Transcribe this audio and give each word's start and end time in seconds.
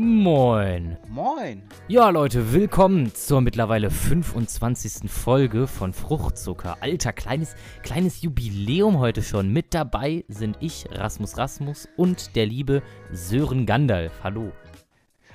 Moin. 0.00 0.96
Moin. 1.08 1.60
Ja, 1.88 2.10
Leute, 2.10 2.52
willkommen 2.52 3.12
zur 3.16 3.40
mittlerweile 3.40 3.90
25. 3.90 5.10
Folge 5.10 5.66
von 5.66 5.92
Fruchtzucker. 5.92 6.76
Alter, 6.80 7.12
kleines, 7.12 7.56
kleines 7.82 8.22
Jubiläum 8.22 9.00
heute 9.00 9.24
schon. 9.24 9.52
Mit 9.52 9.74
dabei 9.74 10.24
sind 10.28 10.56
ich, 10.60 10.86
Rasmus 10.92 11.36
Rasmus, 11.36 11.88
und 11.96 12.36
der 12.36 12.46
liebe 12.46 12.84
Sören 13.10 13.66
Gandalf. 13.66 14.12
Hallo. 14.22 14.52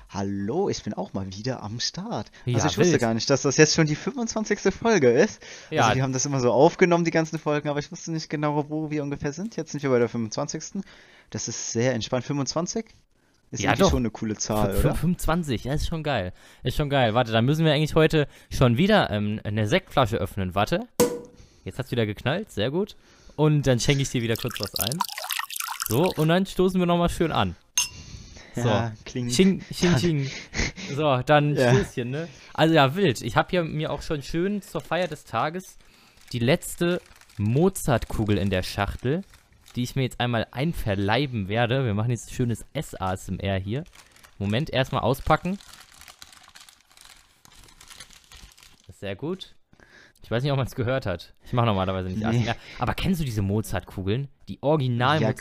Hallo, 0.07 0.69
ich 0.69 0.81
bin 0.81 0.93
auch 0.93 1.11
mal 1.11 1.27
wieder 1.27 1.61
am 1.61 1.81
Start. 1.81 2.31
Ja, 2.45 2.55
also 2.55 2.67
ich 2.67 2.77
wusste 2.77 2.93
wild. 2.93 3.01
gar 3.01 3.13
nicht, 3.13 3.29
dass 3.29 3.41
das 3.41 3.57
jetzt 3.57 3.75
schon 3.75 3.87
die 3.87 3.95
25. 3.95 4.73
Folge 4.73 5.11
ist. 5.11 5.41
Ja. 5.71 5.81
Also 5.81 5.95
wir 5.95 6.03
haben 6.03 6.13
das 6.13 6.25
immer 6.25 6.39
so 6.39 6.53
aufgenommen, 6.53 7.03
die 7.03 7.11
ganzen 7.11 7.37
Folgen, 7.37 7.67
aber 7.67 7.79
ich 7.79 7.91
wusste 7.91 8.13
nicht 8.13 8.29
genau, 8.29 8.69
wo 8.69 8.89
wir 8.89 9.03
ungefähr 9.03 9.33
sind. 9.33 9.57
Jetzt 9.57 9.73
sind 9.73 9.83
wir 9.83 9.89
bei 9.89 9.99
der 9.99 10.07
25. 10.07 10.83
Das 11.31 11.49
ist 11.49 11.73
sehr 11.73 11.93
entspannt. 11.93 12.23
25? 12.23 12.85
Ist 13.53 13.61
Ja, 13.61 13.75
doch. 13.75 13.91
schon 13.91 13.99
eine 13.99 14.09
coole 14.09 14.35
Zahl, 14.35 14.71
F- 14.71 14.79
oder? 14.83 14.95
25, 14.95 15.65
ja, 15.65 15.73
ist 15.75 15.87
schon 15.87 16.01
geil. 16.01 16.33
Ist 16.63 16.75
schon 16.75 16.89
geil. 16.89 17.13
Warte, 17.13 17.31
dann 17.31 17.45
müssen 17.45 17.63
wir 17.65 17.71
eigentlich 17.73 17.93
heute 17.93 18.27
schon 18.51 18.77
wieder 18.77 19.11
ähm, 19.11 19.39
eine 19.43 19.67
Sektflasche 19.67 20.17
öffnen. 20.17 20.55
Warte. 20.55 20.87
Jetzt 21.63 21.77
hat's 21.77 21.91
wieder 21.91 22.05
geknallt, 22.07 22.51
sehr 22.51 22.71
gut. 22.71 22.95
Und 23.35 23.67
dann 23.67 23.79
schenke 23.79 24.01
ich 24.01 24.09
dir 24.09 24.21
wieder 24.23 24.35
kurz 24.35 24.59
was 24.59 24.73
ein. 24.75 24.97
So, 25.87 26.11
und 26.15 26.27
dann 26.29 26.45
stoßen 26.47 26.79
wir 26.79 26.85
nochmal 26.87 27.09
schön 27.09 27.31
an. 27.31 27.55
So. 28.55 28.67
Ja, 28.67 28.91
klingt. 29.05 29.31
Ching, 29.31 29.61
ching, 29.73 29.95
ching. 29.97 30.31
So, 30.95 31.17
dann 31.25 31.55
Ja. 31.55 31.73
Stößchen, 31.73 32.09
ne? 32.09 32.27
Also 32.53 32.73
ja, 32.73 32.95
wild. 32.95 33.21
Ich 33.21 33.35
habe 33.35 33.49
hier 33.51 33.63
mir 33.63 33.91
auch 33.91 34.01
schon 34.01 34.23
schön 34.23 34.61
zur 34.63 34.81
Feier 34.81 35.07
des 35.07 35.25
Tages 35.25 35.77
die 36.31 36.39
letzte 36.39 37.01
Mozartkugel 37.37 38.37
in 38.37 38.49
der 38.49 38.63
Schachtel, 38.63 39.21
die 39.75 39.83
ich 39.83 39.95
mir 39.95 40.03
jetzt 40.03 40.19
einmal 40.19 40.47
einverleiben 40.51 41.47
werde. 41.47 41.85
Wir 41.85 41.93
machen 41.93 42.11
jetzt 42.11 42.33
schönes 42.33 42.65
S-ASMR 42.73 43.57
hier. 43.59 43.83
Moment, 44.37 44.69
erstmal 44.69 45.01
auspacken. 45.01 45.57
Ist 48.87 48.99
sehr 48.99 49.15
gut. 49.15 49.55
Ich 50.21 50.31
weiß 50.31 50.41
nicht, 50.43 50.51
ob 50.51 50.57
man 50.57 50.67
es 50.67 50.75
gehört 50.75 51.05
hat. 51.05 51.33
Ich 51.43 51.51
mache 51.53 51.65
normalerweise 51.65 52.07
nicht 52.09 52.19
Nee. 52.19 52.25
ASMR. 52.49 52.55
Aber 52.79 52.93
kennst 52.93 53.19
du 53.19 53.25
diese 53.25 53.41
Mozartkugeln? 53.41 54.29
Die 54.47 54.61
original 54.61 55.21
Ja. 55.21 55.31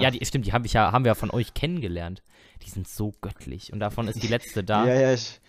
Ja, 0.00 0.10
die, 0.10 0.24
stimmt, 0.24 0.46
die 0.46 0.52
hab 0.52 0.64
ich 0.64 0.72
ja, 0.72 0.90
haben 0.92 1.04
wir 1.04 1.10
ja 1.10 1.14
von 1.14 1.30
euch 1.30 1.54
kennengelernt. 1.54 2.22
Die 2.62 2.70
sind 2.70 2.88
so 2.88 3.12
göttlich. 3.20 3.72
Und 3.72 3.80
davon 3.80 4.08
ist 4.08 4.22
die 4.22 4.28
letzte 4.28 4.64
da. 4.64 4.84
Ja, 4.86 4.94
ja, 4.94 5.12
ich, 5.14 5.40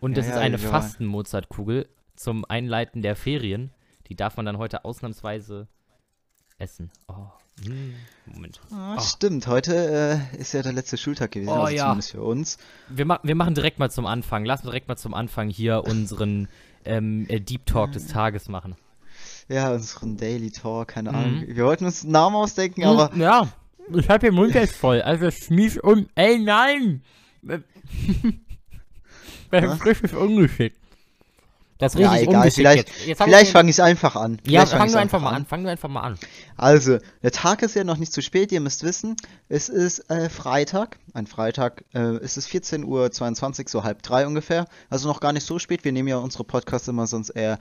Und 0.00 0.12
Ja, 0.12 0.16
das 0.16 0.26
ist 0.28 0.34
ja, 0.34 0.40
eine 0.40 0.60
wir- 0.60 0.68
Fasten-Mozartkugel 0.68 1.88
zum 2.16 2.44
Einleiten 2.44 3.00
der 3.02 3.16
Ferien. 3.16 3.70
Die 4.08 4.16
darf 4.16 4.36
man 4.36 4.44
dann 4.46 4.58
heute 4.58 4.84
ausnahmsweise 4.84 5.66
essen. 6.58 6.90
Oh. 7.08 7.26
Moment. 8.26 8.60
ah, 8.72 8.96
Oh. 8.98 9.00
stimmt. 9.00 9.46
Heute 9.46 10.20
äh, 10.34 10.40
ist 10.40 10.52
ja 10.54 10.62
der 10.62 10.72
letzte 10.72 10.96
Schultag 10.96 11.32
gewesen, 11.32 11.50
Oh, 11.50 11.62
also 11.62 11.76
ja. 11.76 11.84
zumindest 11.84 12.10
für 12.12 12.22
uns. 12.22 12.58
Wir, 12.88 13.04
ma 13.04 13.20
wir 13.22 13.34
machen 13.34 13.54
direkt 13.54 13.78
mal 13.78 13.90
zum 13.90 14.06
Anfang. 14.06 14.44
Lass 14.44 14.60
uns 14.60 14.70
direkt 14.70 14.88
mal 14.88 14.96
zum 14.96 15.14
Anfang 15.14 15.48
hier 15.50 15.84
unseren 15.84 16.48
ähm, 16.84 17.26
äh, 17.28 17.40
Deep 17.40 17.64
Talk 17.66 17.92
des 17.92 18.06
Tages 18.08 18.48
machen. 18.48 18.74
Ja, 19.48 19.72
unseren 19.72 20.16
Daily 20.16 20.50
Talk, 20.50 20.88
keine 20.88 21.10
Mhm. 21.10 21.16
Ahnung. 21.16 21.44
Wir 21.46 21.64
wollten 21.64 21.84
uns 21.84 22.02
einen 22.02 22.12
Namen 22.12 22.34
ausdenken, 22.36 22.84
aber 22.84 23.10
Mm, 23.14 23.20
ja, 23.20 23.48
ich 23.94 24.08
hab 24.08 24.20
den 24.20 24.34
Mund 24.34 24.54
jetzt 24.54 24.74
voll. 24.76 25.00
Also 25.02 25.30
schmies 25.30 25.78
um. 25.78 26.08
Ey, 26.14 26.38
nein! 26.38 27.02
Das 29.50 29.62
Was? 29.62 29.74
ist 29.76 29.86
richtig 29.86 30.14
ungeschickt. 30.14 30.76
Das 31.78 31.94
ist 31.94 32.00
Ja, 32.00 32.10
richtig 32.12 32.28
egal, 32.28 32.36
ungeschickt 32.40 32.56
vielleicht- 32.56 33.06
jetzt. 33.06 33.22
vielleicht 33.22 33.42
ich 33.46 33.50
fange 33.52 33.70
ich 33.70 33.82
einfach 33.82 34.14
an. 34.16 34.40
Ja, 34.46 34.60
Vielleicht 34.64 34.72
fang 34.72 34.84
ich's 34.84 34.92
du 34.92 34.98
einfach 35.00 35.20
mal 35.20 35.30
an. 35.32 35.44
Fang 35.44 35.64
du 35.64 35.70
einfach 35.70 35.88
mal 35.88 36.02
an. 36.02 36.18
Also, 36.56 36.98
der 37.22 37.32
Tag 37.32 37.62
ist 37.62 37.74
ja 37.74 37.82
noch 37.82 37.96
nicht 37.96 38.12
zu 38.12 38.22
spät, 38.22 38.52
ihr 38.52 38.60
müsst 38.60 38.84
wissen, 38.84 39.16
es 39.48 39.68
ist 39.68 40.08
äh, 40.10 40.28
Freitag, 40.30 40.98
ein 41.14 41.26
Freitag, 41.26 41.84
äh, 41.92 41.98
es 41.98 42.36
ist 42.36 42.48
14.22 42.48 42.84
Uhr, 43.64 43.68
so 43.68 43.82
halb 43.84 44.02
drei 44.02 44.26
ungefähr, 44.26 44.66
also 44.88 45.08
noch 45.08 45.18
gar 45.20 45.32
nicht 45.32 45.44
so 45.46 45.58
spät, 45.58 45.84
wir 45.84 45.90
nehmen 45.92 46.08
ja 46.08 46.18
unsere 46.18 46.44
Podcasts 46.44 46.86
immer 46.86 47.06
sonst 47.08 47.30
eher 47.30 47.58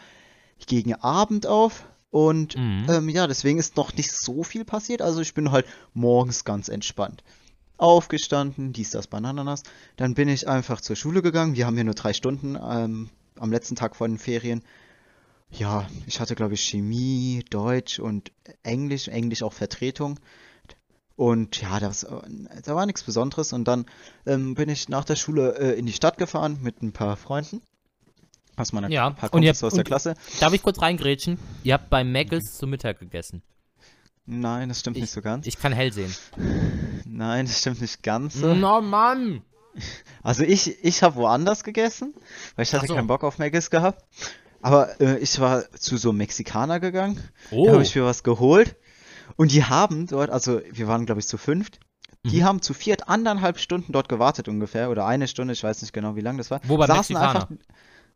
gegen 0.68 0.94
Abend 0.94 1.48
auf 1.48 1.84
und 2.12 2.56
Mhm. 2.56 2.86
ähm, 2.90 3.10
ja, 3.10 3.26
deswegen 3.26 3.58
ist 3.58 3.78
noch 3.78 3.96
nicht 3.96 4.12
so 4.12 4.44
viel 4.44 4.64
passiert, 4.64 5.02
also 5.02 5.22
ich 5.22 5.34
bin 5.34 5.52
halt 5.52 5.66
morgens 5.96 6.46
ganz 6.46 6.70
entspannt. 6.70 7.24
Aufgestanden, 7.80 8.72
dies, 8.72 8.92
das, 8.92 9.08
Bananas, 9.08 9.64
dann 9.98 10.14
bin 10.14 10.30
ich 10.30 10.48
einfach 10.48 10.80
zur 10.80 10.96
Schule 10.96 11.22
gegangen, 11.24 11.56
wir 11.56 11.66
haben 11.66 11.74
hier 11.76 11.84
nur 11.84 11.96
drei 11.96 12.14
Stunden 12.14 12.56
ähm, 12.56 13.10
am 13.40 13.52
letzten 13.52 13.76
Tag 13.76 13.96
vor 13.96 14.08
den 14.08 14.18
Ferien. 14.18 14.64
Ja, 15.52 15.88
ich 16.08 16.20
hatte, 16.20 16.36
glaube 16.36 16.56
ich, 16.56 16.62
Chemie, 16.62 17.44
Deutsch 17.50 18.00
und 18.00 18.32
Englisch, 18.64 19.08
Englisch 19.08 19.44
auch 19.44 19.54
Vertretung. 19.54 20.20
Und 21.16 21.62
ja, 21.62 21.80
das, 21.80 22.08
da 22.66 22.76
war 22.76 22.86
nichts 22.88 23.04
Besonderes. 23.04 23.54
Und 23.54 23.66
dann 23.68 23.86
ähm, 24.26 24.56
bin 24.56 24.68
ich 24.70 24.90
nach 24.90 25.06
der 25.06 25.16
Schule 25.16 25.56
äh, 25.60 25.78
in 25.78 25.86
die 25.86 25.94
Stadt 25.94 26.18
gefahren 26.18 26.58
mit 26.62 26.82
ein 26.82 26.92
paar 26.92 27.18
Freunden. 27.18 27.62
Aus 28.56 28.72
meiner 28.74 28.90
Ja, 28.90 29.12
paar 29.12 29.34
und 29.34 29.44
ihr 29.44 29.50
Kumpels 29.52 29.58
habt- 29.62 29.68
aus 29.68 29.74
der 29.76 29.84
Klasse. 29.84 30.14
Darf 30.40 30.54
ich 30.54 30.62
kurz 30.64 30.82
reingrätschen? 30.82 31.38
Ihr 31.64 31.74
habt 31.76 31.90
bei 31.92 32.04
Maggles 32.04 32.58
zu 32.58 32.66
Mittag 32.68 33.00
gegessen. 33.00 33.44
Nein, 34.26 34.70
das 34.70 34.80
stimmt 34.80 34.98
Ich- 34.98 35.02
nicht 35.02 35.12
so 35.12 35.22
ganz. 35.22 35.46
Ich 35.46 35.58
kann 35.60 35.72
hell 35.74 35.92
sehen. 35.94 36.16
Nein, 37.06 37.46
das 37.46 37.60
stimmt 37.60 37.82
nicht 37.82 38.02
ganz 38.04 38.36
so. 38.36 38.54
No, 38.56 38.82
Mann! 38.82 39.42
Also 40.22 40.44
ich, 40.44 40.84
ich 40.84 41.04
habe 41.04 41.16
woanders 41.16 41.64
gegessen, 41.64 42.14
weil 42.56 42.64
ich 42.64 42.74
hatte 42.74 42.88
so. 42.88 42.96
keinen 42.96 43.08
Bock 43.08 43.24
auf 43.24 43.40
Maggis 43.40 43.70
gehabt. 43.70 44.04
Aber 44.62 45.02
äh, 45.02 45.18
ich 45.18 45.40
war 45.40 45.70
zu 45.72 45.98
so 45.98 46.10
einem 46.10 46.20
Mexikaner 46.20 46.80
gegangen. 46.80 47.20
Oh. 47.52 47.66
Da 47.66 47.74
habe 47.74 47.84
ich 47.84 47.96
mir 47.96 48.06
was 48.06 48.24
geholt. 48.24 48.76
Und 49.36 49.52
die 49.52 49.64
haben 49.66 50.08
dort, 50.08 50.30
also 50.30 50.62
wir 50.72 50.88
waren 50.88 51.06
glaube 51.06 51.20
ich 51.20 51.28
zu 51.28 51.38
fünft, 51.38 51.80
die 52.26 52.40
Mhm. 52.40 52.44
haben 52.46 52.62
zu 52.62 52.74
viert 52.74 53.10
anderthalb 53.10 53.60
Stunden 53.60 53.92
dort 53.92 54.08
gewartet 54.08 54.48
ungefähr. 54.48 54.90
Oder 54.90 55.06
eine 55.06 55.28
Stunde, 55.28 55.54
ich 55.54 55.64
weiß 55.64 55.82
nicht 55.82 55.94
genau, 55.94 56.16
wie 56.16 56.22
lang 56.22 56.38
das 56.38 56.52
war. 56.52 56.62
Wo 56.64 56.78
beim 56.78 56.88
Saßen 56.88 57.14
Mexikaner? 57.16 57.50
einfach. 57.50 57.66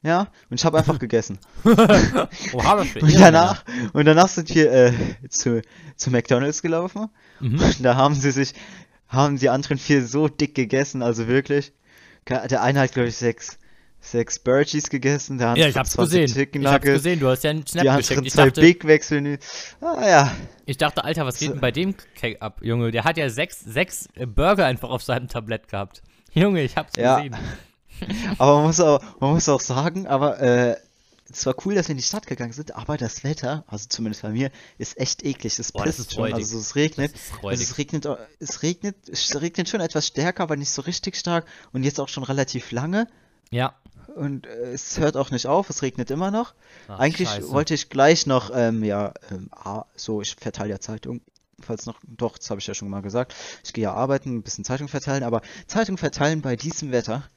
Ja, 0.04 0.28
und 0.50 0.60
ich 0.60 0.64
habe 0.64 0.78
einfach 0.78 1.00
gegessen. 1.00 1.40
Oha, 1.66 2.76
das 2.78 2.96
Und 3.02 3.20
danach, 3.20 3.66
und 3.94 4.06
danach 4.06 4.28
sind 4.30 4.54
wir 4.54 4.72
äh, 4.72 4.94
zu, 5.28 5.62
zu 5.96 6.12
McDonalds 6.12 6.62
gelaufen. 6.62 7.10
Mhm. 7.40 7.60
Und 7.60 7.84
da 7.84 7.96
haben 7.96 8.14
sie 8.16 8.32
sich, 8.32 8.54
haben 9.08 9.38
die 9.38 9.50
anderen 9.50 9.78
vier 9.78 10.06
so 10.06 10.28
dick 10.28 10.56
gegessen, 10.56 11.02
also 11.02 11.28
wirklich. 11.28 11.72
Der 12.28 12.62
eine 12.62 12.82
hat, 12.82 12.92
glaube 12.94 13.08
ich, 13.08 13.16
sechs, 13.16 13.58
sechs 14.02 14.38
Burgies 14.40 14.90
gegessen, 14.90 15.38
der 15.38 15.56
Ja, 15.56 15.68
ich 15.68 15.78
hab's 15.78 15.92
20 15.92 16.22
gesehen. 16.22 16.38
Chicken 16.38 16.62
Ich 16.62 16.68
hab's 16.68 16.84
gesehen, 16.86 17.20
du 17.22 17.30
hast 17.30 17.44
ja 17.46 17.52
einen 17.52 17.64
die 17.64 17.72
Snap 17.72 17.82
anderen 17.88 18.02
geschickt. 18.02 18.28
Ich 18.28 18.34
dachte, 18.34 18.62
Big 18.62 18.84
Macs 18.84 19.10
Menü. 19.12 19.38
Ah 19.80 20.06
ja, 20.08 20.32
ich 20.66 20.78
dachte, 20.78 21.04
Alter, 21.06 21.26
was 21.26 21.40
geht 21.40 21.48
So. 21.48 21.54
denn 21.54 21.62
bei 21.62 21.72
dem 21.72 21.96
Cake 22.16 22.42
ab, 22.42 22.60
Junge? 22.62 22.92
Der 22.92 23.06
hat 23.06 23.16
ja 23.18 23.30
sechs, 23.30 23.62
sechs 23.62 24.10
äh, 24.16 24.26
Burger 24.26 24.66
einfach 24.66 24.90
auf 24.90 25.04
seinem 25.04 25.30
Tablett 25.30 25.70
gehabt. 25.70 26.02
Junge, 26.34 26.62
ich 26.64 26.76
hab's 26.76 26.96
Ja. 26.98 27.16
gesehen. 27.18 27.36
aber 28.38 28.56
man 28.58 28.66
muss 28.66 28.80
auch, 28.82 29.02
man 29.22 29.32
muss 29.34 29.48
auch 29.48 29.62
sagen, 29.62 30.06
aber 30.06 30.40
äh, 30.42 30.76
es 31.32 31.46
war 31.46 31.56
cool, 31.66 31.76
dass 31.76 31.88
wir 31.88 31.92
in 31.92 31.98
die 31.98 32.04
Stadt 32.04 32.26
gegangen 32.28 32.54
sind, 32.54 32.76
aber 32.76 32.98
das 32.98 33.24
Wetter, 33.24 33.64
also 33.68 33.86
zumindest 33.90 34.22
bei 34.22 34.30
mir, 34.30 34.50
ist 34.78 34.98
echt 34.98 35.24
eklig. 35.24 35.58
Es 35.60 35.72
Boah, 35.72 35.86
das 35.86 35.98
pisst 35.98 36.10
ist 36.12 36.16
schon, 36.16 36.34
also 36.34 36.58
es 36.58 36.76
regnet. 36.76 37.14
Ist 37.16 37.62
es 37.62 37.78
regnet, 37.78 38.06
es 38.40 38.62
regnet, 38.64 38.96
es 39.10 39.42
regnet 39.42 39.70
schon 39.70 39.82
etwas 39.82 40.08
stärker, 40.08 40.44
aber 40.44 40.56
nicht 40.56 40.70
so 40.72 40.82
richtig 40.84 41.16
stark 41.16 41.46
und 41.74 41.84
jetzt 41.84 42.00
auch 42.00 42.08
schon 42.10 42.24
relativ 42.24 42.72
lange 42.72 43.08
Ja. 43.52 43.76
und 44.16 44.46
äh, 44.48 44.72
es 44.72 44.98
hört 45.00 45.18
auch 45.18 45.32
nicht 45.32 45.48
auf, 45.48 45.70
es 45.70 45.82
regnet 45.82 46.12
immer 46.12 46.32
noch. 46.32 46.54
Ach, 46.88 47.00
Eigentlich 47.00 47.30
scheiße. 47.30 47.50
wollte 47.52 47.74
ich 47.74 47.90
gleich 47.90 48.26
noch, 48.26 48.52
ähm, 48.54 48.84
ja, 48.84 49.14
ähm, 49.32 49.50
so, 49.96 50.22
ich 50.22 50.36
verteile 50.36 50.70
ja 50.72 50.80
Zeitung, 50.80 51.22
falls 51.60 51.86
noch, 51.86 52.00
doch, 52.08 52.38
das 52.38 52.50
habe 52.50 52.62
ich 52.62 52.68
ja 52.68 52.74
schon 52.74 52.90
mal 52.90 53.02
gesagt. 53.02 53.34
Ich 53.66 53.74
gehe 53.74 53.84
ja 53.84 53.94
arbeiten, 53.94 54.38
ein 54.38 54.44
bisschen 54.44 54.64
Zeitung 54.64 54.88
verteilen, 54.88 55.24
aber 55.24 55.42
Zeitung 55.68 55.98
verteilen 55.98 56.42
bei 56.42 56.56
diesem 56.56 56.92
Wetter, 56.92 57.28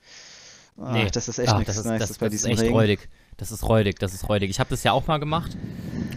ah, 0.78 0.92
Nee. 0.92 1.10
das 1.10 1.26
ist 1.28 1.38
echt 1.38 1.52
Ach, 1.52 1.58
nichts 1.58 1.74
das 1.74 1.84
ist, 1.84 1.90
Nices 1.90 2.08
das, 2.08 2.18
bei 2.18 2.26
das 2.26 2.34
ist 2.34 2.40
diesem 2.44 2.52
echt 2.52 2.62
Regen. 2.62 2.74
räudig. 2.74 3.08
Das 3.40 3.50
ist 3.50 3.66
räudig, 3.66 3.98
das 3.98 4.12
ist 4.12 4.28
räudig. 4.28 4.50
Ich 4.50 4.60
habe 4.60 4.68
das 4.68 4.84
ja 4.84 4.92
auch 4.92 5.06
mal 5.06 5.16
gemacht 5.16 5.56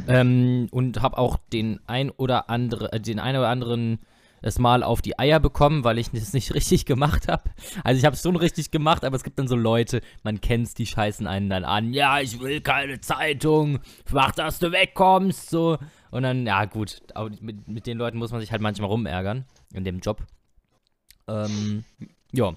ähm, 0.09 0.67
und 0.72 1.01
habe 1.01 1.17
auch 1.17 1.38
den 1.53 1.79
ein 1.88 2.09
oder 2.09 2.50
andere, 2.50 2.91
äh, 2.91 3.00
den 3.00 3.17
ein 3.17 3.38
oder 3.38 3.47
anderen 3.47 4.00
das 4.41 4.59
Mal 4.59 4.84
auf 4.84 5.02
die 5.02 5.17
Eier 5.17 5.40
bekommen, 5.40 5.85
weil 5.85 5.99
ich 5.99 6.11
das 6.11 6.34
nicht 6.34 6.53
richtig 6.53 6.85
gemacht 6.85 7.29
habe. 7.29 7.43
Also 7.85 7.97
ich 7.97 8.03
habe 8.03 8.14
es 8.14 8.22
schon 8.22 8.35
richtig 8.35 8.72
gemacht, 8.72 9.05
aber 9.05 9.16
es 9.16 9.23
gibt 9.23 9.40
dann 9.40 9.47
so 9.47 9.55
Leute, 9.55 10.02
man 10.23 10.41
kennt's, 10.41 10.73
die 10.73 10.85
scheißen 10.85 11.25
einen 11.25 11.49
dann 11.49 11.64
an. 11.64 11.93
Ja, 11.93 12.20
ich 12.20 12.41
will 12.41 12.59
keine 12.59 12.99
Zeitung. 12.99 13.79
Mach, 14.11 14.34
dass 14.34 14.59
du 14.59 14.73
wegkommst. 14.73 15.49
So. 15.49 15.78
Und 16.11 16.23
dann, 16.23 16.46
ja 16.46 16.66
gut, 16.66 17.03
aber 17.16 17.29
mit, 17.40 17.70
mit 17.70 17.87
den 17.87 17.97
Leuten 17.97 18.17
muss 18.17 18.34
man 18.34 18.41
sich 18.41 18.52
halt 18.52 18.61
manchmal 18.61 18.90
rumärgern 18.90 19.46
in 19.73 19.85
dem 19.85 20.02
Job. 20.02 20.22
Ähm, 21.29 21.85
ja, 22.34 22.53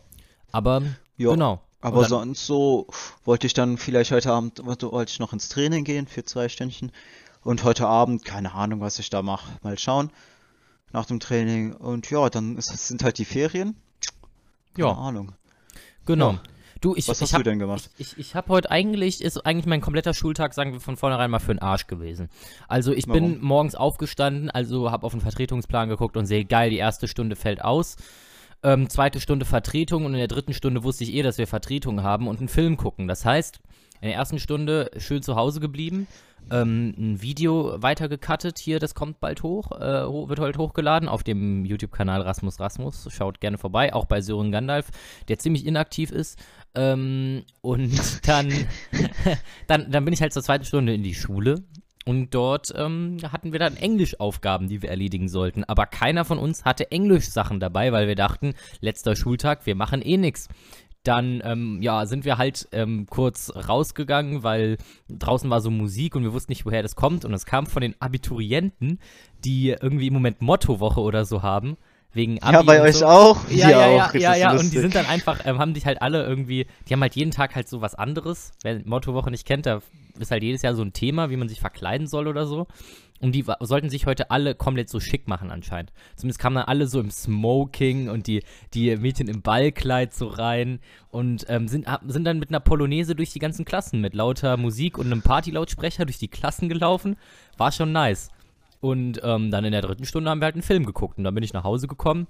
aber 0.51 0.83
Ja, 1.19 1.31
genau. 1.31 1.63
Aber 1.81 2.01
dann- 2.03 2.11
sonst 2.11 2.47
so 2.47 2.87
wollte 3.25 3.47
ich 3.47 3.55
dann 3.55 3.77
vielleicht 3.79 4.11
heute 4.11 4.33
Abend, 4.33 4.65
wollte 4.65 5.11
ich 5.13 5.19
noch 5.19 5.33
ins 5.33 5.49
Training 5.49 5.85
gehen 5.85 6.07
für 6.07 6.25
zwei 6.25 6.49
Stündchen. 6.49 6.91
Und 7.45 7.63
heute 7.63 7.87
Abend, 7.87 8.25
keine 8.25 8.53
Ahnung, 8.55 8.81
was 8.81 8.99
ich 8.99 9.09
da 9.11 9.23
mache. 9.23 9.49
Mal 9.63 9.79
schauen. 9.79 10.11
Nach 10.93 11.05
dem 11.05 11.21
Training. 11.21 11.75
Und 11.75 12.11
ja, 12.11 12.29
dann 12.31 12.57
ist, 12.57 12.69
sind 12.89 13.05
halt 13.05 13.19
die 13.19 13.25
Ferien. 13.25 13.77
Keine 14.75 14.89
Ja. 14.89 14.95
Ahnung. 14.95 15.33
Genau. 16.07 16.33
Ja. 16.33 16.41
Du, 16.81 16.95
ich, 16.95 17.09
Was 17.09 17.19
ich 17.19 17.23
hast 17.23 17.33
hab, 17.33 17.41
du 17.41 17.45
denn 17.45 17.59
gemacht? 17.59 17.89
Ich, 17.99 18.13
ich, 18.13 18.19
ich 18.19 18.35
habe 18.35 18.49
heute 18.49 18.71
eigentlich, 18.71 19.23
ist 19.23 19.39
eigentlich 19.47 19.67
mein 19.67 19.81
kompletter 19.81 20.13
Schultag, 20.13 20.53
sagen 20.55 20.73
wir 20.75 20.81
von 20.81 20.97
vornherein 20.97 21.31
mal 21.31 21.39
für 21.39 21.55
den 21.55 21.59
Arsch 21.61 21.87
gewesen. 21.87 22.29
Also 22.69 22.93
ich 22.93 23.07
bin 23.07 23.37
Warum? 23.37 23.41
morgens 23.41 23.75
aufgestanden, 23.75 24.51
also 24.51 24.91
habe 24.91 25.07
auf 25.07 25.13
den 25.13 25.23
Vertretungsplan 25.23 25.89
geguckt 25.89 26.17
und 26.19 26.27
sehe, 26.27 26.45
geil, 26.45 26.69
die 26.71 26.77
erste 26.77 27.09
Stunde 27.09 27.35
fällt 27.35 27.63
aus. 27.65 27.97
Ähm, 28.63 28.89
zweite 28.89 29.21
Stunde 29.21 29.45
Vertretung 29.45 30.05
und 30.05 30.13
in 30.13 30.19
der 30.19 30.29
dritten 30.29 30.53
Stunde 30.53 30.85
wusste 30.85 31.05
ich 31.05 31.15
eh, 31.15 31.23
dass 31.23 31.39
wir 31.39 31.47
Vertretung 31.47 32.03
haben 32.03 32.29
und 32.29 32.39
einen 32.39 32.49
Film 32.49 32.77
gucken. 32.77 33.09
Das 33.09 33.25
heißt, 33.25 33.61
in 34.01 34.09
der 34.09 34.15
ersten 34.17 34.39
Stunde 34.39 34.91
schön 34.99 35.23
zu 35.23 35.37
Hause 35.37 35.61
geblieben, 35.61 36.07
ähm, 36.51 36.95
ein 36.97 37.23
Video 37.23 37.83
weitergecuttet 37.83 38.59
hier, 38.59 38.79
das 38.79 38.95
kommt 38.95 39.19
bald 39.19 39.43
hoch, 39.43 39.73
äh, 39.73 40.07
wird 40.29 40.39
heute 40.39 40.59
hochgeladen 40.59 41.09
auf 41.09 41.25
dem 41.25 41.65
YouTube-Kanal 41.65 42.21
Rasmus 42.23 42.61
Rasmus. 42.61 43.09
Schaut 43.11 43.41
gerne 43.41 43.59
vorbei, 43.59 43.93
auch 43.93 44.05
bei 44.05 44.21
Sören 44.21 44.53
Gandalf, 44.53 44.91
der 45.29 45.39
ziemlich 45.39 45.67
inaktiv 45.67 46.13
ist. 46.13 46.39
Ähm, 46.75 47.45
und 47.63 48.29
dann, 48.29 48.53
dann, 49.67 49.91
dann 49.91 50.05
bin 50.05 50.15
ich 50.15 50.23
halt 50.23 50.33
zur 50.33 50.43
zweiten 50.43 50.65
Stunde 50.65 50.95
in 50.95 51.03
die 51.03 51.15
Schule 51.15 51.65
und 52.07 52.35
dort 52.35 52.73
ähm, 52.77 53.19
hatten 53.33 53.51
wir 53.53 53.59
dann 53.59 53.77
Englischaufgaben, 53.77 54.69
die 54.69 54.81
wir 54.81 54.91
erledigen 54.91 55.29
sollten. 55.29 55.65
Aber 55.65 55.87
keiner 55.87 56.25
von 56.25 56.39
uns 56.39 56.65
hatte 56.65 56.93
Englisch-Sachen 56.93 57.59
dabei, 57.59 57.91
weil 57.91 58.07
wir 58.07 58.15
dachten, 58.15 58.55
letzter 58.81 59.17
Schultag, 59.17 59.67
wir 59.67 59.75
machen 59.75 60.03
eh 60.03 60.17
nichts. 60.17 60.49
Dann, 61.03 61.43
ähm, 61.45 61.83
ja, 61.83 62.07
sind 62.07 62.25
wir 62.25 62.39
halt 62.39 62.69
ähm, 62.71 63.07
kurz 63.11 63.53
rausgegangen, 63.55 64.45
weil 64.45 64.77
draußen 65.09 65.51
war 65.51 65.61
so 65.61 65.71
Musik 65.71 66.15
und 66.15 66.23
wir 66.23 66.33
wussten 66.33 66.53
nicht, 66.53 66.65
woher 66.65 66.83
das 66.83 66.95
kommt. 66.95 67.25
Und 67.25 67.35
es 67.35 67.45
kam 67.45 67.67
von 67.67 67.83
den 67.83 68.01
Abiturienten, 68.01 69.01
die 69.45 69.71
irgendwie 69.71 70.07
im 70.07 70.15
Moment 70.15 70.41
Mottowoche 70.41 71.01
oder 71.01 71.25
so 71.25 71.43
haben. 71.43 71.77
Wegen 72.17 72.43
Abi 72.43 72.55
ja, 72.55 72.63
bei 72.63 72.81
euch 72.81 72.97
so. 72.97 73.07
auch? 73.07 73.47
Ja, 73.51 73.69
ja, 73.69 73.91
ja, 73.91 74.07
auch. 74.07 74.15
ja, 74.15 74.35
ja. 74.35 74.51
Und 74.53 74.73
die 74.73 74.79
sind 74.79 74.95
dann 74.95 75.05
einfach, 75.05 75.45
ähm, 75.45 75.59
haben 75.59 75.75
sich 75.75 75.85
halt 75.85 76.01
alle 76.01 76.25
irgendwie, 76.25 76.67
die 76.89 76.95
haben 76.95 77.03
halt 77.03 77.15
jeden 77.15 77.31
Tag 77.31 77.55
halt 77.55 77.69
so 77.69 77.83
was 77.83 77.95
anderes. 77.95 78.53
Wer 78.63 78.81
Mottowoche 78.87 79.31
nicht 79.31 79.47
kennt, 79.47 79.67
da 79.67 79.83
ist 80.19 80.31
halt 80.31 80.43
jedes 80.43 80.63
Jahr 80.63 80.75
so 80.75 80.83
ein 80.83 80.95
Thema, 80.95 81.29
wie 81.29 81.37
man 81.37 81.51
sich 81.51 81.61
verkleiden 81.61 82.07
soll 82.07 82.27
oder 82.27 82.47
so. 82.47 82.67
Und 83.21 83.33
die 83.33 83.45
sollten 83.61 83.91
sich 83.91 84.07
heute 84.07 84.31
alle 84.31 84.55
komplett 84.55 84.89
so 84.89 84.99
schick 84.99 85.29
machen 85.29 85.51
anscheinend. 85.51 85.93
Zumindest 86.17 86.39
kamen 86.39 86.57
dann 86.57 86.65
alle 86.65 86.87
so 86.87 87.01
im 87.01 87.11
Smoking 87.11 88.09
und 88.09 88.27
die, 88.27 88.43
die 88.73 88.97
Mädchen 88.97 89.29
im 89.29 89.43
Ballkleid 89.43 90.15
so 90.15 90.27
rein 90.27 90.81
und 91.11 91.45
ähm, 91.49 91.69
sind, 91.69 91.87
sind 92.07 92.25
dann 92.25 92.39
mit 92.39 92.49
einer 92.49 92.61
Polonaise 92.61 93.15
durch 93.15 93.33
die 93.33 93.39
ganzen 93.39 93.67
Klassen 93.67 94.01
mit 94.01 94.15
lauter 94.15 94.57
Musik 94.57 94.97
und 94.97 95.07
einem 95.07 95.23
Partylautsprecher 95.23 96.07
durch 96.07 96.19
die 96.19 96.29
Klassen 96.29 96.69
gelaufen. 96.71 97.17
War 97.59 97.73
schon 97.73 97.93
nice. 97.93 98.31
Und 98.81 99.21
ähm, 99.23 99.51
dann 99.51 99.65
in 99.65 99.73
der 99.73 99.83
dritten 99.83 100.05
Stunde 100.05 100.31
haben 100.31 100.41
wir 100.41 100.47
halt 100.47 100.55
einen 100.55 100.63
Film 100.63 100.85
geguckt 100.87 101.19
und 101.19 101.25
dann 101.25 101.35
bin 101.35 101.45
ich 101.45 101.53
nach 101.53 101.65
Hause 101.65 101.89
gekommen, 101.89 102.27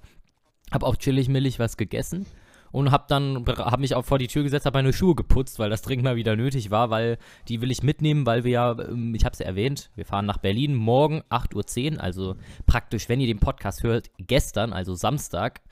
hab 0.70 0.82
auch 0.82 0.96
chillig 0.96 1.28
millig 1.28 1.58
was 1.58 1.76
gegessen 1.76 2.26
und 2.72 2.90
hab 2.90 3.08
dann 3.08 3.44
hab 3.46 3.80
mich 3.80 3.94
auch 3.94 4.04
vor 4.04 4.18
die 4.18 4.26
Tür 4.26 4.42
gesetzt, 4.42 4.66
hab 4.66 4.74
meine 4.74 4.92
Schuhe 4.92 5.14
geputzt, 5.14 5.58
weil 5.58 5.70
das 5.70 5.82
dringend 5.82 6.04
mal 6.04 6.16
wieder 6.16 6.36
nötig 6.36 6.70
war, 6.70 6.90
weil 6.90 7.18
die 7.48 7.60
will 7.60 7.70
ich 7.70 7.82
mitnehmen, 7.82 8.26
weil 8.26 8.44
wir 8.44 8.50
ja, 8.50 8.78
ähm, 8.78 9.14
ich 9.14 9.24
hab's 9.24 9.38
ja 9.38 9.46
erwähnt, 9.46 9.90
wir 9.94 10.04
fahren 10.04 10.26
nach 10.26 10.38
Berlin 10.38 10.74
morgen 10.74 11.22
8.10 11.30 11.94
Uhr, 11.94 12.02
also 12.02 12.36
praktisch, 12.66 13.08
wenn 13.08 13.20
ihr 13.20 13.26
den 13.26 13.38
Podcast 13.38 13.82
hört, 13.82 14.10
gestern, 14.18 14.72
also 14.72 14.94
Samstag, 14.94 15.62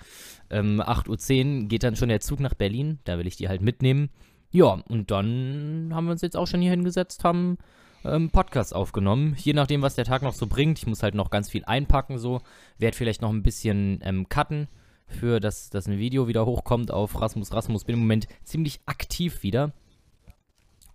ähm, 0.51 0.81
8.10 0.81 1.63
Uhr 1.63 1.69
geht 1.69 1.83
dann 1.83 1.97
schon 1.97 2.09
der 2.09 2.21
Zug 2.21 2.41
nach 2.41 2.55
Berlin, 2.55 2.99
da 3.05 3.19
will 3.19 3.27
ich 3.27 3.37
die 3.37 3.49
halt 3.49 3.61
mitnehmen. 3.61 4.11
Ja, 4.51 4.83
und 4.89 5.11
dann 5.11 5.91
haben 5.93 6.07
wir 6.07 6.13
uns 6.13 6.23
jetzt 6.23 6.37
auch 6.37 6.47
schon 6.47 6.61
hier 6.61 6.71
hingesetzt, 6.71 7.25
haben 7.25 7.59
ähm, 8.05 8.31
Podcast 8.31 8.75
aufgenommen. 8.75 9.35
Je 9.39 9.53
nachdem, 9.53 9.83
was 9.83 9.95
der 9.95 10.05
Tag 10.05 10.23
noch 10.23 10.35
so 10.35 10.47
bringt. 10.47 10.79
Ich 10.79 10.87
muss 10.87 11.03
halt 11.03 11.15
noch 11.15 11.31
ganz 11.31 11.51
viel 11.51 11.65
einpacken, 11.65 12.19
so. 12.19 12.41
Werd 12.79 12.95
vielleicht 12.95 13.23
noch 13.23 13.31
ein 13.31 13.43
bisschen 13.43 14.01
ähm, 14.03 14.29
cutten, 14.29 14.69
für 15.07 15.41
dass, 15.41 15.71
dass 15.71 15.87
ein 15.87 15.99
Video 15.99 16.29
wieder 16.29 16.47
hochkommt 16.47 16.91
auf 16.91 17.21
Rasmus 17.21 17.53
Rasmus. 17.53 17.85
Bin 17.85 17.95
im 17.95 18.01
Moment 18.01 18.27
ziemlich 18.45 18.81
aktiv 18.87 19.43
wieder. 19.43 19.73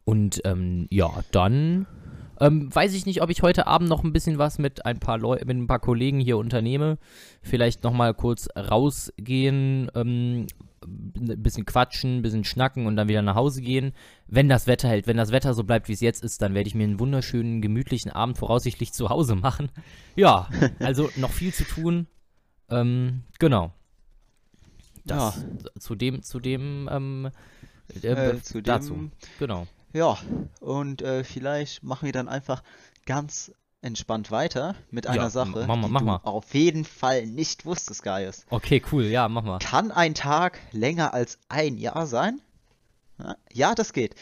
Und 0.05 0.41
ähm, 0.45 0.87
ja, 0.89 1.11
dann 1.31 1.85
ähm, 2.39 2.73
weiß 2.73 2.93
ich 2.93 3.05
nicht, 3.05 3.21
ob 3.21 3.29
ich 3.29 3.41
heute 3.41 3.67
Abend 3.67 3.89
noch 3.89 4.03
ein 4.03 4.13
bisschen 4.13 4.37
was 4.37 4.59
mit 4.59 4.85
ein 4.85 4.99
paar 4.99 5.17
Leu 5.17 5.37
mit 5.45 5.57
ein 5.57 5.67
paar 5.67 5.79
Kollegen 5.79 6.19
hier 6.19 6.37
unternehme. 6.37 6.97
Vielleicht 7.41 7.83
noch 7.83 7.93
mal 7.93 8.13
kurz 8.13 8.47
rausgehen, 8.55 9.91
ähm, 9.95 10.47
ein 10.85 11.41
bisschen 11.43 11.65
quatschen, 11.65 12.17
ein 12.17 12.21
bisschen 12.21 12.43
schnacken 12.45 12.85
und 12.85 12.95
dann 12.95 13.07
wieder 13.09 13.21
nach 13.21 13.35
Hause 13.35 13.61
gehen. 13.61 13.93
Wenn 14.27 14.47
das 14.49 14.67
Wetter 14.67 14.87
hält, 14.87 15.07
wenn 15.07 15.17
das 15.17 15.31
Wetter 15.31 15.53
so 15.53 15.63
bleibt, 15.63 15.87
wie 15.89 15.93
es 15.93 15.99
jetzt 16.01 16.23
ist, 16.23 16.41
dann 16.41 16.53
werde 16.53 16.67
ich 16.67 16.75
mir 16.75 16.83
einen 16.85 16.99
wunderschönen, 16.99 17.61
gemütlichen 17.61 18.11
Abend 18.11 18.37
voraussichtlich 18.37 18.93
zu 18.93 19.09
Hause 19.09 19.35
machen. 19.35 19.69
Ja, 20.15 20.49
also 20.79 21.09
noch 21.15 21.31
viel 21.31 21.53
zu 21.53 21.63
tun. 21.63 22.07
Ähm, 22.69 23.23
genau. 23.39 23.73
Das 25.05 25.43
zu 25.79 25.95
dem, 25.95 26.21
zu 26.23 26.39
dem, 26.39 26.89
ähm, 26.91 27.29
äh, 28.03 28.07
Äh, 28.07 28.41
zu 28.41 28.61
dazu. 28.61 28.93
dem- 28.93 29.11
Genau. 29.39 29.65
Ja, 29.93 30.17
und 30.59 31.01
äh, 31.01 31.23
vielleicht 31.23 31.83
machen 31.83 32.05
wir 32.05 32.13
dann 32.13 32.27
einfach 32.27 32.61
ganz 33.05 33.51
entspannt 33.81 34.29
weiter 34.31 34.75
mit 34.91 35.07
einer 35.07 35.23
Ja, 35.23 35.29
Sache, 35.29 35.65
mach 35.67 35.75
mal, 35.77 35.87
die 35.87 35.91
mach 35.93 35.99
du 36.01 36.05
mal. 36.05 36.19
auf 36.23 36.53
jeden 36.53 36.83
Fall 36.85 37.25
nicht 37.25 37.65
wusstest, 37.65 38.03
Gaius. 38.03 38.45
Okay, 38.49 38.81
cool, 38.91 39.05
ja, 39.05 39.27
mach 39.29 39.43
mal. 39.43 39.59
Kann 39.59 39.91
ein 39.91 40.13
Tag 40.15 40.59
länger 40.71 41.13
als 41.13 41.39
ein 41.49 41.77
Jahr 41.77 42.05
sein? 42.07 42.41
Ja, 43.19 43.35
Ja, 43.51 43.75
das 43.75 43.93
geht. 43.93 44.15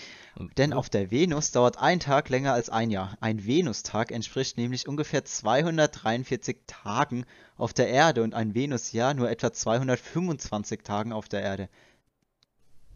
Denn 0.58 0.72
auf 0.74 0.90
der 0.92 1.10
Venus 1.10 1.52
dauert 1.52 1.80
ein 1.80 2.00
Tag 2.00 2.30
länger 2.30 2.54
als 2.54 2.70
ein 2.70 2.92
Jahr. 2.92 3.18
Ein 3.22 3.46
Venustag 3.48 4.12
entspricht 4.12 4.58
nämlich 4.58 4.88
ungefähr 4.88 5.26
243 5.26 6.58
Tagen 6.68 7.26
auf 7.58 7.74
der 7.74 7.88
Erde 7.88 8.22
und 8.22 8.36
ein 8.36 8.54
Venusjahr 8.54 9.16
nur 9.16 9.32
etwa 9.32 9.52
225 9.52 10.82
Tagen 10.84 11.12
auf 11.12 11.28
der 11.28 11.42
Erde. 11.42 11.70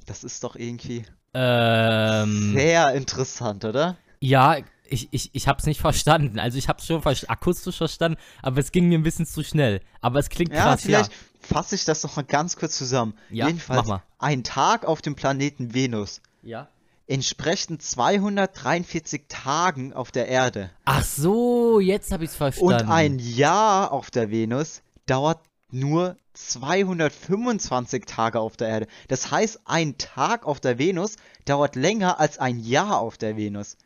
Das 0.06 0.24
ist 0.24 0.44
doch 0.44 0.56
irgendwie 0.56 1.04
Ähm, 1.34 2.54
sehr 2.54 2.94
interessant, 2.94 3.66
oder? 3.66 3.98
ja, 4.20 4.58
ich, 4.92 5.08
ich, 5.12 5.30
ich 5.34 5.48
hab's 5.48 5.66
nicht 5.66 5.80
verstanden. 5.80 6.40
Also 6.40 6.58
ich 6.58 6.68
hab's 6.68 6.86
schon 6.86 7.02
ver 7.02 7.16
akustisch 7.28 7.78
verstanden, 7.78 8.20
aber 8.42 8.60
es 8.60 8.72
ging 8.72 8.90
mir 8.90 8.98
ein 8.98 9.04
bisschen 9.04 9.26
zu 9.26 9.44
schnell. 9.44 9.82
Aber 10.02 10.20
es 10.20 10.30
klingt 10.30 10.54
Ja, 10.54 10.64
krass, 10.64 10.82
vielleicht 10.82 11.12
fasse 11.40 11.76
ich 11.76 11.86
das 11.86 12.04
noch 12.04 12.16
mal 12.16 12.24
ganz 12.24 12.56
kurz 12.56 12.78
zusammen. 12.78 13.14
Ja, 13.30 13.48
Jedenfalls, 13.48 13.90
ein 14.20 14.44
Tag 14.44 14.86
auf 14.86 15.02
dem 15.02 15.16
Planeten 15.16 15.74
Venus 15.74 16.22
ja. 16.44 16.68
entsprechen 17.08 17.80
243 17.80 19.24
Tagen 19.28 19.94
auf 19.94 20.12
der 20.12 20.28
Erde. 20.28 20.70
Ach 20.86 21.04
so, 21.04 21.80
jetzt 21.80 22.12
hab 22.12 22.22
ich's 22.22 22.36
verstanden. 22.36 22.74
Und 22.74 22.90
ein 22.90 23.20
Jahr 23.20 23.92
auf 23.92 24.12
der 24.12 24.30
Venus 24.30 24.82
dauert 25.06 25.40
nur 25.72 26.18
225 26.34 28.06
Tage 28.06 28.40
auf 28.40 28.58
der 28.58 28.68
Erde. 28.68 28.88
Das 29.08 29.32
heißt, 29.32 29.62
ein 29.66 29.98
Tag 29.98 30.46
auf 30.46 30.60
der 30.60 30.80
Venus 30.80 31.16
dauert 31.46 31.76
länger 31.76 32.20
als 32.20 32.40
ein 32.40 32.60
Jahr 32.60 33.00
auf 33.00 33.18
der 33.18 33.38
Venus. 33.38 33.78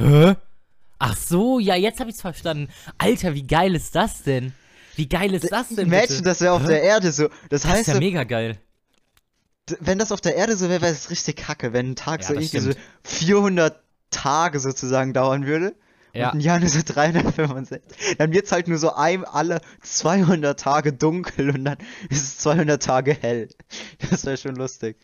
Hä? 0.00 0.34
Ach 0.98 1.16
so, 1.16 1.58
ja, 1.58 1.76
jetzt 1.76 2.00
hab 2.00 2.08
ich's 2.08 2.20
verstanden. 2.20 2.68
Alter, 2.98 3.34
wie 3.34 3.46
geil 3.46 3.74
ist 3.74 3.94
das 3.94 4.22
denn? 4.22 4.52
Wie 4.96 5.08
geil 5.08 5.32
ist 5.34 5.50
das 5.50 5.68
denn? 5.68 5.86
Imagine, 5.86 6.08
bitte? 6.08 6.22
das 6.22 6.40
wäre 6.40 6.52
auf 6.52 6.64
der 6.64 6.82
Erde 6.82 7.10
so. 7.12 7.28
Das 7.48 7.62
Das 7.62 7.64
ist 7.64 7.70
heißt, 7.70 7.88
ja 7.88 7.94
so, 7.94 8.00
mega 8.00 8.24
geil. 8.24 8.58
wenn 9.80 9.98
das 9.98 10.12
auf 10.12 10.20
der 10.20 10.36
Erde 10.36 10.56
so 10.56 10.68
wäre, 10.68 10.82
wäre 10.82 10.92
es 10.92 11.10
richtig 11.10 11.36
kacke, 11.36 11.72
wenn 11.72 11.90
ein 11.92 11.96
Tag 11.96 12.22
Ja, 12.22 12.28
so 12.28 12.34
irgendwie 12.34 12.58
so 12.58 12.70
stimmt. 12.72 12.86
400 13.04 13.80
Tage 14.10 14.58
sozusagen 14.60 15.12
dauern 15.14 15.46
würde. 15.46 15.74
Ja. 16.12 16.30
Und 16.30 16.38
ein 16.38 16.40
Jahr 16.40 16.58
nur 16.58 16.68
so 16.68 16.80
365. 16.84 17.80
Dann 18.18 18.32
wird's 18.32 18.50
halt 18.50 18.66
nur 18.66 18.78
so 18.78 18.92
ein, 18.94 19.24
alle 19.24 19.60
200 19.82 20.58
Tage 20.58 20.92
dunkel 20.92 21.50
und 21.50 21.64
dann 21.64 21.78
ist 22.08 22.22
es 22.24 22.38
200 22.38 22.82
Tage 22.82 23.14
hell. 23.18 23.48
Das 24.10 24.26
wäre 24.26 24.36
schon 24.36 24.56
lustig. 24.56 24.96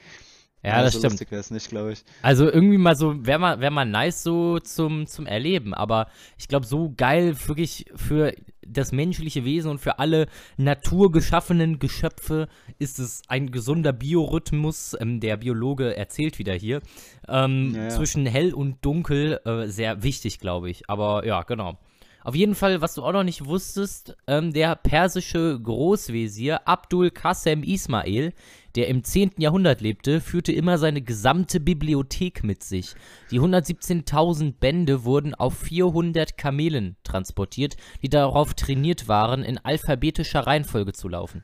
Ja, 0.64 0.82
das 0.82 0.94
so 0.94 0.98
stimmt. 0.98 1.12
lustig 1.12 1.30
wäre 1.30 1.40
es 1.40 1.50
nicht, 1.52 1.68
glaube 1.68 1.92
ich. 1.92 2.04
Also 2.22 2.50
irgendwie 2.50 2.78
mal 2.78 2.96
so, 2.96 3.25
wäre 3.25 3.38
mal, 3.38 3.60
wär 3.60 3.70
mal 3.70 3.84
nice 3.84 4.22
so 4.25 4.58
zum, 4.58 5.06
zum 5.06 5.26
Erleben, 5.26 5.75
aber 5.75 6.08
ich 6.38 6.48
glaube, 6.48 6.66
so 6.66 6.92
geil 6.96 7.36
wirklich 7.46 7.86
für 7.94 8.34
das 8.66 8.90
menschliche 8.90 9.44
Wesen 9.44 9.70
und 9.70 9.78
für 9.78 10.00
alle 10.00 10.26
naturgeschaffenen 10.56 11.78
Geschöpfe 11.78 12.48
ist 12.78 12.98
es 12.98 13.22
ein 13.28 13.50
gesunder 13.52 13.92
Biorhythmus, 13.92 14.96
ähm, 15.00 15.20
der 15.20 15.36
Biologe 15.36 15.96
erzählt 15.96 16.38
wieder 16.38 16.54
hier, 16.54 16.80
ähm, 17.28 17.72
Ja, 17.75 17.84
ja. 17.84 17.88
zwischen 17.90 18.26
hell 18.26 18.52
und 18.54 18.84
dunkel 18.84 19.40
äh, 19.44 19.66
sehr 19.68 20.02
wichtig, 20.02 20.40
glaube 20.40 20.68
ich. 20.70 20.88
Aber 20.90 21.25
ja, 21.26 21.42
genau. 21.42 21.78
Auf 22.25 22.34
jeden 22.34 22.56
Fall, 22.56 22.80
was 22.80 22.94
du 22.94 23.04
auch 23.04 23.12
noch 23.12 23.22
nicht 23.22 23.44
wusstest, 23.46 24.16
ähm, 24.26 24.52
der 24.52 24.75
persische 24.75 25.60
Großwesir 25.62 26.66
Abdul 26.66 27.10
Qasim 27.12 27.62
Ismail, 27.62 28.32
der 28.76 28.88
im 28.88 29.02
10. 29.02 29.33
Jahrhundert 29.38 29.80
lebte, 29.80 30.21
führte 30.21 30.52
immer 30.52 30.78
seine 30.78 31.02
gesamte 31.02 31.59
Bibliothek 31.61 32.45
mit 32.45 32.62
sich. 32.62 32.95
Die 33.30 33.40
117.000 33.40 34.54
Bände 34.61 35.04
wurden 35.04 35.35
auf 35.35 35.59
400 35.59 36.37
Kamelen 36.37 36.97
transportiert, 37.02 37.76
die 38.02 38.09
darauf 38.09 38.54
trainiert 38.54 39.09
waren, 39.09 39.42
in 39.42 39.59
alphabetischer 39.59 40.47
Reihenfolge 40.47 40.92
zu 40.92 41.09
laufen. 41.09 41.42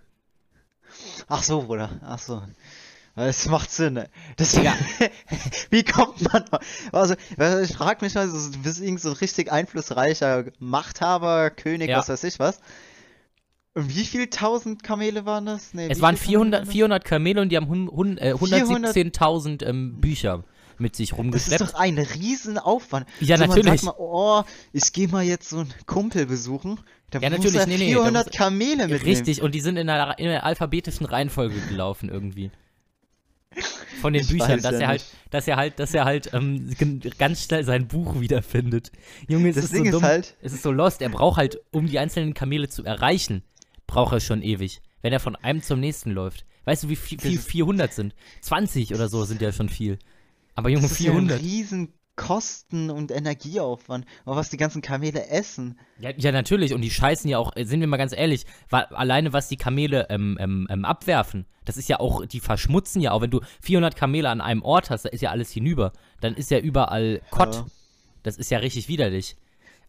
Ach 1.29 1.43
so, 1.43 1.63
Bruder. 1.63 1.91
Ach 2.05 2.19
so. 2.19 2.43
Das 3.15 3.47
macht 3.49 3.71
Sinn. 3.71 4.03
Das, 4.37 4.55
Ja. 4.57 4.75
Wie 5.71 5.85
kommt 5.85 6.33
man? 6.33 6.45
Also, 6.93 7.15
weil 7.37 7.63
ich 7.65 7.73
frage 7.75 8.05
mich 8.05 8.15
mal, 8.15 8.27
du 8.29 8.59
bist 8.63 8.81
irgend 8.81 9.01
so 9.01 9.11
ein 9.11 9.17
richtig 9.17 9.53
einflussreicher 9.53 10.47
Machthaber, 10.59 11.51
König, 11.51 11.91
Ja. 11.91 11.99
was 11.99 12.09
weiß 12.09 12.25
ich 12.25 12.39
was. 12.39 12.61
Und 13.75 13.97
wie 13.97 14.05
viel 14.05 14.27
tausend 14.29 14.83
Kamele 14.83 15.25
waren 15.25 15.47
das? 15.47 15.73
Nee, 15.73 15.89
Es 15.89 16.01
waren 16.03 16.17
viel 16.17 16.35
Kamele 16.39 16.67
400, 16.67 16.69
400 16.73 17.05
Kamele 17.05 17.41
und 17.41 17.49
die 17.49 17.57
haben 17.57 17.67
äh, 18.19 18.33
117.000 18.35 19.65
ähm, 19.65 20.01
Bücher. 20.01 20.45
mit 20.79 20.95
sich 20.97 21.09
Das 21.11 21.17
ist 21.17 21.19
rumgeschleppt. 21.19 21.61
doch 21.63 21.75
ein 21.75 21.97
Riesenaufwand. 21.99 23.07
Ja, 23.21 23.39
so, 23.39 23.45
natürlich. 23.47 23.67
Man 23.67 23.79
sagt 23.79 23.99
mal, 23.99 24.05
oh, 24.05 24.43
ich 24.73 24.93
gehe 24.93 25.09
mal 25.09 25.23
jetzt 25.25 25.49
so 25.49 25.61
einen 25.61 25.73
Kumpel 25.87 26.27
besuchen. 26.27 26.81
Da 27.11 27.21
Ja, 27.21 27.31
muss 27.31 27.39
natürlich, 27.39 27.61
er 27.61 27.67
nee, 27.67 27.77
nee, 27.79 27.93
da 27.95 28.01
400 28.01 28.27
muss- 28.27 28.37
Kamele 28.37 28.77
mitnehmen. 28.89 29.03
Richtig, 29.05 29.43
und 29.43 29.55
die 29.55 29.61
sind 29.61 29.77
in 29.79 29.87
der, 29.87 30.19
in 30.19 30.27
der 30.27 30.45
alphabetischen 30.45 31.07
Reihenfolge 31.07 31.59
gelaufen 31.69 32.09
irgendwie. 32.11 32.51
Von 34.01 34.13
den 34.15 34.23
Ich 34.23 34.29
Büchern, 34.29 34.61
dass 34.61 34.73
ja 34.73 34.81
er 34.81 34.89
halt, 34.89 35.05
dass 35.31 35.47
er 35.49 35.57
halt, 35.57 35.79
dass 35.79 35.95
er 35.95 36.05
halt 36.05 36.31
ähm, 36.35 36.71
ganz 37.19 37.45
schnell 37.45 37.65
sein 37.65 37.87
Buch 37.87 38.19
wiederfindet. 38.21 38.91
Junge, 39.29 39.51
es 39.51 39.57
Das 39.57 39.65
ist 39.67 39.75
Ding 39.75 39.85
so 39.85 39.89
ist 39.89 39.93
dumm. 39.95 40.03
halt- 40.03 40.37
es 40.43 40.53
ist 40.53 40.63
so 40.63 40.73
lost. 40.73 41.01
Er 41.03 41.11
braucht 41.11 41.37
halt, 41.39 41.59
um 41.71 41.87
die 41.87 41.99
einzelnen 41.99 42.35
Kamele 42.35 42.69
zu 42.69 42.83
erreichen, 42.85 43.43
braucht 43.93 44.13
er 44.13 44.21
schon 44.21 44.43
ewig. 44.43 44.81
Wenn 45.03 45.13
er 45.13 45.21
von 45.21 45.37
einem 45.37 45.63
zum 45.63 45.81
nächsten 45.81 46.13
läuft. 46.13 46.45
Weißt 46.65 46.85
du, 46.85 46.89
wie 46.89 46.97
viel, 46.97 47.19
viel 47.21 47.33
Das 47.33 47.41
ist- 47.41 47.51
400 47.51 47.93
sind? 47.93 48.15
20 48.41 48.95
oder 48.95 49.09
so 49.09 49.25
sind 49.25 49.43
ja 49.43 49.53
schon 49.53 49.69
viel. 49.69 49.99
Aber 50.55 50.69
Junge, 50.71 50.83
Das 50.83 50.93
ist 50.93 51.01
ja 51.01 51.11
ein 51.13 51.19
400. 51.29 51.41
riesen 51.43 51.93
Kosten- 52.15 52.91
und 52.91 53.11
Energieaufwand. 53.11 54.05
Aber 54.25 54.37
was 54.37 54.51
die 54.51 54.57
ganzen 54.59 54.81
Kamele 54.83 55.27
essen. 55.29 55.79
Ja, 55.99 56.11
ja, 56.17 56.31
natürlich. 56.31 56.73
Und 56.75 56.83
die 56.83 56.91
scheißen 56.91 57.29
ja 57.29 57.39
auch, 57.39 57.57
äh, 57.57 57.65
sind 57.65 57.81
wir 57.81 57.87
mal 57.87 57.97
ganz 57.97 58.13
ehrlich, 58.13 58.45
alleine 58.71 59.33
was 59.33 59.49
die 59.49 59.57
Kamele 59.57 60.07
ähm, 60.11 60.37
ähm, 60.41 60.67
ähm, 60.71 60.85
abwerfen, 60.85 61.47
das 61.65 61.77
ist 61.77 61.89
ja 61.89 62.01
auch, 62.01 62.25
die 62.27 62.41
verschmutzen 62.41 63.01
ja 63.03 63.13
auch. 63.13 63.23
Wenn 63.23 63.31
du 63.31 63.41
400 63.63 63.97
Kamele 63.97 64.29
an 64.29 64.41
einem 64.41 64.63
Ort 64.63 64.91
hast, 64.91 65.05
da 65.05 65.09
ist 65.09 65.21
ja 65.23 65.31
alles 65.31 65.51
hinüber. 65.51 65.93
Dann 66.21 66.35
ist 66.35 66.51
ja 66.51 66.59
überall 66.59 67.23
Kott. 67.31 67.55
Ja. 67.55 67.67
Das 68.23 68.37
ist 68.37 68.51
ja 68.51 68.59
richtig 68.59 68.89
widerlich. 68.89 69.37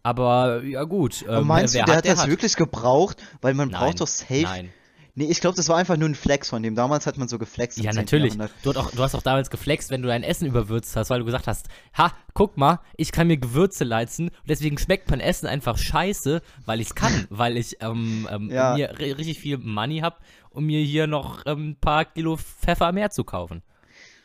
Aber 0.03 0.63
ja 0.63 0.83
gut. 0.83 1.25
Ähm, 1.27 1.47
meinst 1.47 1.73
wer 1.73 1.83
du, 1.85 1.91
der 1.91 1.97
hat, 1.97 2.07
hat 2.09 2.17
das 2.17 2.27
wirklich 2.27 2.55
gebraucht? 2.55 3.17
Weil 3.41 3.53
man 3.53 3.69
Nein, 3.69 3.79
braucht 3.79 4.01
doch 4.01 4.07
safe. 4.07 4.41
Nein. 4.43 4.69
Nee, 5.15 5.25
ich 5.25 5.41
glaube, 5.41 5.55
das 5.55 5.69
war 5.69 5.77
einfach 5.77 5.95
nur 5.95 6.09
ein 6.09 6.15
Flex 6.15 6.49
von 6.49 6.63
dem. 6.63 6.73
Damals 6.73 7.05
hat 7.05 7.19
man 7.19 7.27
so 7.27 7.37
geflext. 7.37 7.77
Ja, 7.77 7.91
10. 7.91 7.99
natürlich. 8.01 8.33
Du, 8.63 8.69
hast 8.73 8.77
auch, 8.77 8.89
du 8.91 8.97
hast 9.03 9.13
auch 9.13 9.21
damals 9.21 9.51
geflext, 9.51 9.91
wenn 9.91 10.01
du 10.01 10.07
dein 10.07 10.23
Essen 10.23 10.47
überwürzt 10.47 10.95
hast, 10.95 11.11
weil 11.11 11.19
du 11.19 11.25
gesagt 11.25 11.45
hast, 11.47 11.67
ha, 11.95 12.11
guck 12.33 12.57
mal, 12.57 12.79
ich 12.97 13.11
kann 13.11 13.27
mir 13.27 13.37
Gewürze 13.37 13.83
leizen 13.83 14.29
und 14.29 14.49
deswegen 14.49 14.77
schmeckt 14.79 15.11
mein 15.11 15.19
Essen 15.19 15.45
einfach 15.45 15.77
scheiße, 15.77 16.41
weil 16.65 16.81
ich 16.81 16.87
es 16.87 16.95
kann, 16.95 17.11
weil 17.29 17.57
ich 17.57 17.77
ähm, 17.81 18.27
ähm, 18.31 18.49
Ja. 18.49 18.73
mir 18.73 18.91
ri- 18.95 19.15
richtig 19.15 19.39
viel 19.39 19.59
Money 19.59 19.99
habe, 19.99 20.15
um 20.49 20.65
mir 20.65 20.81
hier 20.81 21.05
noch 21.05 21.43
ähm, 21.45 21.69
ein 21.69 21.75
paar 21.79 22.05
Kilo 22.05 22.35
Pfeffer 22.37 22.91
mehr 22.91 23.11
zu 23.11 23.23
kaufen. 23.23 23.61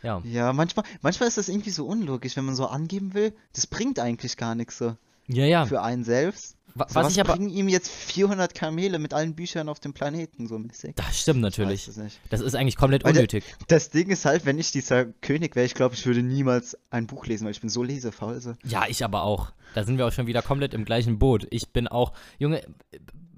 Ja. 0.02 0.22
Ja, 0.24 0.54
manchmal, 0.54 0.86
manchmal 1.02 1.28
ist 1.28 1.36
das 1.36 1.50
irgendwie 1.50 1.70
so 1.70 1.84
unlogisch, 1.86 2.34
wenn 2.36 2.46
man 2.46 2.54
so 2.54 2.66
angeben 2.66 3.12
will. 3.12 3.34
Das 3.52 3.66
bringt 3.66 3.98
eigentlich 3.98 4.38
gar 4.38 4.54
nichts 4.54 4.78
so 4.78 4.96
Ja, 5.28 5.44
ja. 5.44 5.66
für 5.66 5.82
einen 5.82 6.04
selbst. 6.04 6.56
Wa- 6.74 6.86
So, 6.88 6.94
was 6.96 7.04
was 7.06 7.12
ich 7.14 7.20
aber. 7.20 7.34
bringen 7.34 7.50
ihm 7.50 7.68
jetzt 7.68 7.90
400 7.90 8.54
Kamele 8.54 8.98
mit 8.98 9.12
allen 9.14 9.34
Büchern 9.34 9.68
auf 9.68 9.80
dem 9.80 9.94
Planeten 9.94 10.46
so 10.46 10.58
mäßig? 10.58 10.94
Das 10.96 11.18
stimmt 11.20 11.38
Ich 11.38 11.42
natürlich. 11.42 11.88
nicht. 11.96 12.20
Das 12.30 12.40
ist 12.40 12.54
eigentlich 12.54 12.76
komplett 12.76 13.04
Weil 13.04 13.12
der- 13.14 13.20
unnötig. 13.22 13.44
Das 13.68 13.90
Ding 13.90 14.08
ist 14.10 14.24
halt, 14.24 14.44
wenn 14.46 14.58
ich 14.58 14.70
dieser 14.70 15.06
König 15.06 15.56
wäre, 15.56 15.66
ich 15.66 15.74
glaube, 15.74 15.94
ich 15.94 16.06
würde 16.06 16.22
niemals 16.22 16.76
ein 16.90 17.06
Buch 17.06 17.26
lesen, 17.26 17.44
weil 17.46 17.52
ich 17.52 17.60
bin 17.60 17.70
so 17.70 17.82
lesefaul. 17.82 18.34
Also. 18.34 18.54
Ja, 18.64 18.84
ich 18.88 19.02
aber 19.04 19.22
auch. 19.22 19.52
Da 19.74 19.82
sind 19.84 19.98
wir 19.98 20.06
auch 20.06 20.12
schon 20.12 20.26
wieder 20.26 20.42
komplett 20.42 20.72
im 20.74 20.84
gleichen 20.84 21.18
Boot. 21.18 21.46
Ich 21.50 21.70
bin 21.70 21.88
auch, 21.88 22.12
Junge, 22.38 22.62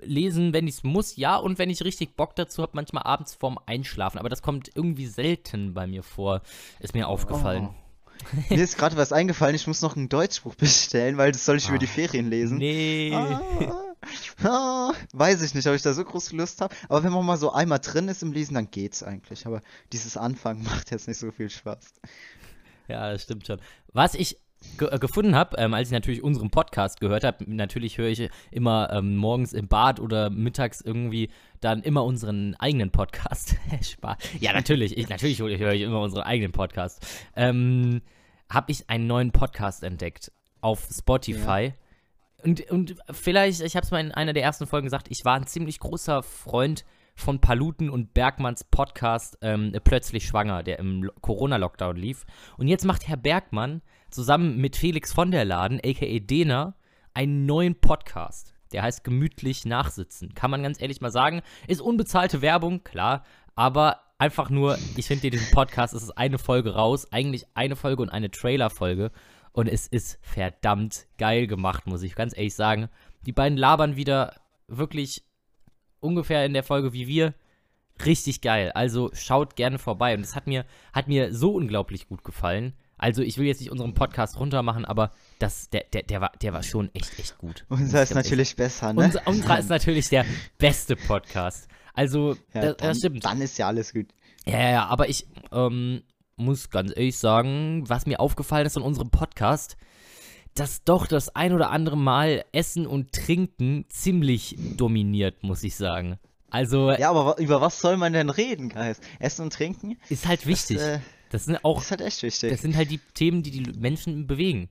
lesen, 0.03 0.53
wenn 0.53 0.67
ich 0.67 0.75
es 0.77 0.83
muss, 0.83 1.17
ja, 1.17 1.37
und 1.37 1.59
wenn 1.59 1.71
ich 1.71 1.83
richtig 1.85 2.17
Bock 2.17 2.35
dazu 2.37 2.63
habe, 2.63 2.73
manchmal 2.75 3.03
abends 3.05 3.35
vorm 3.35 3.59
Einschlafen. 3.67 4.19
Aber 4.19 4.29
das 4.29 4.43
kommt 4.43 4.71
irgendwie 4.75 5.07
selten 5.07 5.75
bei 5.75 5.87
mir 5.87 6.03
vor, 6.03 6.43
ist 6.79 6.95
mir 6.95 7.09
aufgefallen. 7.09 7.69
Oh. 7.71 7.75
Mir 8.51 8.63
ist 8.63 8.79
gerade 8.79 8.97
was 8.97 9.13
eingefallen, 9.13 9.55
ich 9.55 9.67
muss 9.67 9.83
noch 9.83 9.97
ein 9.97 10.09
Deutschbuch 10.09 10.55
bestellen, 10.55 11.17
weil 11.17 11.33
das 11.33 11.45
soll 11.45 11.57
ich 11.57 11.69
über 11.69 11.79
die 11.79 11.87
Ah, 11.87 11.95
Ferien 11.95 12.29
lesen. 12.31 12.59
Nee. 12.59 13.13
Ah, 13.15 13.95
ah, 14.45 14.93
weiß 15.13 15.43
ich 15.43 15.55
nicht, 15.55 15.67
ob 15.67 15.75
ich 15.75 15.83
da 15.83 15.93
so 15.93 16.05
große 16.05 16.35
Lust 16.37 16.61
habe. 16.61 16.75
Aber 16.89 17.03
wenn 17.05 17.13
man 17.13 17.25
mal 17.25 17.37
so 17.37 17.53
einmal 17.53 17.79
drin 17.79 18.09
ist 18.09 18.23
im 18.23 18.33
Lesen, 18.33 18.55
dann 18.55 18.71
geht's 18.71 19.03
eigentlich. 19.03 19.47
Aber 19.47 19.61
dieses 19.93 20.17
Anfangen 20.17 20.63
macht 20.65 20.91
jetzt 20.91 21.09
nicht 21.09 21.19
so 21.19 21.31
viel 21.31 21.51
Spaß. 21.51 21.93
Ja, 22.89 23.13
das 23.13 23.23
stimmt 23.23 23.47
schon. 23.47 23.61
Was 23.93 24.15
ich 24.15 24.37
ge 24.79 24.89
äh, 24.91 24.99
gefunden 24.99 25.35
habe, 25.35 25.57
ähm, 25.59 25.75
als 25.75 25.89
ich 25.89 25.93
natürlich 25.93 26.23
unseren 26.23 26.51
Podcast 26.51 27.01
gehört 27.01 27.25
habe, 27.25 27.45
natürlich 27.47 27.99
höre 27.99 28.09
ich 28.09 28.29
immer 28.51 28.91
ähm, 28.93 29.17
morgens 29.17 29.53
im 29.53 29.69
Bad 29.69 30.01
oder 30.01 30.31
mittags 30.31 30.81
irgendwie 30.81 31.31
dann 31.61 31.83
immer 31.83 32.05
unseren 32.05 32.55
eigenen 32.57 32.91
Podcast. 32.91 33.57
Spaß. 33.83 34.17
Ja, 34.41 34.53
natürlich, 34.53 34.97
ich, 34.97 35.09
natürlich 35.09 35.39
höre 35.41 35.73
ich 35.73 35.83
immer 35.83 36.01
unseren 36.01 36.23
eigenen 36.23 36.53
Podcast. 36.53 37.07
Ähm, 37.37 38.03
habe 38.51 38.73
ich 38.73 38.91
einen 38.91 39.07
neuen 39.07 39.33
Podcast 39.33 39.83
entdeckt 39.83 40.33
auf 40.61 40.87
Spotify. 40.91 41.73
Und, 42.43 42.71
und 42.71 42.97
vielleicht, 43.11 43.61
ich 43.61 43.77
habe 43.77 43.85
es 43.85 43.91
mal 43.91 44.01
in 44.01 44.13
einer 44.13 44.33
der 44.33 44.43
ersten 44.43 44.67
Folgen 44.67 44.87
gesagt, 44.87 45.09
ich 45.11 45.25
war 45.25 45.37
ein 45.37 45.47
ziemlich 45.47 45.79
großer 45.79 46.23
Freund 46.23 46.85
von 47.15 47.41
Paluten 47.41 47.91
und 47.91 48.15
Bergmanns 48.15 48.65
Podcast 48.65 49.37
ähm, 49.43 49.73
Plötzlich 49.85 50.27
Schwanger, 50.27 50.63
der 50.63 50.79
im 50.79 51.03
Lo- 51.03 51.13
Corona-Lockdown 51.21 51.97
lief. 51.97 52.25
Und 52.57 52.69
jetzt 52.69 52.85
macht 52.85 53.09
Herr 53.09 53.19
Bergmann 53.19 53.83
zusammen 54.11 54.59
mit 54.59 54.77
Felix 54.77 55.13
von 55.13 55.31
der 55.31 55.45
Laden, 55.45 55.79
a.k.a. 55.79 56.19
Dena, 56.19 56.75
einen 57.15 57.47
neuen 57.47 57.75
Podcast. 57.75 58.55
Der 58.73 58.83
heißt 58.83 59.05
Gemütlich 59.05 59.65
Nachsitzen. 59.65 60.35
Kann 60.35 60.51
man 60.51 60.63
ganz 60.63 60.81
ehrlich 60.81 61.01
mal 61.01 61.11
sagen. 61.11 61.43
Ist 61.67 61.81
unbezahlte 61.81 62.41
Werbung, 62.41 62.85
klar. 62.85 63.25
Aber 63.57 64.01
einfach 64.19 64.51
nur, 64.51 64.79
ich 64.97 65.07
finde 65.07 65.31
diesen 65.31 65.51
Podcast, 65.51 65.93
es 65.95 66.03
ist 66.03 66.17
eine 66.17 66.39
Folge 66.39 66.75
raus. 66.75 67.11
Eigentlich 67.13 67.47
eine 67.55 67.75
Folge 67.75 68.03
und 68.03 68.11
eine 68.11 68.31
Trailer-Folge. 68.31 69.11
Und 69.53 69.69
es 69.69 69.87
ist 69.89 70.19
verdammt 70.23 71.07
geil 71.19 71.47
gemacht, 71.47 71.87
muss 71.87 72.03
ich 72.03 72.15
ganz 72.15 72.37
ehrlich 72.37 72.55
sagen. 72.55 72.89
Die 73.27 73.33
beiden 73.33 73.59
labern 73.59 73.97
wieder 73.97 74.35
wirklich 74.69 75.25
ungefähr 75.99 76.47
in 76.47 76.53
der 76.53 76.63
Folge 76.63 76.93
wie 76.93 77.09
wir. 77.09 77.35
Richtig 78.05 78.41
geil. 78.41 78.71
Also 78.73 79.11
schaut 79.13 79.57
gerne 79.57 79.79
vorbei. 79.79 80.15
Und 80.15 80.21
es 80.21 80.37
hat 80.37 80.47
mir, 80.47 80.65
hat 80.93 81.09
mir 81.09 81.35
so 81.35 81.53
unglaublich 81.55 82.09
gut 82.09 82.23
gefallen. 82.23 82.75
Also 83.01 83.23
ich 83.23 83.39
will 83.39 83.47
jetzt 83.47 83.61
nicht 83.61 83.71
unseren 83.71 83.95
Podcast 83.95 84.39
runtermachen, 84.39 84.85
aber 84.85 85.13
das, 85.39 85.71
der, 85.71 85.85
der, 85.91 86.03
der, 86.03 86.21
war, 86.21 86.33
der 86.43 86.53
war 86.53 86.63
schon 86.63 86.95
echt, 86.95 87.19
echt 87.19 87.39
gut. 87.39 87.65
Unser 87.71 88.03
ist 88.03 88.15
natürlich 88.15 88.55
besser, 88.55 88.93
ne? 88.93 89.05
Unser, 89.07 89.27
unserer 89.27 89.59
ist 89.59 89.71
natürlich 89.71 90.11
der 90.11 90.27
beste 90.59 90.97
Podcast. 90.97 91.67
Also, 91.95 92.37
ja, 92.53 92.61
das, 92.61 92.77
dann, 92.77 92.89
das 92.89 92.99
stimmt. 92.99 93.25
Dann 93.25 93.41
ist 93.41 93.57
ja 93.57 93.69
alles 93.69 93.95
gut. 93.95 94.09
Ja, 94.45 94.59
ja, 94.59 94.71
ja, 94.71 94.87
aber 94.87 95.09
ich 95.09 95.27
ähm, 95.51 96.03
muss 96.37 96.69
ganz 96.69 96.91
ehrlich 96.95 97.17
sagen, 97.17 97.85
was 97.89 98.05
mir 98.05 98.21
aufgefallen 98.21 98.67
ist 98.67 98.77
in 98.77 98.83
unserem 98.83 99.09
Podcast, 99.09 99.79
dass 100.55 100.85
doch 100.85 101.07
das 101.07 101.35
ein 101.35 101.55
oder 101.55 101.71
andere 101.71 101.97
Mal 101.97 102.45
Essen 102.53 102.87
und 102.87 103.13
Trinken 103.13 103.87
ziemlich 103.89 104.57
dominiert, 104.77 105.43
muss 105.43 105.65
ich 105.65 105.75
sagen. 105.75 106.19
Also 106.51 106.91
Ja, 106.93 107.09
aber 107.09 107.39
über 107.39 107.63
was 107.63 107.81
soll 107.81 107.97
man 107.97 108.13
denn 108.13 108.29
reden, 108.29 108.69
Guys? 108.69 109.01
Essen 109.21 109.45
und 109.45 109.55
Trinken? 109.55 109.97
ist 110.11 110.29
halt 110.29 110.47
wichtig. 110.47 110.77
Das, 110.77 110.87
äh, 110.87 111.01
Das 111.31 111.47
sind 111.47 111.65
auch, 111.65 111.81
ist 111.81 111.91
halt 111.91 112.03
echt 112.03 112.23
wichtig. 112.23 112.51
das 112.51 112.61
sind 112.61 112.77
halt 112.77 112.91
die 112.91 113.01
Themen, 113.15 113.43
die 113.43 113.51
die 113.51 113.79
Menschen 113.79 114.27
bewegen. 114.27 114.69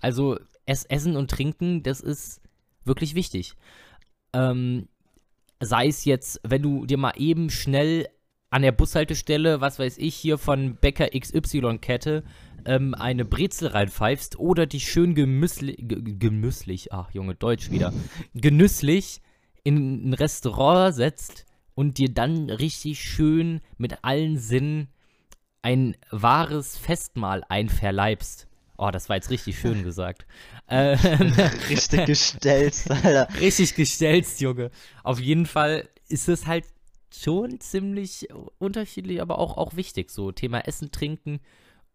Also 0.00 0.38
es, 0.64 0.84
Essen 0.84 1.16
und 1.16 1.30
Trinken, 1.30 1.82
das 1.82 2.00
ist 2.00 2.40
wirklich 2.84 3.14
wichtig. 3.14 3.54
Ähm, 4.32 4.88
sei 5.60 5.88
es 5.88 6.04
jetzt, 6.04 6.40
wenn 6.44 6.62
du 6.62 6.86
dir 6.86 6.98
mal 6.98 7.14
eben 7.16 7.50
schnell 7.50 8.08
an 8.50 8.62
der 8.62 8.72
Bushaltestelle, 8.72 9.60
was 9.60 9.78
weiß 9.78 9.98
ich, 9.98 10.14
hier 10.14 10.38
von 10.38 10.76
Bäcker 10.76 11.08
XY-Kette 11.10 12.22
ähm, 12.64 12.94
eine 12.94 13.24
Brezel 13.24 13.68
reinpfeifst 13.68 14.38
oder 14.38 14.66
dich 14.66 14.90
schön 14.90 15.14
gemüsslich, 15.14 15.76
gemüsslich, 15.80 16.92
ach 16.92 17.12
Junge, 17.12 17.34
Deutsch 17.34 17.70
wieder, 17.70 17.92
genüsslich 18.34 19.20
in 19.64 20.10
ein 20.10 20.14
Restaurant 20.14 20.94
setzt 20.94 21.44
und 21.74 21.98
dir 21.98 22.08
dann 22.08 22.50
richtig 22.50 23.00
schön 23.00 23.60
mit 23.76 24.04
allen 24.04 24.38
Sinnen 24.38 24.88
ein 25.62 25.96
wahres 26.10 26.76
Festmahl 26.76 27.42
einverleibst. 27.48 28.46
Oh, 28.76 28.90
das 28.92 29.08
war 29.08 29.16
jetzt 29.16 29.30
richtig 29.30 29.58
schön 29.58 29.82
gesagt. 29.82 30.24
Ähm, 30.68 30.96
Richtig 31.68 32.06
gestellt, 32.06 32.84
Alter. 32.88 33.28
richtig 33.40 33.74
gestellt, 33.74 34.26
Junge. 34.38 34.70
Auf 35.02 35.18
jeden 35.18 35.46
Fall 35.46 35.88
ist 36.08 36.28
es 36.28 36.46
halt 36.46 36.64
schon 37.12 37.58
ziemlich 37.58 38.28
unterschiedlich, 38.58 39.20
aber 39.20 39.38
auch, 39.38 39.56
auch 39.56 39.74
wichtig. 39.74 40.10
So 40.10 40.30
Thema 40.30 40.60
Essen, 40.60 40.92
Trinken 40.92 41.40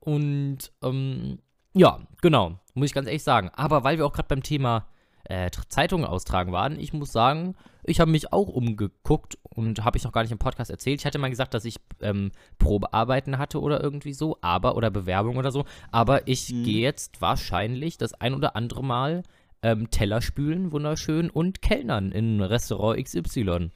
und 0.01 0.71
ähm, 0.83 1.39
ja, 1.73 2.05
genau, 2.21 2.59
muss 2.73 2.87
ich 2.87 2.93
ganz 2.93 3.07
ehrlich 3.07 3.23
sagen. 3.23 3.49
Aber 3.53 3.83
weil 3.85 3.97
wir 3.97 4.05
auch 4.05 4.13
gerade 4.13 4.27
beim 4.27 4.43
Thema 4.43 4.87
äh, 5.25 5.49
Zeitungen 5.69 6.05
austragen 6.05 6.51
waren, 6.51 6.79
ich 6.79 6.93
muss 6.93 7.11
sagen, 7.11 7.55
ich 7.83 7.99
habe 7.99 8.11
mich 8.11 8.31
auch 8.33 8.47
umgeguckt 8.47 9.37
und 9.43 9.83
habe 9.83 9.97
ich 9.97 10.03
noch 10.03 10.11
gar 10.11 10.21
nicht 10.23 10.31
im 10.31 10.37
Podcast 10.37 10.69
erzählt. 10.71 10.99
Ich 11.01 11.05
hatte 11.05 11.17
mal 11.19 11.29
gesagt, 11.29 11.53
dass 11.53 11.65
ich 11.65 11.77
ähm, 12.01 12.31
Probearbeiten 12.57 13.37
hatte 13.37 13.61
oder 13.61 13.81
irgendwie 13.81 14.13
so, 14.13 14.37
aber 14.41 14.75
oder 14.75 14.89
Bewerbung 14.91 15.37
oder 15.37 15.51
so. 15.51 15.65
Aber 15.91 16.27
ich 16.27 16.51
Mhm. 16.51 16.63
gehe 16.63 16.81
jetzt 16.81 17.21
wahrscheinlich 17.21 17.97
das 17.97 18.13
ein 18.13 18.33
oder 18.33 18.55
andere 18.55 18.83
Mal 18.83 19.23
ähm, 19.61 19.89
Teller 19.91 20.21
spülen, 20.21 20.71
wunderschön, 20.73 21.29
und 21.29 21.61
Kellnern 21.61 22.11
in 22.11 22.41
Restaurant 22.41 23.01
XY. 23.03 23.71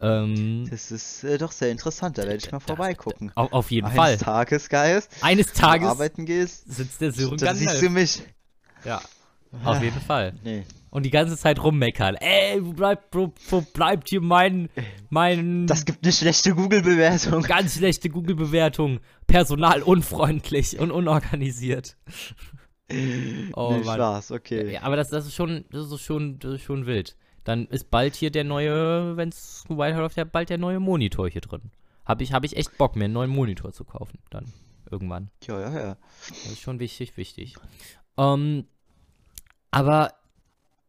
Ähm, 0.00 0.66
Das 0.70 0.90
ist 0.90 1.22
äh, 1.24 1.38
doch 1.38 1.52
sehr 1.52 1.70
interessant, 1.70 2.18
da 2.18 2.22
werde 2.22 2.36
ich 2.36 2.50
mal 2.50 2.60
vorbeigucken. 2.60 3.30
auf, 3.34 3.52
auf 3.52 3.70
jeden 3.70 3.86
Eines 3.86 3.96
Fall. 3.96 4.16
Tages, 4.18 4.68
Guys, 4.68 5.08
Eines 5.20 5.52
Tages 5.52 5.88
arbeiten 5.88 6.26
gehst, 6.26 6.72
sitzt 6.72 7.00
der 7.00 7.12
Sören 7.12 7.38
dann 7.38 7.56
siehst 7.56 7.80
du 7.82 7.88
mich. 7.90 8.22
Ja, 8.84 9.00
auf 9.64 9.80
jeden 9.82 10.00
Fall. 10.00 10.34
Nee, 10.42 10.64
und 10.92 11.04
die 11.04 11.10
ganze 11.10 11.36
Zeit 11.38 11.62
rummeckern. 11.64 12.16
Ey, 12.16 12.64
wo 12.64 12.74
bleibt, 12.74 13.14
wo, 13.14 13.32
wo 13.48 13.62
bleibt 13.62 14.10
hier 14.10 14.20
mein, 14.20 14.68
mein. 15.08 15.66
Das 15.66 15.86
gibt 15.86 16.04
eine 16.04 16.12
schlechte 16.12 16.54
Google-Bewertung. 16.54 17.42
Ganz 17.42 17.78
schlechte 17.78 18.10
Google-Bewertung. 18.10 19.00
Personal 19.26 19.82
unfreundlich 19.82 20.78
und 20.78 20.90
unorganisiert. 20.90 21.96
oh, 23.54 23.72
nee, 23.72 23.84
Mann. 23.84 23.94
Spaß, 23.94 24.32
okay. 24.32 24.74
Ja, 24.74 24.82
aber 24.82 24.96
das, 24.96 25.08
das, 25.08 25.26
ist 25.26 25.34
schon, 25.34 25.64
das 25.70 25.90
ist 25.90 26.02
schon, 26.02 26.38
das 26.38 26.54
ist 26.54 26.62
schon 26.62 26.84
wild. 26.84 27.16
Dann 27.42 27.66
ist 27.68 27.90
bald 27.90 28.14
hier 28.14 28.30
der 28.30 28.44
neue, 28.44 29.16
wenn 29.16 29.30
es 29.30 29.64
weiterläuft, 29.68 30.18
ja 30.18 30.24
bald 30.24 30.50
der 30.50 30.58
neue 30.58 30.78
Monitor 30.78 31.26
hier 31.26 31.40
drin. 31.40 31.72
Habe 32.04 32.22
ich, 32.22 32.34
hab 32.34 32.44
ich 32.44 32.54
echt 32.58 32.76
Bock, 32.76 32.96
mir 32.96 33.06
einen 33.06 33.14
neuen 33.14 33.30
Monitor 33.30 33.72
zu 33.72 33.84
kaufen. 33.84 34.18
Dann 34.28 34.52
irgendwann. 34.90 35.30
Ja, 35.46 35.58
ja, 35.58 35.72
ja. 35.72 35.96
Das 36.28 36.52
ist 36.52 36.60
schon 36.60 36.80
wichtig, 36.80 37.16
wichtig. 37.16 37.56
Ähm, 38.18 38.66
aber 39.70 40.12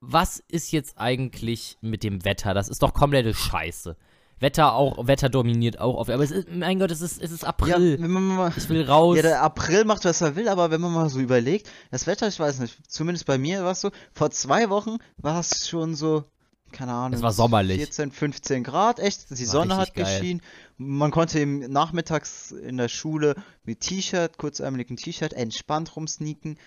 was 0.06 0.44
ist 0.50 0.72
jetzt 0.72 0.98
eigentlich 0.98 1.78
mit 1.82 2.04
dem 2.04 2.26
Wetter? 2.26 2.54
Das 2.54 2.68
ist 2.68 2.84
doch 2.84 2.94
komplette 2.94 3.34
Scheiße. 3.34 3.96
Wetter 4.40 4.74
auch, 4.74 5.08
Wetter 5.08 5.30
dominiert 5.30 5.80
auch 5.80 5.96
auf. 5.96 6.10
Aber 6.10 6.24
es 6.24 6.32
ist, 6.32 6.50
mein 6.52 6.80
Gott, 6.80 6.92
es 6.92 7.00
ist, 7.00 7.22
es 7.22 7.32
ist 7.32 7.46
April. 7.46 7.98
Ja, 8.00 8.08
mal, 8.08 8.52
ich 8.56 8.68
will 8.68 8.84
raus. 8.84 9.16
Ja, 9.16 9.22
der 9.22 9.42
April 9.42 9.86
macht, 9.86 10.04
was 10.04 10.20
er 10.20 10.36
will, 10.36 10.50
aber 10.50 10.70
wenn 10.70 10.82
man 10.82 10.92
mal 10.92 11.10
so 11.10 11.20
überlegt, 11.20 11.70
das 11.92 12.08
Wetter, 12.08 12.28
ich 12.28 12.40
weiß 12.40 12.60
nicht, 12.60 12.78
zumindest 12.92 13.26
bei 13.26 13.38
mir 13.38 13.64
war 13.64 13.72
es 13.72 13.82
so, 13.82 13.92
vor 14.12 14.32
zwei 14.32 14.70
Wochen 14.70 14.98
war 15.18 15.40
es 15.40 15.70
schon 15.70 15.96
so, 15.96 16.26
keine 16.74 16.92
Ahnung. 16.92 17.14
Es 17.14 17.22
war 17.22 17.32
sommerlich. 17.32 17.78
14, 17.78 18.12
15 18.12 18.64
Grad, 18.64 19.00
echt, 19.00 19.30
die 19.30 19.46
Sonne 19.46 19.78
hat 19.78 19.94
geil. 19.94 20.04
geschienen. 20.04 20.42
Man 20.78 21.12
konnte 21.12 21.40
im 21.40 21.60
nachmittags 21.72 22.52
in 22.52 22.76
der 22.76 22.90
Schule 22.90 23.36
mit 23.64 23.80
T-Shirt, 23.80 24.38
kurzärmeligen 24.38 24.98
T-Shirt, 24.98 25.32
entspannt 25.32 25.96
rumsneaken. 25.96 26.58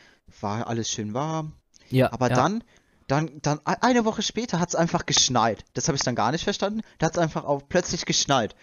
War 0.41 0.67
alles 0.67 0.89
schön 0.89 1.13
warm. 1.13 1.53
Ja. 1.91 2.11
Aber 2.13 2.31
ja. 2.31 2.37
dann 2.37 2.65
dann, 3.07 3.31
dann 3.43 3.61
eine 3.65 4.05
Woche 4.05 4.23
später 4.23 4.59
hat 4.59 4.71
es 4.71 4.75
einfach 4.75 5.07
geschneit. 5.07 5.65
Das 5.75 5.89
habe 5.89 5.97
ich 5.97 6.03
dann 6.03 6.15
gar 6.15 6.33
nicht 6.33 6.45
verstanden. 6.45 6.83
Da 6.99 7.07
hat 7.07 7.13
es 7.13 7.19
einfach 7.19 7.45
auch 7.45 7.63
plötzlich 7.69 8.05
geschneit. 8.05 8.55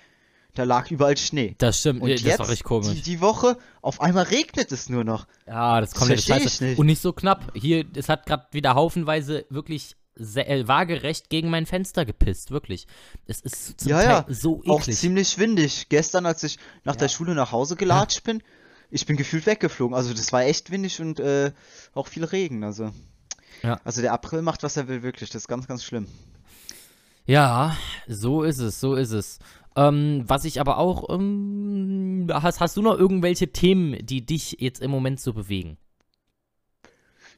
Da 0.56 0.66
lag 0.66 0.92
überall 0.92 1.18
Schnee. 1.18 1.56
Das 1.58 1.80
stimmt, 1.80 2.02
und 2.02 2.12
das 2.12 2.22
jetzt, 2.22 2.40
war 2.40 2.48
richtig 2.48 2.64
komisch. 2.64 2.90
Die, 2.90 3.02
die, 3.02 3.22
Woche, 3.22 3.58
auf 3.82 4.02
einmal 4.02 4.26
regnet 4.26 4.72
es 4.72 4.88
nur 4.88 5.04
noch. 5.04 5.26
Ja, 5.48 5.82
das 5.82 5.96
kommt 5.96 6.12
das. 6.12 6.30
Ich 6.30 6.62
nicht. 6.62 6.78
Und 6.78 6.86
nicht 6.86 7.02
so 7.02 7.12
knapp. 7.12 7.52
Hier, 7.56 7.86
es 7.96 8.08
hat 8.08 8.28
gerade 8.28 8.46
wieder 8.52 8.76
haufenweise 8.76 9.46
wirklich 9.50 9.96
sehr, 10.16 10.48
äh, 10.48 10.68
waagerecht 10.68 11.30
gegen 11.30 11.50
mein 11.50 11.66
Fenster 11.66 12.06
gepisst, 12.06 12.52
wirklich. 12.52 12.86
Es 13.26 13.42
ist 13.42 13.82
zum 13.82 13.90
ja, 13.90 13.98
Teil 13.98 14.10
ja. 14.10 14.26
so 14.30 14.60
eklig. 14.60 14.72
Auch 14.72 14.84
ziemlich 14.84 15.40
windig. 15.40 15.90
Gestern, 15.90 16.28
als 16.28 16.44
ich 16.44 16.60
nach 16.84 16.94
ja. 16.94 17.00
der 17.00 17.10
Schule 17.10 17.34
nach 17.34 17.52
Hause 17.52 17.76
gelatscht 17.76 18.24
bin, 18.24 18.44
ich 18.92 19.08
bin 19.08 19.18
gefühlt 19.18 19.48
weggeflogen. 19.48 19.96
Also 19.96 20.14
das 20.14 20.32
war 20.32 20.44
echt 20.44 20.70
windig 20.70 21.02
und 21.02 21.20
äh, 21.20 21.52
auch 21.96 22.08
viel 22.08 22.26
Regen, 22.26 22.64
also. 22.64 22.92
Ja. 23.64 23.80
Also 23.84 24.02
der 24.02 24.14
April 24.14 24.42
macht, 24.42 24.64
was 24.64 24.78
er 24.78 24.88
will, 24.88 25.04
wirklich. 25.04 25.30
Das 25.30 25.44
ist 25.44 25.48
ganz, 25.48 25.68
ganz 25.68 25.84
schlimm. 25.84 26.08
Ja, 27.26 27.78
so 28.08 28.44
ist 28.44 28.60
es, 28.60 28.80
so 28.80 28.96
ist 28.96 29.12
es. 29.12 29.40
Ähm, 29.76 30.24
was 30.28 30.46
ich 30.46 30.60
aber 30.60 30.78
auch, 30.78 31.10
ähm, 31.10 32.28
hast, 32.32 32.60
hast 32.60 32.78
du 32.78 32.82
noch 32.82 32.98
irgendwelche 32.98 33.52
Themen, 33.52 34.06
die 34.06 34.26
dich 34.26 34.58
jetzt 34.60 34.82
im 34.82 34.92
Moment 34.92 35.20
so 35.20 35.34
bewegen? 35.34 35.78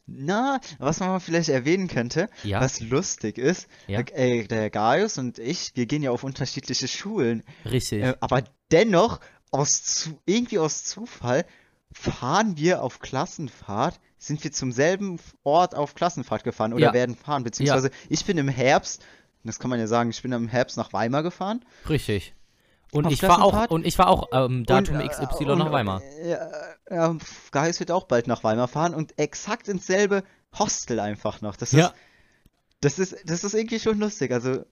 Na, 0.07 0.59
was 0.77 0.99
man 0.99 1.19
vielleicht 1.19 1.49
erwähnen 1.49 1.87
könnte, 1.87 2.29
ja. 2.43 2.61
was 2.61 2.79
lustig 2.79 3.37
ist, 3.37 3.67
ja. 3.87 4.01
äh, 4.01 4.45
der 4.45 4.69
Gaius 4.69 5.17
und 5.17 5.39
ich, 5.39 5.71
wir 5.75 5.87
gehen 5.87 6.03
ja 6.03 6.11
auf 6.11 6.23
unterschiedliche 6.23 6.87
Schulen. 6.87 7.43
Richtig. 7.63 8.03
Äh, 8.03 8.15
aber 8.19 8.43
dennoch, 8.71 9.19
aus 9.51 9.83
zu, 9.83 10.19
irgendwie 10.25 10.59
aus 10.59 10.83
Zufall, 10.83 11.45
fahren 11.95 12.57
wir 12.57 12.83
auf 12.83 12.99
Klassenfahrt 12.99 13.99
sind 14.17 14.43
wir 14.43 14.51
zum 14.51 14.71
selben 14.71 15.19
Ort 15.43 15.75
auf 15.75 15.95
Klassenfahrt 15.95 16.43
gefahren 16.43 16.73
oder 16.73 16.87
ja. 16.87 16.93
werden 16.93 17.15
fahren. 17.15 17.43
Beziehungsweise 17.43 17.89
ja. 17.89 17.93
ich 18.09 18.25
bin 18.25 18.37
im 18.37 18.47
Herbst, 18.47 19.03
das 19.43 19.59
kann 19.59 19.69
man 19.69 19.79
ja 19.79 19.87
sagen, 19.87 20.09
ich 20.09 20.21
bin 20.21 20.31
im 20.31 20.47
Herbst 20.47 20.77
nach 20.77 20.93
Weimar 20.93 21.23
gefahren. 21.23 21.63
Richtig. 21.87 22.33
Und 22.91 23.11
ich, 23.11 23.21
war 23.23 23.43
auch, 23.43 23.69
und 23.69 23.85
ich 23.85 23.97
war 23.99 24.07
auch 24.07 24.29
ähm, 24.31 24.65
Datum 24.65 24.97
und, 24.97 25.09
XY 25.09 25.45
und, 25.45 25.59
nach 25.59 25.71
Weimar. 25.71 26.01
Ja, 26.23 26.49
ja, 26.89 27.17
Geis 27.51 27.79
wird 27.79 27.91
auch 27.91 28.05
bald 28.05 28.27
nach 28.27 28.43
Weimar 28.43 28.67
fahren 28.67 28.93
und 28.93 29.17
exakt 29.19 29.67
ins 29.67 29.85
selbe 29.85 30.23
Hostel 30.57 30.99
einfach 30.99 31.41
noch. 31.41 31.55
Das 31.57 31.73
ist, 31.73 31.79
ja. 31.79 31.93
das 32.81 32.99
ist, 32.99 33.17
das 33.25 33.43
ist 33.43 33.53
irgendwie 33.53 33.79
schon 33.79 33.99
lustig. 33.99 34.31
Also, 34.31 34.65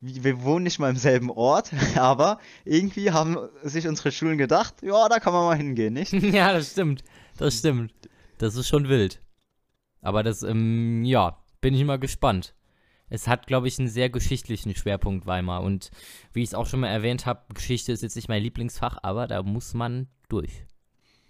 wir 0.00 0.42
wohnen 0.42 0.64
nicht 0.64 0.78
mal 0.78 0.90
im 0.90 0.96
selben 0.96 1.30
Ort, 1.30 1.72
aber 1.96 2.38
irgendwie 2.64 3.10
haben 3.10 3.36
sich 3.62 3.86
unsere 3.86 4.12
Schulen 4.12 4.38
gedacht, 4.38 4.82
ja, 4.82 5.08
da 5.08 5.20
kann 5.20 5.32
man 5.32 5.44
mal 5.44 5.56
hingehen, 5.56 5.94
nicht? 5.94 6.12
ja, 6.12 6.52
das 6.52 6.72
stimmt. 6.72 7.04
Das 7.36 7.58
stimmt. 7.58 7.92
Das 8.38 8.56
ist 8.56 8.68
schon 8.68 8.88
wild. 8.88 9.20
Aber 10.00 10.22
das, 10.22 10.42
ähm, 10.42 11.04
ja, 11.04 11.38
bin 11.60 11.74
ich 11.74 11.84
mal 11.84 11.98
gespannt. 11.98 12.54
Es 13.10 13.26
hat, 13.26 13.46
glaube 13.46 13.68
ich, 13.68 13.78
einen 13.78 13.88
sehr 13.88 14.08
geschichtlichen 14.08 14.74
Schwerpunkt 14.74 15.26
Weimar. 15.26 15.62
Und 15.62 15.90
wie 16.32 16.42
ich 16.42 16.50
es 16.50 16.54
auch 16.54 16.66
schon 16.66 16.80
mal 16.80 16.88
erwähnt 16.88 17.26
habe, 17.26 17.52
Geschichte 17.52 17.92
ist 17.92 18.02
jetzt 18.02 18.16
nicht 18.16 18.28
mein 18.28 18.42
Lieblingsfach, 18.42 18.98
aber 19.02 19.26
da 19.26 19.42
muss 19.42 19.74
man 19.74 20.08
durch. 20.28 20.64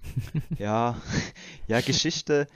ja, 0.59 1.01
ja, 1.67 1.81
Geschichte. 1.81 2.47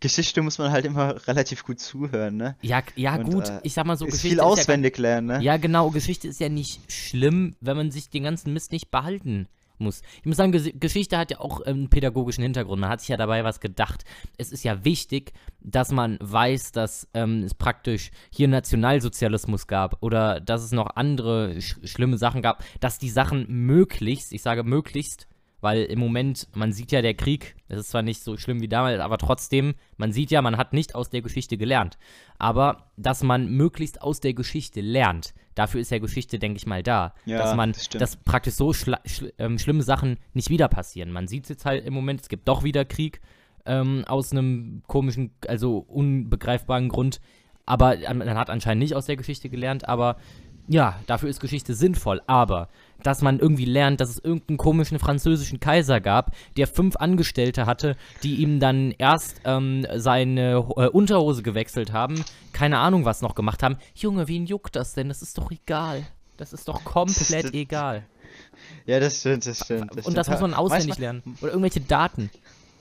Geschichte 0.00 0.42
muss 0.42 0.58
man 0.58 0.72
halt 0.72 0.86
immer 0.86 1.26
relativ 1.26 1.64
gut 1.64 1.78
zuhören, 1.78 2.36
ne? 2.36 2.56
Ja, 2.62 2.82
ja 2.96 3.16
Und, 3.16 3.32
gut, 3.32 3.48
äh, 3.48 3.60
ich 3.62 3.74
sag 3.74 3.86
mal 3.86 3.96
so, 3.96 4.06
Geschichte 4.06 4.28
viel 4.28 4.40
auswendig 4.40 4.96
ja, 4.96 5.02
lernen, 5.02 5.26
ne? 5.26 5.42
Ja, 5.42 5.56
genau, 5.58 5.90
Geschichte 5.90 6.26
ist 6.26 6.40
ja 6.40 6.48
nicht 6.48 6.90
schlimm, 6.90 7.54
wenn 7.60 7.76
man 7.76 7.90
sich 7.90 8.08
den 8.08 8.24
ganzen 8.24 8.52
Mist 8.52 8.72
nicht 8.72 8.90
behalten 8.90 9.46
muss. 9.80 10.02
Ich 10.20 10.26
muss 10.26 10.36
sagen, 10.36 10.52
Ges 10.52 10.70
Geschichte 10.74 11.18
hat 11.18 11.30
ja 11.30 11.40
auch 11.40 11.60
einen 11.62 11.88
pädagogischen 11.88 12.42
Hintergrund. 12.42 12.80
Man 12.80 12.90
hat 12.90 13.00
sich 13.00 13.08
ja 13.08 13.16
dabei 13.16 13.44
was 13.44 13.60
gedacht. 13.60 14.04
Es 14.36 14.52
ist 14.52 14.62
ja 14.62 14.84
wichtig, 14.84 15.32
dass 15.60 15.90
man 15.90 16.18
weiß, 16.20 16.72
dass 16.72 17.08
ähm, 17.14 17.42
es 17.42 17.54
praktisch 17.54 18.10
hier 18.30 18.48
Nationalsozialismus 18.48 19.66
gab 19.66 20.02
oder 20.02 20.40
dass 20.40 20.62
es 20.62 20.72
noch 20.72 20.96
andere 20.96 21.60
sch 21.60 21.78
schlimme 21.84 22.18
Sachen 22.18 22.42
gab, 22.42 22.62
dass 22.80 22.98
die 22.98 23.10
Sachen 23.10 23.46
möglichst, 23.48 24.32
ich 24.32 24.42
sage 24.42 24.62
möglichst, 24.62 25.26
weil 25.60 25.84
im 25.84 25.98
Moment, 25.98 26.48
man 26.54 26.72
sieht 26.72 26.92
ja 26.92 27.02
der 27.02 27.14
Krieg, 27.14 27.56
es 27.68 27.78
ist 27.78 27.90
zwar 27.90 28.02
nicht 28.02 28.22
so 28.22 28.36
schlimm 28.36 28.60
wie 28.60 28.68
damals, 28.68 29.00
aber 29.00 29.18
trotzdem, 29.18 29.74
man 29.96 30.12
sieht 30.12 30.30
ja, 30.30 30.42
man 30.42 30.56
hat 30.56 30.72
nicht 30.72 30.94
aus 30.94 31.10
der 31.10 31.22
Geschichte 31.22 31.56
gelernt. 31.56 31.98
Aber 32.38 32.90
dass 32.96 33.22
man 33.22 33.48
möglichst 33.48 34.00
aus 34.02 34.20
der 34.20 34.34
Geschichte 34.34 34.80
lernt, 34.80 35.34
dafür 35.54 35.80
ist 35.80 35.90
ja 35.90 35.98
Geschichte, 35.98 36.38
denke 36.38 36.56
ich 36.56 36.66
mal, 36.66 36.82
da. 36.82 37.14
Ja, 37.26 37.38
dass 37.38 37.54
man, 37.54 37.72
das 37.72 37.88
dass 37.88 38.16
praktisch 38.16 38.54
so 38.54 38.72
schl 38.72 38.96
ähm, 39.38 39.58
schlimme 39.58 39.82
Sachen 39.82 40.16
nicht 40.32 40.50
wieder 40.50 40.68
passieren. 40.68 41.12
Man 41.12 41.28
sieht 41.28 41.44
es 41.44 41.50
jetzt 41.50 41.64
halt 41.66 41.84
im 41.84 41.92
Moment, 41.92 42.22
es 42.22 42.28
gibt 42.28 42.48
doch 42.48 42.64
wieder 42.64 42.84
Krieg 42.84 43.20
ähm, 43.66 44.04
aus 44.06 44.32
einem 44.32 44.82
komischen, 44.86 45.32
also 45.46 45.78
unbegreifbaren 45.78 46.88
Grund. 46.88 47.20
Aber 47.66 47.96
man 48.14 48.34
hat 48.34 48.50
anscheinend 48.50 48.82
nicht 48.82 48.94
aus 48.94 49.06
der 49.06 49.16
Geschichte 49.16 49.48
gelernt, 49.48 49.86
aber 49.86 50.16
ja, 50.66 50.98
dafür 51.06 51.28
ist 51.28 51.40
Geschichte 51.40 51.74
sinnvoll, 51.74 52.22
aber 52.26 52.68
dass 53.02 53.22
man 53.22 53.38
irgendwie 53.38 53.64
lernt, 53.64 54.00
dass 54.00 54.10
es 54.10 54.18
irgendeinen 54.18 54.58
komischen 54.58 54.98
französischen 54.98 55.60
Kaiser 55.60 56.00
gab, 56.00 56.32
der 56.56 56.66
fünf 56.66 56.96
Angestellte 56.96 57.66
hatte, 57.66 57.96
die 58.22 58.36
ihm 58.36 58.60
dann 58.60 58.92
erst 58.98 59.40
ähm, 59.44 59.86
seine 59.96 60.64
äh, 60.76 60.88
Unterhose 60.88 61.42
gewechselt 61.42 61.92
haben, 61.92 62.24
keine 62.52 62.78
Ahnung 62.78 63.04
was 63.04 63.22
noch 63.22 63.34
gemacht 63.34 63.62
haben. 63.62 63.76
Junge, 63.94 64.28
wen 64.28 64.46
juckt 64.46 64.76
das 64.76 64.94
denn? 64.94 65.08
Das 65.08 65.22
ist 65.22 65.36
doch 65.38 65.50
egal. 65.50 66.06
Das 66.36 66.52
ist 66.52 66.68
doch 66.68 66.84
komplett 66.84 67.44
das 67.44 67.52
egal. 67.52 68.04
Ja, 68.86 69.00
das 69.00 69.20
stimmt, 69.20 69.46
das 69.46 69.60
stimmt. 69.64 69.90
Das 69.94 70.06
Und 70.06 70.16
das 70.16 70.28
muss 70.28 70.40
man 70.40 70.54
auswendig 70.54 70.98
lernen. 70.98 71.22
Oder 71.40 71.50
irgendwelche 71.50 71.80
Daten. 71.80 72.30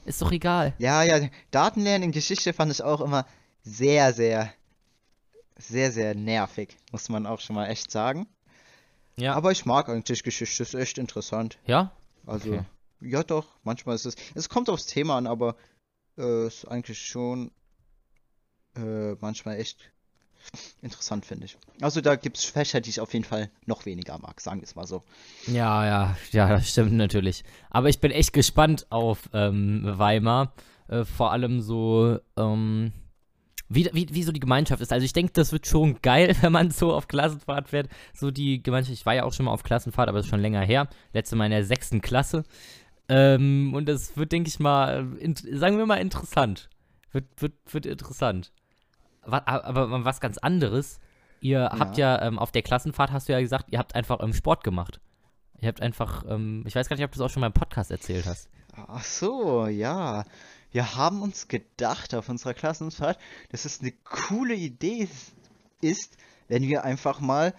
Ist 0.06 0.22
doch 0.22 0.32
egal. 0.32 0.74
Ja, 0.78 1.04
ja, 1.04 1.28
Daten 1.52 1.82
lernen 1.82 2.06
in 2.06 2.12
Geschichte 2.12 2.54
fand 2.54 2.72
ich 2.72 2.82
auch 2.82 3.02
immer 3.02 3.26
sehr, 3.64 4.14
sehr 4.14 4.54
sehr, 5.60 5.92
sehr 5.92 6.16
nervig, 6.16 6.78
muss 6.92 7.10
man 7.10 7.26
auch 7.26 7.40
schon 7.40 7.56
mal 7.56 7.68
echt 7.68 7.92
sagen. 7.92 8.28
Ja. 9.20 9.36
Aber 9.36 9.52
ich 9.52 9.66
mag 9.66 9.90
eigentlich 9.90 10.24
Geschichte, 10.24 10.64
ist 10.64 10.74
echt 10.74 10.98
interessant. 10.98 11.58
Ja? 11.66 11.92
Also, 12.26 12.54
okay. 12.54 12.64
ja 13.02 13.24
doch, 13.24 13.48
manchmal 13.64 13.96
ist 13.96 14.06
es. 14.06 14.16
Es 14.36 14.50
kommt 14.50 14.70
aufs 14.70 14.86
Thema 14.86 15.18
an, 15.18 15.28
aber 15.28 15.56
äh, 16.18 16.48
ist 16.48 16.66
eigentlich 16.66 17.00
schon 17.00 17.52
äh, 18.76 19.14
manchmal 19.20 19.58
echt 19.58 19.92
interessant, 20.82 21.26
finde 21.26 21.46
ich. 21.46 21.58
Also 21.82 22.02
da 22.02 22.16
gibt 22.16 22.38
es 22.38 22.46
Fächer, 22.46 22.82
die 22.82 22.90
ich 22.90 23.02
auf 23.02 23.14
jeden 23.14 23.26
Fall 23.26 23.50
noch 23.66 23.86
weniger 23.86 24.18
mag, 24.20 24.40
sagen 24.42 24.62
wir 24.62 24.66
es 24.66 24.76
mal 24.76 24.88
so. 24.88 25.04
Ja, 25.48 25.86
ja, 25.86 26.18
ja, 26.32 26.50
das 26.50 26.70
stimmt 26.70 26.94
natürlich. 26.94 27.44
Aber 27.70 27.90
ich 27.90 28.00
bin 28.00 28.12
echt 28.12 28.34
gespannt 28.34 28.88
auf 28.90 29.30
ähm, 29.34 29.84
Weimar. 29.84 30.54
Äh, 30.88 31.06
vor 31.06 31.32
allem 31.32 31.62
so, 31.62 32.20
ähm, 32.38 32.94
wie, 33.70 33.90
wie, 33.94 34.08
wie 34.12 34.24
so 34.24 34.32
die 34.32 34.40
Gemeinschaft 34.40 34.82
ist. 34.82 34.92
Also 34.92 35.06
ich 35.06 35.14
denke, 35.14 35.32
das 35.34 35.52
wird 35.52 35.68
schon 35.68 36.02
geil, 36.02 36.36
wenn 36.42 36.52
man 36.52 36.72
so 36.72 36.94
auf 36.94 37.08
Klassenfahrt 37.08 37.70
fährt. 37.70 37.88
So 38.14 38.32
die 38.32 38.62
Gemeinschaft, 38.62 38.94
ich 38.94 39.06
war 39.06 39.16
ja 39.16 39.24
auch 39.24 39.34
schon 39.34 39.46
mal 39.46 39.52
auf 39.52 39.64
Klassenfahrt, 39.64 40.10
aber 40.10 40.18
das 40.18 40.26
ist 40.26 40.30
schon 40.32 40.42
länger 40.42 40.62
her. 40.62 40.90
Letzte 41.14 41.36
Mal 41.36 41.46
in 41.46 41.52
der 41.52 41.64
sechsten 41.64 42.02
Klasse. 42.02 42.44
Ähm, 43.08 43.74
und 43.74 43.88
das 43.88 44.18
wird, 44.18 44.32
denke 44.32 44.50
ich 44.50 44.60
mal, 44.60 45.08
sagen 45.54 45.78
wir 45.78 45.86
mal 45.86 45.98
interessant. 45.98 46.70
Wird, 47.12 47.26
wird, 47.38 47.54
wird 47.72 47.86
interessant. 47.86 48.52
Was, 49.24 49.46
aber 49.46 50.06
was 50.06 50.20
ganz 50.20 50.38
anderes. 50.38 51.00
Ihr 51.42 51.60
ja. 51.60 51.80
habt 51.80 51.98
ja 51.98 52.22
ähm, 52.22 52.38
auf 52.38 52.52
der 52.52 52.62
Klassenfahrt, 52.62 53.12
hast 53.12 53.30
du 53.30 53.34
ja 53.34 53.40
gesagt, 53.40 53.68
ihr 53.70 53.80
habt 53.80 53.96
einfach 53.96 54.22
ähm, 54.22 54.34
Sport 54.34 54.64
gemacht. 54.64 55.00
Ihr 55.62 55.68
habt 55.68 55.82
einfach, 55.82 56.26
ähm, 56.28 56.64
ich 56.66 56.76
weiß 56.76 56.88
gar 56.90 56.96
nicht, 56.96 57.06
ob 57.06 57.12
du 57.12 57.20
das 57.20 57.26
auch 57.26 57.34
schon 57.34 57.42
mal 57.42 57.48
im 57.48 57.54
Podcast 57.54 57.92
erzählt 57.92 58.26
hast. 58.26 58.50
Ach 58.88 59.04
so, 59.04 59.68
ja. 59.68 60.24
Wir 60.72 60.96
haben 60.96 61.22
uns 61.22 61.48
gedacht 61.48 62.14
auf 62.14 62.30
unserer 62.30 62.54
Klassenfahrt, 62.54 63.18
dass 63.50 63.66
es 63.66 63.82
eine 63.82 63.92
coole 64.04 64.54
Idee 64.56 65.08
ist, 65.82 66.18
wenn 66.48 66.64
wir 66.64 66.84
einfach 66.84 67.20
mal 67.20 67.54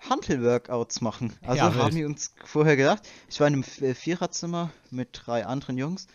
Hantel-Workouts 0.00 1.00
machen. 1.00 1.32
Also 1.42 1.56
Ja, 1.56 1.74
haben 1.74 1.94
wir 1.96 2.06
uns 2.06 2.32
vorher 2.44 2.76
gedacht, 2.76 3.02
ich 3.28 3.40
war 3.40 3.46
in 3.48 3.54
einem 3.54 3.62
V- 3.64 3.94
Viererzimmer 3.94 4.70
mit 4.90 5.08
drei 5.24 5.46
anderen 5.46 5.78
Jungs 5.78 6.06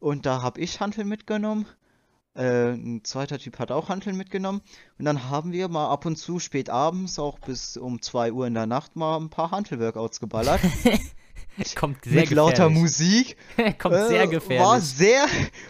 und 0.00 0.26
da 0.26 0.42
habe 0.42 0.60
ich 0.60 0.80
Hantel 0.80 1.04
mitgenommen. 1.04 1.66
Äh, 2.34 2.70
ein 2.72 3.02
zweiter 3.04 3.38
Typ 3.38 3.58
hat 3.58 3.72
auch 3.72 3.88
Hanteln 3.88 4.16
mitgenommen. 4.16 4.60
Und 4.98 5.04
dann 5.06 5.28
haben 5.28 5.50
wir 5.52 5.68
mal 5.68 5.88
ab 5.90 6.06
und 6.06 6.16
zu 6.16 6.38
spät 6.38 6.70
abends, 6.70 7.18
auch 7.18 7.38
bis 7.40 7.76
um 7.76 8.00
2 8.00 8.32
Uhr 8.32 8.46
in 8.46 8.54
der 8.54 8.66
Nacht, 8.66 8.94
mal 8.94 9.16
ein 9.16 9.28
paar 9.28 9.50
Hantel-Workouts 9.50 10.20
geballert. 10.20 10.60
Kommt 11.76 12.04
sehr 12.04 12.12
mit 12.22 12.30
lauter. 12.30 12.68
Musik. 12.70 13.36
Kommt 13.78 13.94
Äh, 13.94 14.08
sehr 14.08 14.20
War 14.20 14.26
gefährlich. 14.28 14.84
sehr, 14.84 15.26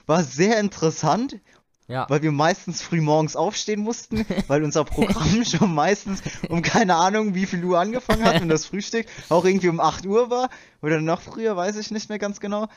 war 0.07 0.22
sehr 0.24 0.59
interessant, 0.61 1.38
Ja. 1.87 2.07
weil 2.09 2.22
wir 2.22 2.33
meistens 2.33 2.83
früh 2.83 3.01
morgens 3.01 3.35
aufstehen 3.37 3.81
mussten, 3.81 4.24
weil 4.48 4.62
unser 4.64 4.85
Programm 4.85 5.44
schon 5.44 5.74
meistens 5.74 6.22
um 6.48 6.62
keine 6.62 6.96
Ahnung 6.96 7.35
wie 7.35 7.46
viel 7.46 7.64
Uhr 7.64 7.79
angefangen 7.79 8.24
hat 8.24 8.40
und 8.42 8.48
das 8.48 8.66
Frühstück 8.66 9.07
auch 9.29 9.44
irgendwie 9.44 9.68
um 9.68 9.81
8 9.81 10.05
Uhr 10.07 10.31
war 10.31 10.51
oder 10.83 11.01
noch 11.01 11.20
früher, 11.22 11.57
weiß 11.57 11.77
ich 11.77 11.90
nicht 11.90 12.09
mehr 12.09 12.18
ganz 12.18 12.40
genau. 12.40 12.68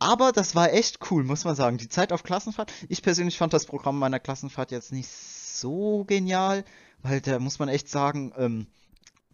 Aber 0.00 0.30
das 0.30 0.54
war 0.54 0.72
echt 0.72 1.10
cool, 1.10 1.24
muss 1.24 1.44
man 1.44 1.56
sagen. 1.56 1.76
Die 1.76 1.88
Zeit 1.88 2.12
auf 2.12 2.22
Klassenfahrt. 2.22 2.72
Ich 2.88 3.02
persönlich 3.02 3.36
fand 3.36 3.52
das 3.52 3.66
Programm 3.66 3.98
meiner 3.98 4.20
Klassenfahrt 4.20 4.70
jetzt 4.70 4.92
nicht 4.92 5.08
so 5.10 6.04
genial, 6.04 6.64
weil 7.02 7.20
da 7.20 7.40
muss 7.40 7.58
man 7.58 7.68
echt 7.68 7.88
sagen, 7.88 8.32
ähm, 8.38 8.66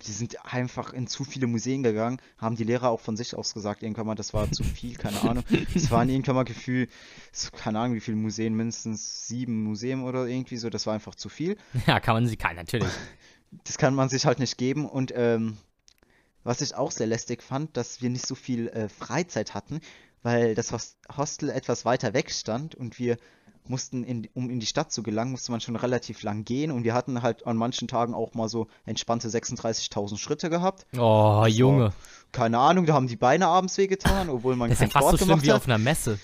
wir 0.06 0.14
sind 0.14 0.44
einfach 0.44 0.92
in 0.92 1.06
zu 1.06 1.24
viele 1.24 1.46
Museen 1.46 1.82
gegangen, 1.82 2.18
haben 2.38 2.56
die 2.56 2.64
Lehrer 2.64 2.90
auch 2.90 3.00
von 3.00 3.16
sich 3.16 3.34
aus 3.34 3.54
gesagt, 3.54 3.82
irgendwann 3.82 4.06
mal, 4.06 4.14
das 4.14 4.34
war 4.34 4.50
zu 4.52 4.62
viel, 4.64 4.96
keine 4.96 5.20
Ahnung. 5.22 5.44
Es 5.74 5.90
waren 5.90 6.08
irgendwann 6.08 6.34
mal 6.36 6.44
Gefühl, 6.44 6.88
so, 7.32 7.50
keine 7.50 7.78
Ahnung, 7.80 7.94
wie 7.96 8.00
viele 8.00 8.16
Museen, 8.16 8.54
mindestens 8.54 9.26
sieben 9.26 9.62
Museen 9.64 10.02
oder 10.02 10.26
irgendwie 10.26 10.56
so, 10.56 10.70
das 10.70 10.86
war 10.86 10.94
einfach 10.94 11.14
zu 11.14 11.28
viel. 11.28 11.56
ja, 11.86 12.00
kann 12.00 12.14
man 12.14 12.26
sie 12.26 12.36
kann, 12.36 12.56
natürlich. 12.56 12.92
Das 13.64 13.78
kann 13.78 13.94
man 13.94 14.08
sich 14.08 14.26
halt 14.26 14.38
nicht 14.40 14.58
geben 14.58 14.88
und 14.88 15.12
ähm, 15.16 15.56
was 16.42 16.60
ich 16.60 16.74
auch 16.74 16.90
sehr 16.90 17.06
lästig 17.06 17.42
fand, 17.42 17.76
dass 17.76 18.02
wir 18.02 18.10
nicht 18.10 18.26
so 18.26 18.34
viel 18.34 18.68
äh, 18.68 18.88
Freizeit 18.88 19.54
hatten, 19.54 19.80
weil 20.22 20.54
das 20.54 20.72
Hos- 20.72 20.96
Hostel 21.16 21.50
etwas 21.50 21.84
weiter 21.84 22.12
weg 22.14 22.30
stand 22.30 22.74
und 22.74 22.98
wir 22.98 23.16
mussten, 23.68 24.04
in, 24.04 24.28
um 24.34 24.50
in 24.50 24.60
die 24.60 24.66
Stadt 24.66 24.92
zu 24.92 25.02
gelangen, 25.02 25.30
musste 25.30 25.50
man 25.50 25.60
schon 25.60 25.76
relativ 25.76 26.22
lang 26.22 26.44
gehen 26.44 26.70
und 26.70 26.84
wir 26.84 26.94
hatten 26.94 27.22
halt 27.22 27.46
an 27.46 27.56
manchen 27.56 27.88
Tagen 27.88 28.14
auch 28.14 28.34
mal 28.34 28.48
so 28.48 28.66
entspannte 28.84 29.28
36.000 29.28 30.18
Schritte 30.18 30.50
gehabt. 30.50 30.86
Oh, 30.96 31.44
Junge. 31.48 31.92
Keine 32.32 32.58
Ahnung, 32.58 32.86
da 32.86 32.94
haben 32.94 33.06
die 33.06 33.16
Beine 33.16 33.46
abends 33.46 33.78
wehgetan, 33.78 34.28
obwohl 34.28 34.56
man 34.56 34.68
Das 34.68 34.80
ist 34.80 34.82
ja 34.82 34.88
keinen 34.88 34.92
fast 34.92 35.02
so 35.02 35.08
Sport 35.08 35.18
schlimm 35.18 35.28
gemacht 35.28 35.46
wie 35.46 35.50
hat. 35.52 35.56
auf 35.56 35.66
einer 35.66 35.78
Messe. 35.78 36.18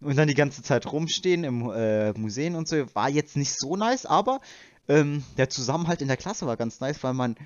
Und 0.00 0.16
dann 0.16 0.28
die 0.28 0.34
ganze 0.34 0.62
Zeit 0.62 0.90
rumstehen 0.90 1.44
im 1.44 1.70
äh, 1.70 2.12
Museen 2.12 2.54
und 2.54 2.66
so. 2.68 2.76
War 2.94 3.10
jetzt 3.10 3.36
nicht 3.36 3.54
so 3.58 3.76
nice, 3.76 4.06
aber 4.06 4.40
ähm, 4.88 5.24
der 5.36 5.50
Zusammenhalt 5.50 6.02
in 6.02 6.08
der 6.08 6.16
Klasse 6.16 6.46
war 6.46 6.56
ganz 6.56 6.80
nice, 6.80 7.02
weil 7.02 7.14
man, 7.14 7.36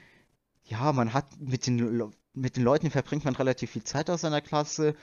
ja, 0.65 0.93
man 0.93 1.13
hat 1.13 1.27
mit 1.41 1.67
den, 1.67 2.13
mit 2.33 2.57
den 2.57 2.63
Leuten 2.63 2.91
verbringt 2.91 3.25
man 3.25 3.35
relativ 3.35 3.73
viel 3.73 3.85
Zeit 3.85 4.09
aus 4.09 4.21
seiner 4.21 4.41
Klasse. 4.41 4.95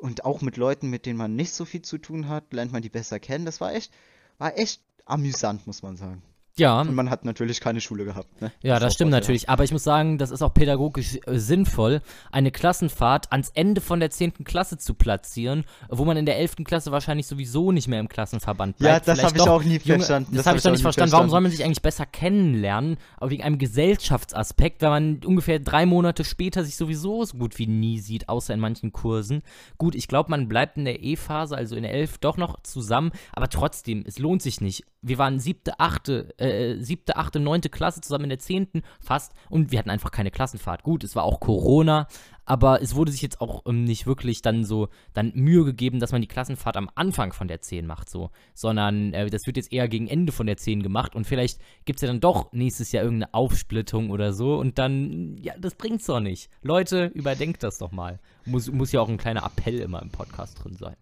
Und 0.00 0.24
auch 0.24 0.40
mit 0.40 0.56
Leuten, 0.56 0.88
mit 0.88 1.04
denen 1.04 1.18
man 1.18 1.36
nicht 1.36 1.52
so 1.52 1.64
viel 1.64 1.82
zu 1.82 1.98
tun 1.98 2.28
hat, 2.28 2.52
lernt 2.52 2.72
man 2.72 2.82
die 2.82 2.88
besser 2.88 3.20
kennen. 3.20 3.44
Das 3.44 3.60
war 3.60 3.74
echt, 3.74 3.92
war 4.38 4.56
echt 4.56 4.82
amüsant, 5.04 5.66
muss 5.66 5.82
man 5.82 5.96
sagen. 5.96 6.22
Ja, 6.60 6.80
Und 6.82 6.94
man 6.94 7.10
hat 7.10 7.24
natürlich 7.24 7.60
keine 7.60 7.80
Schule 7.80 8.04
gehabt, 8.04 8.40
ne? 8.42 8.52
ja, 8.62 8.78
das 8.78 8.92
auch 8.92 8.94
stimmt 8.94 9.10
natürlich. 9.10 9.48
Aber 9.48 9.64
ich 9.64 9.72
muss 9.72 9.82
sagen, 9.82 10.18
das 10.18 10.30
ist 10.30 10.42
auch 10.42 10.52
pädagogisch 10.52 11.18
äh, 11.26 11.38
sinnvoll, 11.38 12.02
eine 12.30 12.50
Klassenfahrt 12.50 13.32
ans 13.32 13.50
Ende 13.54 13.80
von 13.80 13.98
der 13.98 14.10
10. 14.10 14.44
Klasse 14.44 14.76
zu 14.78 14.94
platzieren, 14.94 15.64
wo 15.88 16.04
man 16.04 16.16
in 16.16 16.26
der 16.26 16.38
11. 16.38 16.56
Klasse 16.64 16.92
wahrscheinlich 16.92 17.26
sowieso 17.26 17.72
nicht 17.72 17.88
mehr 17.88 17.98
im 17.98 18.08
Klassenverband 18.08 18.76
Ja, 18.78 18.84
bleibt. 18.90 19.08
das 19.08 19.18
Vielleicht 19.18 19.34
habe 19.34 19.44
ich 19.44 19.50
auch 19.50 19.64
nie 19.64 19.78
Junge, 19.82 19.98
verstanden. 20.00 20.36
Das, 20.36 20.46
habe 20.46 20.58
ich 20.58 20.62
doch 20.62 20.68
auch 20.68 20.72
nicht 20.72 20.80
nie 20.80 20.82
verstanden. 20.82 21.12
Warum 21.12 21.30
soll 21.30 21.40
man 21.40 21.50
sich 21.50 21.64
eigentlich 21.64 21.82
besser 21.82 22.06
kennenlernen? 22.06 22.98
Aber 23.16 23.30
wegen 23.30 23.42
einem 23.42 23.58
Gesellschaftsaspekt, 23.58 24.82
wenn 24.82 24.90
man 24.90 25.20
ungefähr 25.24 25.58
drei 25.58 25.86
Monate 25.86 26.24
später 26.24 26.64
sich 26.64 26.76
sowieso 26.76 27.24
so 27.24 27.38
gut 27.38 27.58
wie 27.58 27.66
nie 27.66 27.98
sieht, 28.00 28.28
außer 28.28 28.54
in 28.54 28.60
manchen 28.60 28.92
Kursen. 28.92 29.42
Gut, 29.78 29.94
ich 29.94 30.08
glaube, 30.08 30.30
man 30.30 30.48
bleibt 30.48 30.76
in 30.76 30.84
der 30.84 31.02
E-Phase, 31.02 31.56
also 31.56 31.76
in 31.76 31.82
der 31.82 31.92
11, 31.94 32.18
doch 32.18 32.36
noch 32.36 32.62
zusammen, 32.62 33.12
aber 33.32 33.48
trotzdem, 33.48 34.04
es 34.06 34.18
lohnt 34.18 34.42
sich 34.42 34.60
nicht. 34.60 34.84
Wir 35.02 35.18
waren 35.18 35.40
siebte, 35.40 35.80
achte, 35.80 36.38
äh, 36.38 36.76
siebte, 36.82 37.16
achte, 37.16 37.40
neunte 37.40 37.70
Klasse 37.70 38.00
zusammen 38.00 38.24
in 38.24 38.30
der 38.30 38.38
zehnten 38.38 38.82
fast 39.00 39.32
und 39.48 39.72
wir 39.72 39.78
hatten 39.78 39.90
einfach 39.90 40.10
keine 40.10 40.30
Klassenfahrt. 40.30 40.82
Gut, 40.82 41.04
es 41.04 41.16
war 41.16 41.24
auch 41.24 41.40
Corona, 41.40 42.06
aber 42.44 42.82
es 42.82 42.94
wurde 42.96 43.12
sich 43.12 43.22
jetzt 43.22 43.40
auch 43.40 43.62
ähm, 43.66 43.84
nicht 43.84 44.06
wirklich 44.06 44.42
dann 44.42 44.64
so 44.64 44.88
dann 45.14 45.32
Mühe 45.34 45.64
gegeben, 45.64 46.00
dass 46.00 46.12
man 46.12 46.20
die 46.20 46.26
Klassenfahrt 46.26 46.76
am 46.76 46.90
Anfang 46.96 47.32
von 47.32 47.48
der 47.48 47.60
10 47.60 47.86
macht, 47.86 48.10
so, 48.10 48.30
sondern 48.54 49.14
äh, 49.14 49.30
das 49.30 49.46
wird 49.46 49.56
jetzt 49.56 49.72
eher 49.72 49.88
gegen 49.88 50.08
Ende 50.08 50.32
von 50.32 50.46
der 50.46 50.56
10 50.56 50.82
gemacht 50.82 51.14
und 51.14 51.26
vielleicht 51.26 51.60
gibt 51.84 51.98
es 51.98 52.02
ja 52.02 52.08
dann 52.08 52.20
doch 52.20 52.52
nächstes 52.52 52.92
Jahr 52.92 53.04
irgendeine 53.04 53.32
Aufsplittung 53.34 54.10
oder 54.10 54.32
so 54.32 54.56
und 54.58 54.78
dann, 54.78 55.36
ja, 55.38 55.54
das 55.58 55.76
bringt's 55.76 56.06
doch 56.06 56.20
nicht. 56.20 56.50
Leute, 56.60 57.06
überdenkt 57.14 57.62
das 57.62 57.78
doch 57.78 57.92
mal. 57.92 58.18
Muss, 58.44 58.70
muss 58.70 58.92
ja 58.92 59.00
auch 59.00 59.08
ein 59.08 59.16
kleiner 59.16 59.44
Appell 59.44 59.78
immer 59.78 60.02
im 60.02 60.10
Podcast 60.10 60.62
drin 60.62 60.74
sein. 60.74 60.96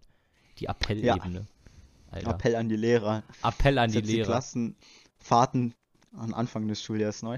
Die 0.59 0.69
Appellebene. 0.69 1.47
Alter. 2.11 2.31
Appell 2.31 2.55
an 2.55 2.69
die 2.69 2.75
Lehrer. 2.75 3.23
Appell 3.43 3.77
an 3.77 3.89
die 3.89 3.97
Setzt 3.97 4.09
die 4.09 4.15
Lehrer. 4.17 4.27
Klassenfahrten 4.27 5.73
am 6.17 6.33
Anfang 6.33 6.67
des 6.67 6.81
Schuljahres 6.81 7.21
neu. 7.21 7.37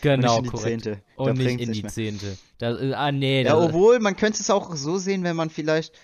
Genau, 0.00 0.38
und 0.38 0.42
nicht 0.42 0.42
in 0.42 0.42
die 0.44 0.50
korrekt. 0.50 0.82
Zehnte. 0.82 1.02
Da 1.16 1.22
Und 1.22 1.38
nicht 1.38 1.46
bringt's 1.46 1.64
in 1.64 1.72
die. 1.72 1.86
Zehnte. 1.86 2.38
Das, 2.58 2.80
ah, 2.94 3.12
nee, 3.12 3.42
Ja, 3.42 3.54
das, 3.54 3.64
obwohl, 3.66 4.00
man 4.00 4.16
könnte 4.16 4.40
es 4.40 4.50
auch 4.50 4.74
so 4.74 4.98
sehen, 4.98 5.22
wenn 5.22 5.36
man 5.36 5.50
vielleicht 5.50 5.94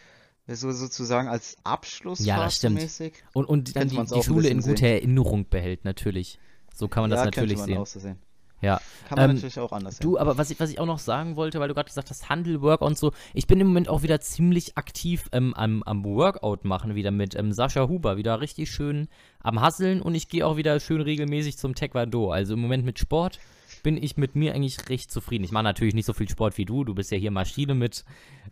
so 0.46 0.70
sozusagen 0.70 1.26
als 1.28 1.56
Abschluss 1.64 2.20
Ja, 2.24 2.44
das 2.44 2.56
stimmt. 2.56 2.76
mäßig. 2.76 3.14
und, 3.32 3.46
und 3.46 3.74
dann 3.74 3.88
die, 3.88 3.96
die 3.96 4.22
Schule 4.22 4.48
in 4.48 4.60
guter 4.60 4.86
Erinnerung 4.86 5.48
behält, 5.48 5.84
natürlich. 5.84 6.38
So 6.72 6.86
kann 6.88 7.02
man 7.02 7.10
das 7.10 7.20
ja, 7.20 7.24
natürlich 7.24 7.56
könnte 7.56 7.60
man 7.62 7.66
sehen. 7.68 7.78
auch 7.78 7.86
so 7.86 7.98
sehen. 7.98 8.18
Ja. 8.62 8.80
Kann 9.08 9.18
man 9.18 9.30
Ähm, 9.30 9.36
natürlich 9.36 9.58
auch 9.58 9.72
anders 9.72 9.98
Du, 9.98 10.18
aber 10.18 10.38
was 10.38 10.50
ich, 10.50 10.58
was 10.58 10.70
ich 10.70 10.78
auch 10.80 10.86
noch 10.86 10.98
sagen 10.98 11.36
wollte, 11.36 11.60
weil 11.60 11.68
du 11.68 11.74
gerade 11.74 11.88
gesagt 11.88 12.10
hast, 12.10 12.28
Handelwork 12.28 12.80
und 12.80 12.96
so, 12.96 13.12
ich 13.34 13.46
bin 13.46 13.60
im 13.60 13.68
Moment 13.68 13.88
auch 13.88 14.02
wieder 14.02 14.20
ziemlich 14.20 14.78
aktiv 14.78 15.28
ähm, 15.32 15.52
am, 15.54 15.82
am 15.82 16.04
Workout 16.04 16.64
machen, 16.64 16.94
wieder 16.94 17.10
mit 17.10 17.34
ähm, 17.34 17.52
Sascha 17.52 17.86
Huber, 17.88 18.16
wieder 18.16 18.40
richtig 18.40 18.70
schön 18.70 19.08
am 19.40 19.60
Hasseln 19.60 20.00
und 20.00 20.14
ich 20.14 20.28
gehe 20.28 20.46
auch 20.46 20.56
wieder 20.56 20.80
schön 20.80 21.00
regelmäßig 21.00 21.58
zum 21.58 21.74
Taekwondo. 21.74 22.30
Also 22.32 22.54
im 22.54 22.60
Moment 22.60 22.84
mit 22.84 22.98
Sport 22.98 23.38
bin 23.82 24.02
ich 24.02 24.16
mit 24.16 24.34
mir 24.34 24.54
eigentlich 24.54 24.88
recht 24.88 25.12
zufrieden. 25.12 25.44
Ich 25.44 25.52
mache 25.52 25.64
natürlich 25.64 25.94
nicht 25.94 26.06
so 26.06 26.12
viel 26.14 26.28
Sport 26.28 26.56
wie 26.58 26.64
du, 26.64 26.82
du 26.82 26.94
bist 26.94 27.10
ja 27.12 27.18
hier 27.18 27.30
Maschine 27.30 27.74
mit 27.74 28.04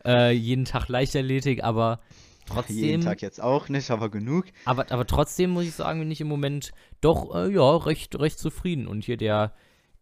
äh, 0.05 0.33
jeden 0.33 0.65
Tag 0.67 0.89
Leichtathletik, 0.89 1.65
aber 1.65 2.01
Jeden 2.47 2.55
trotzdem, 2.55 3.01
Tag 3.01 3.23
jetzt 3.23 3.43
auch 3.43 3.71
nicht, 3.71 3.91
aber 3.91 4.11
genug. 4.11 4.45
aber, 4.67 4.93
aber 4.93 5.07
trotzdem 5.07 5.51
muss 5.51 5.65
ich 5.65 5.73
sagen, 5.73 6.01
bin 6.01 6.11
ich 6.11 6.21
im 6.21 6.29
Moment 6.29 6.73
doch, 7.01 7.35
äh, 7.35 7.51
ja, 7.51 7.77
recht, 7.79 8.19
recht 8.21 8.39
zufrieden. 8.39 8.87
Und 8.87 9.05
hier 9.05 9.17
der 9.17 9.53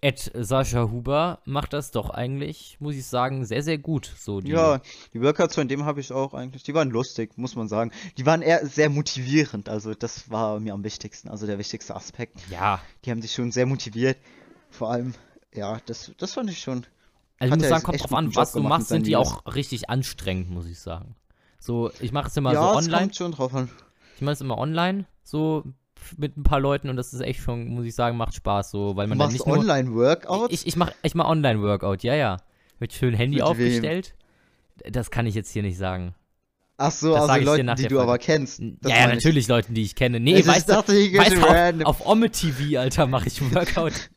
Ed 0.03 0.33
Sascha 0.35 0.91
Huber 0.91 1.39
macht 1.45 1.73
das 1.73 1.93
doch 1.93 2.11
eigentlich, 2.11 2.77
muss 2.81 2.97
ich 2.97 3.07
sagen, 3.07 3.45
sehr, 3.45 3.63
sehr 3.63 3.79
gut. 3.79 4.13
So 4.19 4.41
die, 4.41 4.51
Ja, 4.51 4.81
die 5.15 5.23
Workouts 5.23 5.55
von 5.55 5.69
dem 5.69 5.85
habe 5.85 6.01
ich 6.01 6.11
auch 6.13 6.35
eigentlich, 6.35 6.65
die 6.65 6.75
waren 6.75 6.91
lustig, 6.91 7.39
muss 7.39 7.55
man 7.55 7.69
sagen. 7.69 7.93
Die 8.19 8.27
waren 8.27 8.43
eher 8.43 8.67
sehr 8.67 8.91
motivierend, 8.91 9.69
also 9.69 9.95
das 9.95 10.29
war 10.29 10.59
mir 10.59 10.75
am 10.75 10.83
wichtigsten, 10.83 11.29
also 11.29 11.47
der 11.47 11.57
wichtigste 11.59 11.95
Aspekt. 11.95 12.37
ja. 12.51 12.81
Die 13.05 13.13
haben 13.13 13.23
sich 13.23 13.33
schon 13.33 13.53
sehr 13.53 13.65
motiviert. 13.65 14.19
Vor 14.71 14.91
allem, 14.91 15.15
ja, 15.55 15.79
das, 15.87 16.11
das 16.19 16.33
fand 16.33 16.51
ich 16.51 16.59
schon. 16.59 16.85
Also 17.39 17.55
ich 17.55 17.61
muss 17.61 17.69
sagen, 17.69 17.85
kommt 17.85 18.03
drauf 18.03 18.15
an, 18.15 18.35
was 18.35 18.53
du 18.53 18.61
machst, 18.61 18.89
sind 18.89 19.07
die 19.07 19.15
auch 19.15 19.47
richtig 19.55 19.89
anstrengend, 19.89 20.51
muss 20.51 20.67
ich 20.67 20.81
sagen. 20.81 21.15
So, 21.61 21.93
ich 22.01 22.11
mache 22.11 22.27
es 22.27 22.37
immer 22.37 22.53
ja, 22.53 22.61
so 22.61 22.77
online. 22.79 22.99
kommt 23.03 23.17
schon 23.17 23.33
drauf 23.33 23.55
an. 23.55 23.71
Ich 24.17 24.23
mache 24.23 24.33
es 24.33 24.41
immer 24.41 24.59
online, 24.59 25.05
so 25.23 25.63
mit 26.17 26.37
ein 26.37 26.43
paar 26.43 26.61
Leuten 26.61 26.89
und 26.89 26.97
das 26.97 27.13
ist 27.13 27.21
echt 27.21 27.41
schon, 27.41 27.69
muss 27.69 27.85
ich 27.85 27.95
sagen, 27.95 28.17
macht 28.17 28.35
Spaß, 28.35 28.71
so, 28.71 28.97
weil 28.97 29.07
Du 29.07 29.11
man 29.11 29.19
dann 29.19 29.29
machst 29.29 29.33
nicht 29.39 29.47
nur 29.47 29.59
Online-Workouts? 29.59 30.53
Ich, 30.53 30.67
ich 30.67 30.77
mache 30.77 30.95
ich 31.03 31.15
mach 31.15 31.29
Online-Workout, 31.29 32.03
ja, 32.03 32.15
ja. 32.15 32.39
Mit 32.79 32.93
schön 32.93 33.15
Handy 33.15 33.37
Mit 33.37 33.45
wem? 33.45 33.51
aufgestellt. 33.51 34.15
Das 34.91 35.11
kann 35.11 35.27
ich 35.27 35.35
jetzt 35.35 35.51
hier 35.51 35.63
nicht 35.63 35.79
sagen. 35.79 36.15
Ach 36.79 36.91
so, 36.91 37.13
das 37.13 37.29
also 37.29 37.35
ich 37.35 37.39
dir 37.41 37.45
Leute, 37.45 37.65
nach 37.65 37.75
die 37.77 37.83
du 37.83 37.89
Folge. 37.91 38.03
aber 38.03 38.19
kennst. 38.19 38.61
Das 38.81 38.91
ja, 38.91 38.99
ja, 39.01 39.07
natürlich 39.07 39.47
Leuten, 39.47 39.75
die 39.75 39.83
ich 39.83 39.95
kenne. 39.95 40.19
Nee, 40.19 40.39
Ich 40.39 40.47
weißt 40.47 40.69
du, 40.69 40.73
random. 40.75 41.87
auf, 41.87 42.01
auf 42.01 42.07
Omme 42.07 42.31
TV, 42.31 42.81
Alter, 42.81 43.07
mache 43.07 43.29
ich 43.29 43.41
Workout. 43.55 43.93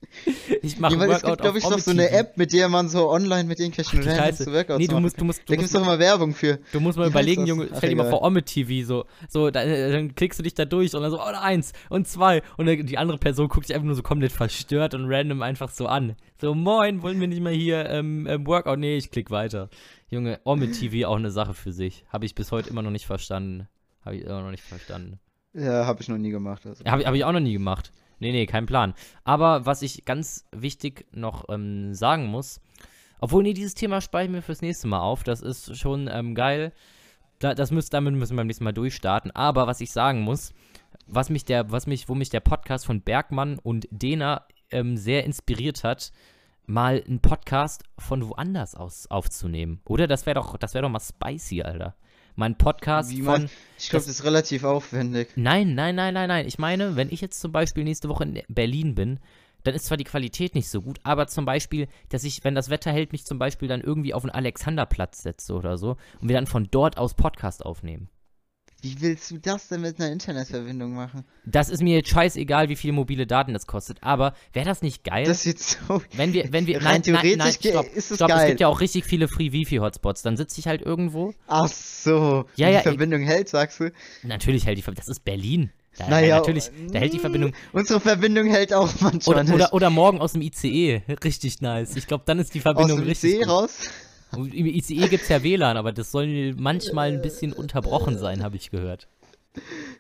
Ich 0.62 0.80
mache 0.80 0.94
Ja, 0.94 1.00
weil 1.02 1.10
es 1.10 1.16
Workout 1.24 1.30
gibt, 1.32 1.42
glaube 1.42 1.58
ich, 1.58 1.64
doch 1.66 1.78
so 1.78 1.92
eine. 1.92 2.10
App, 2.10 2.38
mit 2.38 2.54
der 2.54 2.70
man 2.70 2.88
so 2.88 3.10
online 3.10 3.44
mit 3.44 3.60
irgendwelchen 3.60 4.00
Ach, 4.02 4.08
Randoms 4.08 4.38
so 4.38 4.54
Workouts 4.54 4.80
Nee, 4.80 4.88
du 4.88 5.00
musst, 5.02 5.20
du 5.20 5.26
musst, 5.26 5.40
Da 5.40 5.44
du 5.48 5.52
gibt 5.52 5.62
musst, 5.64 5.76
es 5.76 5.80
doch 5.82 5.86
immer 5.86 6.00
Werbung 6.00 6.34
für. 6.34 6.60
du 6.72 6.80
musst 6.80 6.98
mal 6.98 7.08
überlegen? 7.10 7.46
Junge, 7.46 7.68
stell 7.76 7.90
dir 7.90 7.98
mal 7.98 8.10
vor 8.10 8.22
Omme 8.22 8.42
TV, 8.42 8.88
so, 8.88 9.06
so, 9.28 9.52
da, 9.52 9.62
äh, 9.64 9.92
dann 9.92 10.16
klickst 10.16 10.40
du 10.40 10.44
dich 10.44 10.54
da 10.54 10.64
durch 10.64 10.94
und 10.96 11.02
dann 11.02 11.12
so, 11.12 11.20
oh, 11.20 11.24
eins 11.24 11.74
und 11.90 12.08
zwei 12.08 12.42
und 12.56 12.66
dann, 12.66 12.86
die 12.86 12.98
andere 12.98 13.18
Person 13.18 13.50
guckt 13.50 13.68
dich 13.68 13.76
einfach 13.76 13.86
nur 13.86 13.96
so 13.96 14.04
komplett 14.04 14.32
verstört 14.32 14.94
und 14.94 15.06
random 15.12 15.42
einfach 15.42 15.70
so 15.70 15.86
an. 15.88 16.16
So, 16.40 16.56
moin, 16.56 17.02
wollen 17.02 17.20
wir 17.20 17.28
nicht 17.28 17.42
mal 17.42 17.54
hier 17.54 17.90
ähm, 17.90 18.26
ähm, 18.30 18.48
Workout? 18.48 18.80
Nee, 18.80 18.96
ich 18.96 19.12
klick 19.12 19.32
weiter. 19.32 19.70
Junge, 20.16 20.40
Omme 20.46 20.72
TV 20.72 21.08
auch 21.08 21.18
eine 21.18 21.30
Sache 21.30 21.54
für 21.54 21.74
sich. 21.74 22.06
Habe 22.10 22.26
ich 22.26 22.36
bis 22.36 22.52
heute 22.52 22.70
immer 22.70 22.82
noch 22.82 22.92
nicht 22.92 23.06
verstanden. 23.06 23.68
Habe 24.04 24.16
ich 24.16 24.24
immer 24.24 24.42
noch 24.42 24.52
nicht 24.52 24.64
verstanden. 24.64 25.20
Ja, 25.54 25.86
habe 25.86 26.02
ich 26.02 26.08
noch 26.08 26.18
nie 26.18 26.32
gemacht. 26.32 26.66
Also. 26.66 26.86
Habe 26.86 27.02
ich, 27.02 27.08
hab 27.08 27.16
ich 27.16 27.26
auch 27.26 27.32
noch 27.32 27.40
nie 27.40 27.54
gemacht. 27.54 27.92
Nee, 28.20 28.32
nee, 28.32 28.46
kein 28.46 28.66
Plan. 28.66 28.94
Aber 29.26 29.66
was 29.66 29.82
ich 29.82 30.06
ganz 30.06 30.46
wichtig 30.52 31.06
noch 31.12 31.50
ähm, 31.50 31.94
sagen 31.94 32.28
muss, 32.28 32.62
obwohl, 33.20 33.44
nee, 33.44 33.54
dieses 33.54 33.74
Thema 33.74 34.02
spare 34.02 34.26
ich 34.26 34.30
mir 34.30 34.42
fürs 34.42 34.62
nächste 34.62 34.88
Mal 34.88 35.00
auf. 35.00 35.24
Das 35.24 35.42
ist 35.42 35.78
schon 35.78 36.10
ähm, 36.12 36.34
geil. 36.34 36.72
da, 37.40 37.54
das 37.54 37.72
müsst, 37.72 37.94
damit 37.94 38.14
müssen 38.14 38.34
wir 38.34 38.38
beim 38.38 38.48
nächsten 38.48 38.64
Mal 38.64 38.74
durchstarten. 38.74 39.32
Aber 39.32 39.68
was 39.68 39.82
ich 39.82 39.92
sagen 39.92 40.22
muss, 40.22 40.54
was 41.08 41.30
mich 41.30 41.44
der, 41.44 41.72
was 41.72 41.88
mich, 41.88 42.08
wo 42.08 42.16
mich 42.16 42.30
der 42.30 42.40
Podcast 42.40 42.86
von 42.86 43.02
Bergmann 43.02 43.60
und 43.60 43.88
Dena 43.92 44.46
ähm, 44.72 44.98
sehr 44.98 45.26
inspiriert 45.26 45.84
hat, 45.84 46.12
mal 46.68 47.04
einen 47.06 47.20
Podcast 47.20 47.84
von 47.98 48.28
woanders 48.28 48.76
aus 48.76 49.08
aufzunehmen. 49.08 49.82
Oder? 49.86 50.08
Das 50.08 50.26
wäre 50.26 50.36
doch, 50.36 50.58
das 50.58 50.74
wäre 50.74 50.84
doch 50.84 50.90
mal 50.90 51.00
spicy, 51.00 51.62
Alter. 51.62 51.96
Mein 52.36 52.58
Podcast 52.58 53.12
Wie 53.12 53.22
von. 53.22 53.44
man, 53.44 53.50
ich 53.78 53.90
glaube, 53.90 54.06
das 54.06 54.16
ist 54.16 54.24
relativ 54.26 54.64
aufwendig. 54.66 55.30
Nein, 55.36 55.74
nein, 55.74 55.96
nein, 55.96 56.14
nein, 56.14 56.28
nein. 56.28 56.48
Ich 56.48 56.60
meine, 56.60 56.96
wenn 56.96 57.10
ich 57.10 57.22
jetzt 57.22 57.40
zum 57.40 57.52
Beispiel 57.52 57.84
nächste 57.84 58.10
Woche 58.10 58.26
in 58.26 58.42
Berlin 58.50 58.94
bin, 58.94 59.20
dann 59.64 59.74
ist 59.74 59.86
zwar 59.86 59.98
die 59.98 60.04
Qualität 60.04 60.54
nicht 60.54 60.70
so 60.70 60.82
gut, 60.82 61.00
aber 61.04 61.28
zum 61.28 61.46
Beispiel, 61.46 61.88
dass 62.10 62.24
ich, 62.24 62.44
wenn 62.44 62.56
das 62.56 62.70
Wetter 62.70 62.92
hält, 62.92 63.14
mich 63.14 63.26
zum 63.26 63.40
Beispiel 63.40 63.68
dann 63.68 63.82
irgendwie 63.82 64.14
auf 64.14 64.22
den 64.22 64.32
Alexanderplatz 64.32 65.24
setze 65.24 65.54
oder 65.54 65.78
so 65.78 65.98
und 66.22 66.28
wir 66.30 66.36
dann 66.36 66.46
von 66.46 66.68
dort 66.70 66.98
aus 66.98 67.16
Podcast 67.16 67.66
aufnehmen. 67.66 68.10
Wie 68.86 69.02
willst 69.02 69.32
du 69.32 69.40
das 69.40 69.68
denn 69.68 69.82
mit 69.82 70.00
einer 70.00 70.12
Internetverbindung 70.12 70.94
machen? 70.94 71.26
Das 71.44 71.70
ist 71.70 71.82
mir 71.82 71.96
jetzt 71.96 72.10
scheißegal, 72.10 72.70
wie 72.70 72.76
viel 72.76 72.92
mobile 72.92 73.26
Daten 73.26 73.52
das 73.54 73.66
kostet, 73.66 73.98
aber 74.04 74.36
wäre 74.54 74.66
das 74.68 74.84
nicht 74.84 75.04
geil? 75.04 75.26
Das 75.26 75.42
sieht 75.42 75.60
so. 75.60 76.04
wenn 76.14 76.34
wir, 76.34 76.52
wenn 76.54 76.68
wir, 76.68 76.78
Rein 76.86 77.02
nein, 77.02 77.02
nein, 77.14 77.38
nein, 77.38 77.54
theoretisch 77.54 77.60
ge- 77.62 77.72
stopp, 77.72 77.86
ist 77.96 78.12
es 78.12 78.18
stopp, 78.18 78.30
es 78.30 78.36
geil. 78.36 78.48
gibt 78.50 78.60
ja 78.60 78.68
auch 78.68 78.80
richtig 78.82 79.06
viele 79.06 79.28
Free-Wifi-Hotspots, 79.28 80.22
dann 80.22 80.38
sitze 80.38 80.60
ich 80.60 80.68
halt 80.68 80.84
irgendwo, 80.84 81.34
Ach 81.48 81.68
so. 81.68 82.46
Ja, 82.56 82.68
die 82.68 82.74
ja, 82.74 82.80
ich- 82.80 82.84
Verbindung 82.84 83.24
hält, 83.24 83.50
sagst 83.50 83.80
du? 83.80 83.92
natürlich 84.22 84.68
hält 84.68 84.78
die 84.78 84.84
Verbindung, 84.84 85.04
das 85.08 85.10
ist 85.18 85.26
Berlin, 85.26 85.72
da, 85.98 86.08
Naja, 86.10 86.36
natürlich, 86.38 86.70
da 86.92 87.00
hält 87.00 87.14
die 87.14 87.18
mm, 87.18 87.22
Verbindung, 87.22 87.52
Unsere 87.74 88.00
Verbindung 88.00 88.46
hält 88.48 88.72
auch 88.74 88.94
manchmal 89.02 89.40
oder, 89.46 89.54
oder, 89.56 89.74
oder 89.74 89.90
morgen 89.90 90.20
aus 90.22 90.34
dem 90.34 90.42
ICE, 90.44 91.02
richtig 91.24 91.60
nice, 91.62 91.96
ich 91.96 92.06
glaube, 92.06 92.24
dann 92.28 92.38
ist 92.38 92.54
die 92.54 92.60
Aus 92.60 92.64
Verbindung 92.64 93.00
dem 93.00 93.08
richtig 93.08 93.32
See 93.32 93.40
gut. 93.40 93.48
raus? 93.50 93.78
Im 94.38 94.66
ICE 94.66 95.08
gibt 95.08 95.24
es 95.24 95.30
ja 95.30 95.44
WLAN, 95.44 95.78
aber 95.78 95.92
das 95.92 96.12
soll 96.12 96.54
manchmal 96.58 97.12
ein 97.12 97.22
bisschen 97.22 97.54
unterbrochen 97.54 98.18
sein, 98.18 98.44
habe 98.44 98.56
ich 98.56 98.72
gehört. 98.72 99.08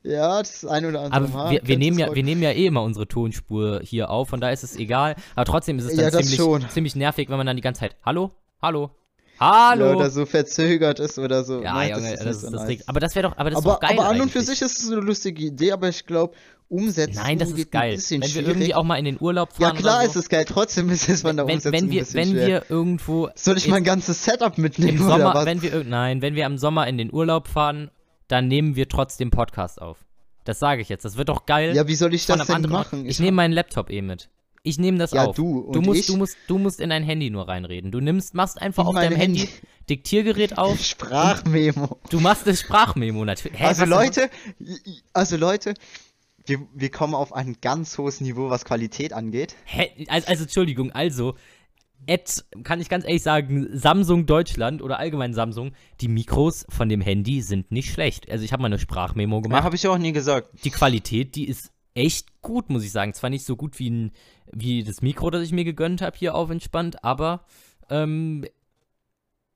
Ja, 0.03 0.39
das 0.39 0.65
ein 0.65 0.85
oder 0.85 1.01
andere 1.01 1.23
Aber 1.23 1.27
Mal. 1.29 1.51
wir, 1.51 1.61
wir, 1.63 1.77
nehmen 1.77 1.97
ja, 1.97 2.13
wir 2.13 2.23
nehmen 2.23 2.41
ja 2.41 2.51
eh 2.51 2.65
immer 2.65 2.83
unsere 2.83 3.07
Tonspur 3.07 3.79
hier 3.83 4.09
auf, 4.09 4.29
von 4.29 4.41
daher 4.41 4.53
ist 4.53 4.63
es 4.63 4.75
egal. 4.75 5.15
Aber 5.35 5.45
trotzdem 5.45 5.79
ist 5.79 5.85
es 5.85 5.95
dann 5.95 6.05
Ja, 6.05 6.11
das 6.11 6.27
ziemlich, 6.29 6.69
ziemlich 6.69 6.95
nervig, 6.95 7.29
wenn 7.29 7.37
man 7.37 7.47
dann 7.47 7.55
die 7.55 7.61
ganze 7.61 7.79
Zeit 7.79 7.95
Hallo? 8.05 8.31
Hallo? 8.61 8.91
Hallo? 9.39 9.85
Ja, 9.85 9.95
oder 9.95 10.09
so 10.09 10.25
verzögert 10.25 10.99
ist 10.99 11.19
oder 11.19 11.43
so. 11.43 11.61
Ja, 11.61 11.73
Ne, 11.79 11.91
Junge, 11.91 12.15
das, 12.15 12.25
ist 12.37 12.41
so 12.41 12.51
das 12.51 12.61
nice. 12.61 12.67
Ding. 12.67 12.81
Aber 12.87 12.99
das 12.99 13.15
wäre 13.15 13.29
doch, 13.29 13.37
aber 13.37 13.49
das 13.49 13.59
ist 13.59 13.65
aber, 13.65 13.73
doch 13.75 13.79
geil 13.81 13.99
aber 13.99 14.09
an 14.09 14.21
und 14.21 14.31
für 14.31 14.41
sich 14.41 14.61
ist 14.61 14.79
es 14.79 14.91
eine 14.91 15.01
lustige 15.01 15.43
Idee, 15.43 15.73
aber 15.73 15.89
ich 15.89 16.05
glaube, 16.05 16.35
umsetzen 16.67 17.15
Nein, 17.15 17.37
das 17.39 17.49
wird 17.49 17.59
ist 17.59 17.65
ein 17.67 17.71
geil. 17.71 17.91
Wenn 18.09 18.21
wir 18.21 18.27
schwierig. 18.29 18.47
irgendwie 18.47 18.73
auch 18.75 18.83
mal 18.83 18.95
in 18.97 19.05
den 19.05 19.17
Urlaub 19.19 19.49
ja, 19.59 19.67
fahren 19.69 19.77
klar 19.77 19.97
oder 19.99 20.05
ist 20.07 20.13
so. 20.13 20.19
es 20.19 20.29
geil, 20.29 20.45
trotzdem 20.45 20.89
ist 20.89 21.07
es 21.09 21.21
von 21.21 21.35
der 21.37 21.45
wenn, 21.47 21.55
Umsetzung 21.55 21.73
wenn 21.73 21.83
ein 21.85 21.91
wir, 21.91 21.99
bisschen 22.01 22.15
wenn 22.19 22.29
schwer. 22.31 22.47
wir 22.47 22.65
irgendwo 22.69 23.29
Soll 23.35 23.57
ich 23.57 23.65
in- 23.65 23.71
mein 23.71 23.83
ganzes 23.83 24.23
Setup 24.25 24.57
mitnehmen 24.57 24.97
im 24.97 25.05
oder 25.05 25.17
Sommer, 25.17 25.33
was? 25.35 25.45
wenn 25.45 25.61
wir 25.61 25.83
nein, 25.83 26.21
wenn 26.21 26.35
wir 26.35 26.45
im 26.45 26.57
Sommer 26.57 26.87
in 26.87 26.97
den 26.97 27.13
Urlaub 27.13 27.47
fahren, 27.47 27.91
dann 28.27 28.47
nehmen 28.47 28.75
wir 28.75 28.89
trotzdem 28.89 29.29
Podcast 29.31 29.81
auf. 29.81 29.99
Das 30.43 30.59
sage 30.59 30.81
ich 30.81 30.89
jetzt. 30.89 31.05
Das 31.05 31.17
wird 31.17 31.29
doch 31.29 31.45
geil. 31.45 31.75
ja, 31.75 31.87
wie 31.87 31.95
soll 31.95 32.13
ich 32.13 32.25
das 32.25 32.45
denn 32.47 32.57
Ort. 32.63 32.69
machen? 32.69 33.05
Ich 33.05 33.19
nehme 33.19 33.31
meinen 33.35 33.51
Laptop 33.53 33.89
eh 33.89 34.01
mit. 34.01 34.29
Ich 34.61 34.79
nehme 34.79 34.97
das 34.97 35.11
Ja, 35.11 35.25
auf. 35.25 35.35
du 35.35 35.69
du 35.71 35.77
und 35.79 35.85
musst, 35.85 35.99
ich? 36.01 36.07
du 36.07 36.17
musst, 36.17 36.37
du 36.47 36.57
musst 36.57 36.79
in 36.79 36.89
dein 36.89 37.03
Handy 37.03 37.29
nur 37.29 37.47
reinreden. 37.47 37.91
Du 37.91 37.99
nimmst, 37.99 38.33
machst 38.33 38.59
einfach 38.59 38.83
In 38.83 38.89
auf 38.89 38.95
deinem 38.95 39.15
Handy, 39.15 39.39
Handy. 39.41 39.53
Diktiergerät 39.89 40.57
auf. 40.57 40.79
Sprachmemo. 40.83 41.99
Du 42.09 42.19
machst 42.19 42.47
das 42.47 42.61
Sprachmemo 42.61 43.23
natürlich. 43.25 43.59
Hä, 43.59 43.65
Also 43.65 43.85
Leute, 43.85 44.29
also 45.13 45.37
Leute, 45.37 45.75
wir, 46.45 46.59
wir 46.73 46.89
kommen 46.91 47.15
auf 47.15 47.33
ein 47.33 47.57
ganz 47.61 47.97
hohes 47.97 48.21
Niveau, 48.21 48.49
was 48.49 48.65
Qualität 48.65 49.13
angeht. 49.13 49.55
Hä, 49.65 49.89
also, 50.07 50.27
also 50.27 50.43
Entschuldigung, 50.43 50.91
also 50.91 51.35
Ed, 52.07 52.45
kann 52.63 52.79
ich 52.81 52.89
ganz 52.89 53.03
ehrlich 53.05 53.23
sagen, 53.23 53.67
Samsung 53.71 54.25
Deutschland 54.27 54.81
oder 54.83 54.99
allgemein 54.99 55.33
Samsung, 55.33 55.71
die 56.01 56.07
Mikros 56.07 56.65
von 56.69 56.87
dem 56.87 57.01
Handy 57.01 57.41
sind 57.41 57.71
nicht 57.71 57.91
schlecht. 57.91 58.29
Also 58.29 58.43
ich 58.45 58.53
habe 58.53 58.61
mal 58.61 58.67
eine 58.67 58.77
Sprachmemo 58.77 59.37
Ja, 59.37 59.41
gemacht. 59.41 59.63
habe 59.63 59.75
ich 59.75 59.87
auch 59.87 59.97
nie 59.97 60.11
gesagt. 60.11 60.49
die 60.63 60.69
Qualität, 60.69 61.35
die 61.35 61.47
ist 61.47 61.71
echt 61.95 62.41
gut, 62.41 62.69
muss 62.69 62.83
ich 62.83 62.91
sagen. 62.91 63.13
Zwar 63.15 63.31
nicht 63.31 63.45
so 63.45 63.55
gut 63.55 63.79
wie, 63.79 63.89
ein, 63.89 64.11
wie 64.51 64.83
das 64.83 65.01
Mikro, 65.01 65.31
das 65.31 65.41
ich 65.43 65.51
mir 65.51 65.63
gegönnt 65.63 66.01
habe 66.03 66.15
hier 66.17 66.35
auf 66.35 66.51
entspannt, 66.51 67.03
aber 67.03 67.45
ähm, 67.89 68.45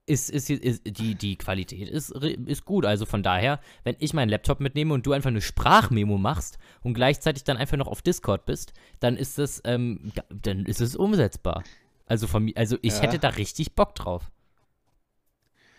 ist, 0.09 0.29
ist, 0.29 0.49
ist, 0.49 0.81
die, 0.85 1.15
die 1.15 1.37
Qualität 1.37 1.87
ist, 1.87 2.09
ist 2.11 2.65
gut. 2.65 2.85
Also 2.85 3.05
von 3.05 3.23
daher, 3.23 3.59
wenn 3.83 3.95
ich 3.99 4.13
meinen 4.13 4.29
Laptop 4.29 4.59
mitnehme 4.59 4.93
und 4.93 5.05
du 5.05 5.11
einfach 5.13 5.29
eine 5.29 5.41
Sprachmemo 5.41 6.17
machst 6.17 6.57
und 6.81 6.95
gleichzeitig 6.95 7.43
dann 7.43 7.57
einfach 7.57 7.77
noch 7.77 7.87
auf 7.87 8.01
Discord 8.01 8.45
bist, 8.45 8.73
dann 8.99 9.15
ist 9.15 9.37
das, 9.37 9.61
ähm, 9.65 10.11
dann 10.29 10.65
ist 10.65 10.81
es 10.81 10.95
umsetzbar. 10.95 11.63
Also 12.07 12.25
von 12.27 12.43
mir, 12.43 12.57
also 12.57 12.77
ich 12.81 12.95
Ja. 12.95 13.01
hätte 13.03 13.19
da 13.19 13.29
richtig 13.29 13.75
Bock 13.75 13.93
drauf. 13.95 14.31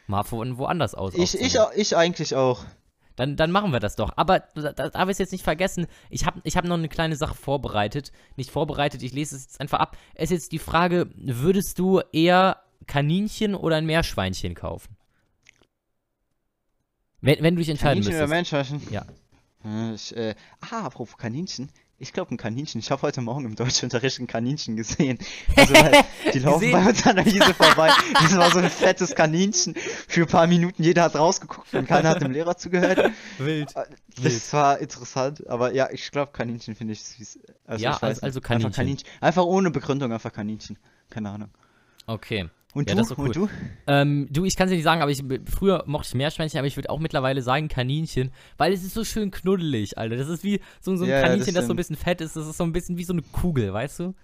Mal 0.07 0.23
von 0.23 0.59
woanders 0.59 0.95
aus. 0.95 1.15
Ich, 1.15 1.35
ich, 1.39 1.57
ich 1.77 1.97
eigentlich 1.97 2.35
auch. 2.35 2.65
Dann, 3.17 3.37
dann 3.37 3.51
machen 3.51 3.73
wir 3.73 3.81
das 3.81 3.97
doch. 3.97 4.13
Aber 4.17 4.41
da, 4.55 4.73
da 4.73 4.89
darf 4.89 5.05
ich 5.09 5.11
es 5.13 5.19
jetzt 5.19 5.33
nicht 5.33 5.45
vergessen. 5.45 5.87
Ich 6.09 6.25
habe 6.25 6.41
ich 6.45 6.57
hab 6.57 6.65
noch 6.65 6.79
eine 6.79 6.89
kleine 6.89 7.17
Sache 7.17 7.35
vorbereitet. 7.35 8.13
Nicht 8.37 8.51
vorbereitet, 8.51 9.03
ich 9.03 9.13
lese 9.13 9.37
es 9.37 9.43
jetzt 9.43 9.61
einfach 9.61 9.79
ab. 9.79 9.97
Es 10.15 10.31
ist 10.31 10.31
jetzt 10.31 10.53
die 10.53 10.59
Frage: 10.59 11.11
Würdest 11.17 11.79
du 11.79 12.01
eher 12.13 12.63
Kaninchen 12.87 13.55
oder 13.55 13.77
ein 13.77 13.87
Meerschweinchen 13.87 14.55
kaufen? 14.55 14.97
Wenn, 17.21 17.43
wenn 17.43 17.55
du 17.55 17.61
dich 17.61 17.69
entscheiden 17.69 18.03
Kaninchen 18.03 18.25
oder 18.25 18.37
müsstest. 18.37 18.71
Meerschweinchen? 18.73 18.93
Ja. 18.93 19.07
Äh, 19.65 19.95
Ich, 19.95 20.17
äh, 20.17 20.35
ah, 20.71 20.83
apropos 20.87 21.17
Kaninchen. 21.19 21.71
Ich 22.03 22.15
glaube 22.15 22.35
ein 22.35 22.39
Kaninchen. 22.39 22.79
Ich 22.81 22.91
habe 22.91 23.03
heute 23.03 23.21
Morgen 23.21 23.45
im 23.45 23.57
Deutschunterricht 23.57 24.21
ein 24.21 24.27
Kaninchen 24.27 24.75
gesehen. 24.75 25.19
Also, 25.55 25.75
weil 25.75 26.03
die 26.33 26.39
laufen 26.39 26.73
bei 26.73 26.89
uns 26.89 27.07
an 27.07 27.17
der 27.17 27.27
Wiese 27.27 27.53
vorbei. 27.53 27.91
Das 28.15 28.35
war 28.39 28.51
so 28.51 28.59
ein 28.59 28.71
fettes 28.71 29.15
Kaninchen. 29.15 29.75
Für 30.09 30.23
ein 30.23 30.27
paar 30.27 30.47
Minuten 30.47 30.83
jeder 30.83 31.03
hat 31.03 31.15
rausgeguckt 31.15 31.75
und 31.75 31.87
keiner 31.87 32.09
hat 32.09 32.23
dem 32.23 32.31
Lehrer 32.33 32.57
zugehört. 32.57 33.13
Wild. 33.37 33.75
Das 34.23 34.53
war 34.55 34.79
interessant, 34.79 35.47
aber 35.47 35.75
ja, 35.75 35.91
ich 35.91 36.11
glaube 36.11 36.33
Kaninchen 36.33 36.75
finde 36.75 36.95
ich 36.95 37.03
süß. 37.05 37.39
Also 37.67 37.85
Ja, 37.85 37.91
ich 37.97 38.01
weiß 38.01 38.23
also- 38.23 38.23
also 38.23 38.39
Einfach 38.39 38.49
Kaninchen. 38.49 38.73
Kaninchen. 38.73 39.09
Einfach 39.21 39.45
ohne 39.45 39.71
Begründung, 39.71 40.11
einfach 40.11 40.33
Kaninchen. 40.33 40.79
Keine 41.11 41.29
Ahnung. 41.29 41.51
Okay. 42.07 42.49
Und 42.75 42.89
Ja, 42.89 42.95
du? 42.95 43.01
das 43.01 43.11
ist 43.11 43.19
doch 43.19 43.25
Und 43.25 43.35
du? 43.37 43.49
Ähm, 43.89 44.29
du, 44.31 44.45
ich 44.45 44.55
kann 44.57 44.67
es 44.67 44.71
dir 44.71 44.77
nicht 44.77 44.85
sagen, 44.85 45.03
aber 45.03 45.11
ich 45.11 45.23
früher 45.51 45.83
mochte 45.87 46.09
ich 46.09 46.15
Meerschweinchen, 46.15 46.59
aber 46.59 46.69
ich 46.69 46.77
würde 46.77 46.91
auch 46.91 47.01
mittlerweile 47.01 47.43
sagen 47.43 47.67
Kaninchen, 47.69 48.31
weil 48.59 48.73
es 48.73 48.85
ist 48.85 48.95
so 48.95 49.05
schön 49.05 49.31
knuddelig, 49.33 49.99
Alter. 49.99 50.17
Das 50.17 50.29
ist 50.29 50.45
wie 50.45 50.61
so, 50.81 50.95
so 50.97 51.05
ein 51.05 51.11
Ja, 51.11 51.17
ja, 51.17 51.23
das 51.23 51.31
Kaninchen, 51.31 51.55
das 51.55 51.67
so 51.67 51.73
ein 51.73 51.77
bisschen 51.77 51.97
fett 51.97 52.21
ist. 52.21 52.37
Das 52.37 52.47
ist 52.47 52.57
so 52.57 52.65
ein 52.65 52.73
bisschen 52.73 52.97
wie 52.99 53.05
so 53.05 53.13
eine 53.13 53.23
Kugel, 53.23 53.73
weißt 53.73 53.99
du? 54.01 54.15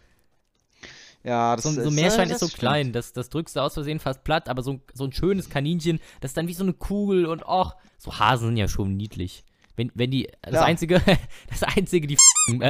Ja, 1.24 1.56
das 1.56 1.64
So, 1.64 1.72
so 1.72 1.80
ist- 1.80 1.86
ein 1.88 1.94
Meerschwein 1.94 2.30
ist 2.30 2.38
so 2.38 2.46
stimmt. 2.46 2.60
klein, 2.60 2.92
das, 2.92 3.12
das 3.12 3.30
drückst 3.30 3.56
du 3.56 3.60
aus 3.60 3.74
Versehen 3.74 3.98
fast 3.98 4.22
platt, 4.22 4.48
aber 4.48 4.62
so, 4.62 4.80
so 4.94 5.04
ein 5.04 5.12
schönes 5.12 5.50
Kaninchen, 5.50 5.98
das 6.20 6.30
ist 6.30 6.36
dann 6.36 6.46
wie 6.46 6.52
so 6.54 6.62
eine 6.62 6.72
Kugel 6.72 7.26
und 7.26 7.44
auch, 7.44 7.74
so 7.98 8.16
Hasen 8.18 8.48
sind 8.48 8.56
ja 8.58 8.68
schon 8.68 8.96
niedlich. 8.96 9.44
Wenn, 9.74 9.90
wenn 9.94 10.10
die, 10.10 10.28
das 10.42 10.54
Ja. 10.54 10.64
einzige, 10.64 11.02
das 11.50 11.64
einzige, 11.64 12.06
die 12.06 12.16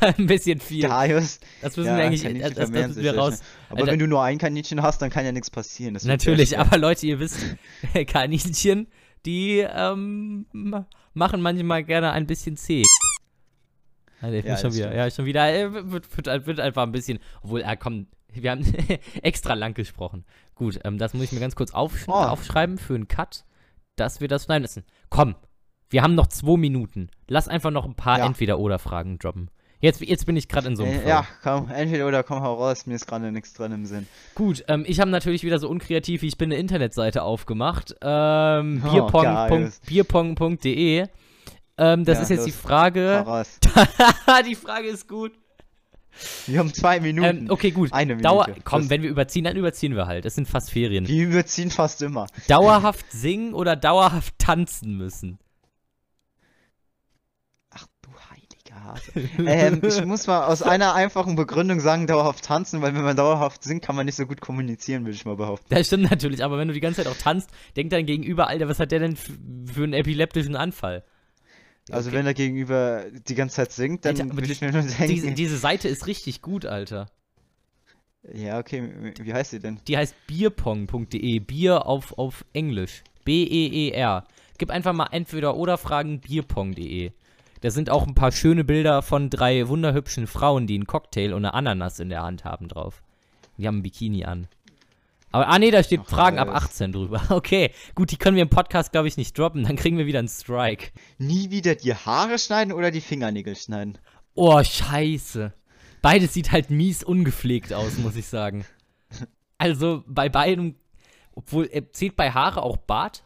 ein 0.00 0.26
bisschen 0.26 0.60
viel. 0.60 0.86
Gaius. 0.86 1.40
Das 1.62 1.76
müssen 1.76 1.88
Ja, 1.88 1.96
wir 1.98 2.04
eigentlich, 2.04 2.42
das, 2.42 2.54
das 2.54 2.70
müssen 2.70 3.02
wir 3.02 3.16
raus. 3.16 3.40
Aber 3.68 3.80
Alter, 3.80 3.92
wenn 3.92 3.98
du 3.98 4.06
nur 4.06 4.22
ein 4.22 4.38
Kaninchen 4.38 4.82
hast, 4.82 5.02
dann 5.02 5.10
kann 5.10 5.24
ja 5.24 5.32
nichts 5.32 5.50
passieren. 5.50 5.94
Das 5.94 6.04
Natürlich, 6.04 6.58
aber 6.58 6.78
Leute, 6.78 7.06
ihr 7.06 7.18
wisst, 7.20 7.40
Kaninchen, 8.06 8.86
die 9.26 9.58
ähm, 9.68 10.46
machen 11.14 11.40
manchmal 11.40 11.84
gerne 11.84 12.12
ein 12.12 12.26
bisschen 12.26 12.56
zäh. 12.56 12.84
Ah, 14.20 14.30
der 14.30 14.40
Ja, 14.40 14.46
ja, 14.52 14.56
schon 14.56 14.74
wieder, 14.74 14.94
ja, 14.94 15.10
schon 15.10 15.24
wieder, 15.26 15.52
äh, 15.54 15.72
wird, 15.90 16.16
wird, 16.16 16.46
wird 16.46 16.60
einfach 16.60 16.82
ein 16.82 16.92
bisschen, 16.92 17.18
obwohl, 17.42 17.60
er 17.60 17.76
kommt, 17.76 18.08
wir 18.32 18.50
haben 18.50 18.64
extra 19.22 19.54
lang 19.54 19.74
gesprochen. 19.74 20.24
Gut, 20.54 20.80
ähm, 20.84 20.98
das 20.98 21.14
muss 21.14 21.24
ich 21.24 21.32
mir 21.32 21.40
ganz 21.40 21.54
kurz 21.54 21.72
aufsch 21.72 22.04
Oh. 22.08 22.12
aufschreiben 22.12 22.78
für 22.78 22.94
einen 22.94 23.06
Cut, 23.08 23.44
dass 23.96 24.20
wir 24.20 24.28
das 24.28 24.44
schneiden 24.44 24.62
müssen. 24.62 24.84
Komm, 25.08 25.36
wir 25.90 26.02
haben 26.02 26.14
noch 26.14 26.26
zwei 26.26 26.56
Minuten. 26.56 27.10
Lass 27.28 27.48
einfach 27.48 27.70
noch 27.70 27.84
ein 27.84 27.94
paar 27.94 28.18
Ja. 28.18 28.26
Entweder-Oder-Fragen 28.26 29.18
droppen. 29.18 29.50
Jetzt, 29.80 30.00
jetzt 30.00 30.26
bin 30.26 30.36
ich 30.36 30.48
gerade 30.48 30.66
in 30.68 30.76
so 30.76 30.82
einem 30.84 31.00
Äh, 31.02 31.08
ja, 31.08 31.26
komm, 31.42 31.70
entweder 31.70 32.08
oder 32.08 32.22
komm 32.24 32.42
hau 32.42 32.54
raus, 32.54 32.86
mir 32.86 32.94
ist 32.96 33.06
gerade 33.06 33.30
nichts 33.30 33.52
drin 33.52 33.70
im 33.72 33.86
Sinn. 33.86 34.08
Gut, 34.34 34.64
ähm, 34.68 34.84
ich 34.86 34.98
habe 35.00 35.10
natürlich 35.10 35.44
wieder 35.44 35.58
so 35.60 35.68
unkreativ 35.68 36.22
wie 36.22 36.26
ich 36.26 36.36
bin 36.36 36.50
eine 36.50 36.60
Internetseite 36.60 37.22
aufgemacht. 37.22 37.94
Ähm, 38.02 38.82
Oh, 38.84 38.90
bierpong. 38.90 39.72
bierpong.de. 39.86 41.06
Ähm, 41.80 42.04
das 42.04 42.16
Ja, 42.18 42.22
ist 42.24 42.28
jetzt 42.30 42.38
los. 42.38 42.46
die 42.46 42.52
Frage. 42.52 43.22
raus. 43.24 43.58
die 44.48 44.56
Frage 44.56 44.88
ist 44.88 45.06
gut. 45.08 45.32
Wir 46.46 46.58
haben 46.58 46.74
zwei 46.74 46.98
Minuten. 46.98 47.44
Ähm, 47.44 47.46
okay, 47.50 47.70
gut. 47.70 47.92
Eine 47.92 48.16
Minute. 48.16 48.28
Dauer, 48.28 48.48
komm, 48.64 48.80
Das- 48.82 48.90
wenn 48.90 49.02
wir 49.02 49.10
überziehen, 49.10 49.44
dann 49.44 49.56
überziehen 49.56 49.94
wir 49.94 50.06
halt. 50.08 50.24
Es 50.24 50.34
sind 50.34 50.48
fast 50.48 50.72
Ferien. 50.72 51.06
Wir 51.06 51.28
überziehen 51.28 51.70
fast 51.70 52.02
immer. 52.02 52.26
Dauerhaft 52.48 53.06
singen 53.12 53.54
oder 53.54 53.76
dauerhaft 53.76 54.34
tanzen 54.40 54.96
müssen? 54.96 55.38
Ach 57.70 57.86
du 58.02 58.10
heiliger 58.30 58.67
Hase. 58.84 59.12
ähm, 59.38 59.80
ich 59.84 60.04
muss 60.04 60.26
mal 60.26 60.46
aus 60.46 60.62
einer 60.62 60.94
einfachen 60.94 61.36
Begründung 61.36 61.80
sagen, 61.80 62.06
dauerhaft 62.06 62.44
tanzen, 62.44 62.80
weil 62.82 62.94
wenn 62.94 63.02
man 63.02 63.16
dauerhaft 63.16 63.62
singt, 63.64 63.82
kann 63.84 63.96
man 63.96 64.06
nicht 64.06 64.14
so 64.16 64.26
gut 64.26 64.40
kommunizieren, 64.40 65.04
würde 65.04 65.14
ich 65.16 65.24
mal 65.24 65.36
behaupten. 65.36 65.66
Das 65.68 65.86
stimmt 65.86 66.10
natürlich, 66.10 66.42
aber 66.44 66.58
wenn 66.58 66.68
du 66.68 66.74
die 66.74 66.80
ganze 66.80 67.02
Zeit 67.02 67.12
auch 67.12 67.16
tanzt, 67.18 67.50
denkt 67.76 67.92
dein 67.92 68.06
Gegenüber, 68.06 68.48
Alter, 68.48 68.68
was 68.68 68.78
hat 68.80 68.92
der 68.92 69.00
denn 69.00 69.16
für 69.16 69.84
einen 69.84 69.92
epileptischen 69.92 70.56
Anfall? 70.56 71.04
Also 71.90 72.10
Okay. 72.10 72.18
wenn 72.18 72.26
er 72.26 72.34
gegenüber 72.34 73.04
die 73.28 73.34
ganze 73.34 73.56
Zeit 73.56 73.72
singt, 73.72 74.04
dann 74.04 74.20
Alter, 74.20 74.36
würde 74.36 74.52
ich 74.52 74.60
mir 74.60 74.72
nur 74.72 74.82
denken, 74.82 75.06
Diese, 75.08 75.32
diese 75.32 75.56
Seite 75.56 75.88
ist 75.88 76.06
richtig 76.06 76.42
gut, 76.42 76.66
Alter. 76.66 77.06
ja 78.30 78.58
okay, 78.58 79.14
wie 79.22 79.32
heißt 79.32 79.52
sie 79.52 79.60
denn? 79.60 79.80
Die 79.88 79.96
heißt 79.96 80.14
bierpong.de. 80.26 81.38
Bier 81.40 81.86
auf, 81.86 82.18
auf 82.18 82.44
Englisch. 82.52 83.02
B-E-E-R. 83.24 84.26
Gib 84.58 84.70
einfach 84.70 84.92
mal 84.92 85.08
entweder 85.12 85.56
oder 85.56 85.78
Fragen 85.78 86.20
bierpong.de. 86.20 87.12
Da 87.60 87.70
sind 87.70 87.90
auch 87.90 88.06
ein 88.06 88.14
paar 88.14 88.32
schöne 88.32 88.64
Bilder 88.64 89.02
von 89.02 89.30
drei 89.30 89.68
wunderhübschen 89.68 90.26
Frauen, 90.26 90.66
die 90.66 90.74
einen 90.74 90.86
Cocktail 90.86 91.32
und 91.32 91.44
eine 91.44 91.54
Ananas 91.54 91.98
in 91.98 92.08
der 92.08 92.22
Hand 92.22 92.44
haben 92.44 92.68
drauf. 92.68 93.02
Die 93.56 93.66
haben 93.66 93.78
ein 93.78 93.82
Bikini 93.82 94.24
an. 94.24 94.48
Aber, 95.30 95.48
ah 95.48 95.58
nee, 95.58 95.70
da 95.70 95.82
steht 95.82 96.00
Ach, 96.04 96.08
Fragen 96.08 96.38
ab 96.38 96.48
nice. 96.48 96.64
18 96.64 96.92
drüber. 96.92 97.22
Okay, 97.30 97.72
gut, 97.94 98.10
die 98.10 98.16
können 98.16 98.36
wir 98.36 98.42
im 98.42 98.48
Podcast, 98.48 98.92
glaube 98.92 99.08
ich, 99.08 99.16
nicht 99.16 99.36
droppen. 99.38 99.64
Dann 99.64 99.76
kriegen 99.76 99.98
wir 99.98 100.06
wieder 100.06 100.20
einen 100.20 100.28
Strike. 100.28 100.90
Nie 101.18 101.50
wieder 101.50 101.74
die 101.74 101.94
Haare 101.94 102.38
schneiden 102.38 102.72
oder 102.72 102.90
die 102.90 103.00
Fingernägel 103.00 103.56
schneiden. 103.56 103.98
Oh, 104.34 104.62
scheiße. 104.62 105.52
Beides 106.00 106.32
sieht 106.32 106.52
halt 106.52 106.70
mies 106.70 107.02
ungepflegt 107.02 107.72
aus, 107.72 107.98
muss 107.98 108.16
ich 108.16 108.26
sagen. 108.26 108.64
Also 109.60 110.04
bei 110.06 110.28
beidem, 110.28 110.76
obwohl, 111.32 111.68
äh, 111.72 111.82
zählt 111.90 112.14
bei 112.14 112.30
Haare 112.30 112.62
auch 112.62 112.76
Bart? 112.76 113.24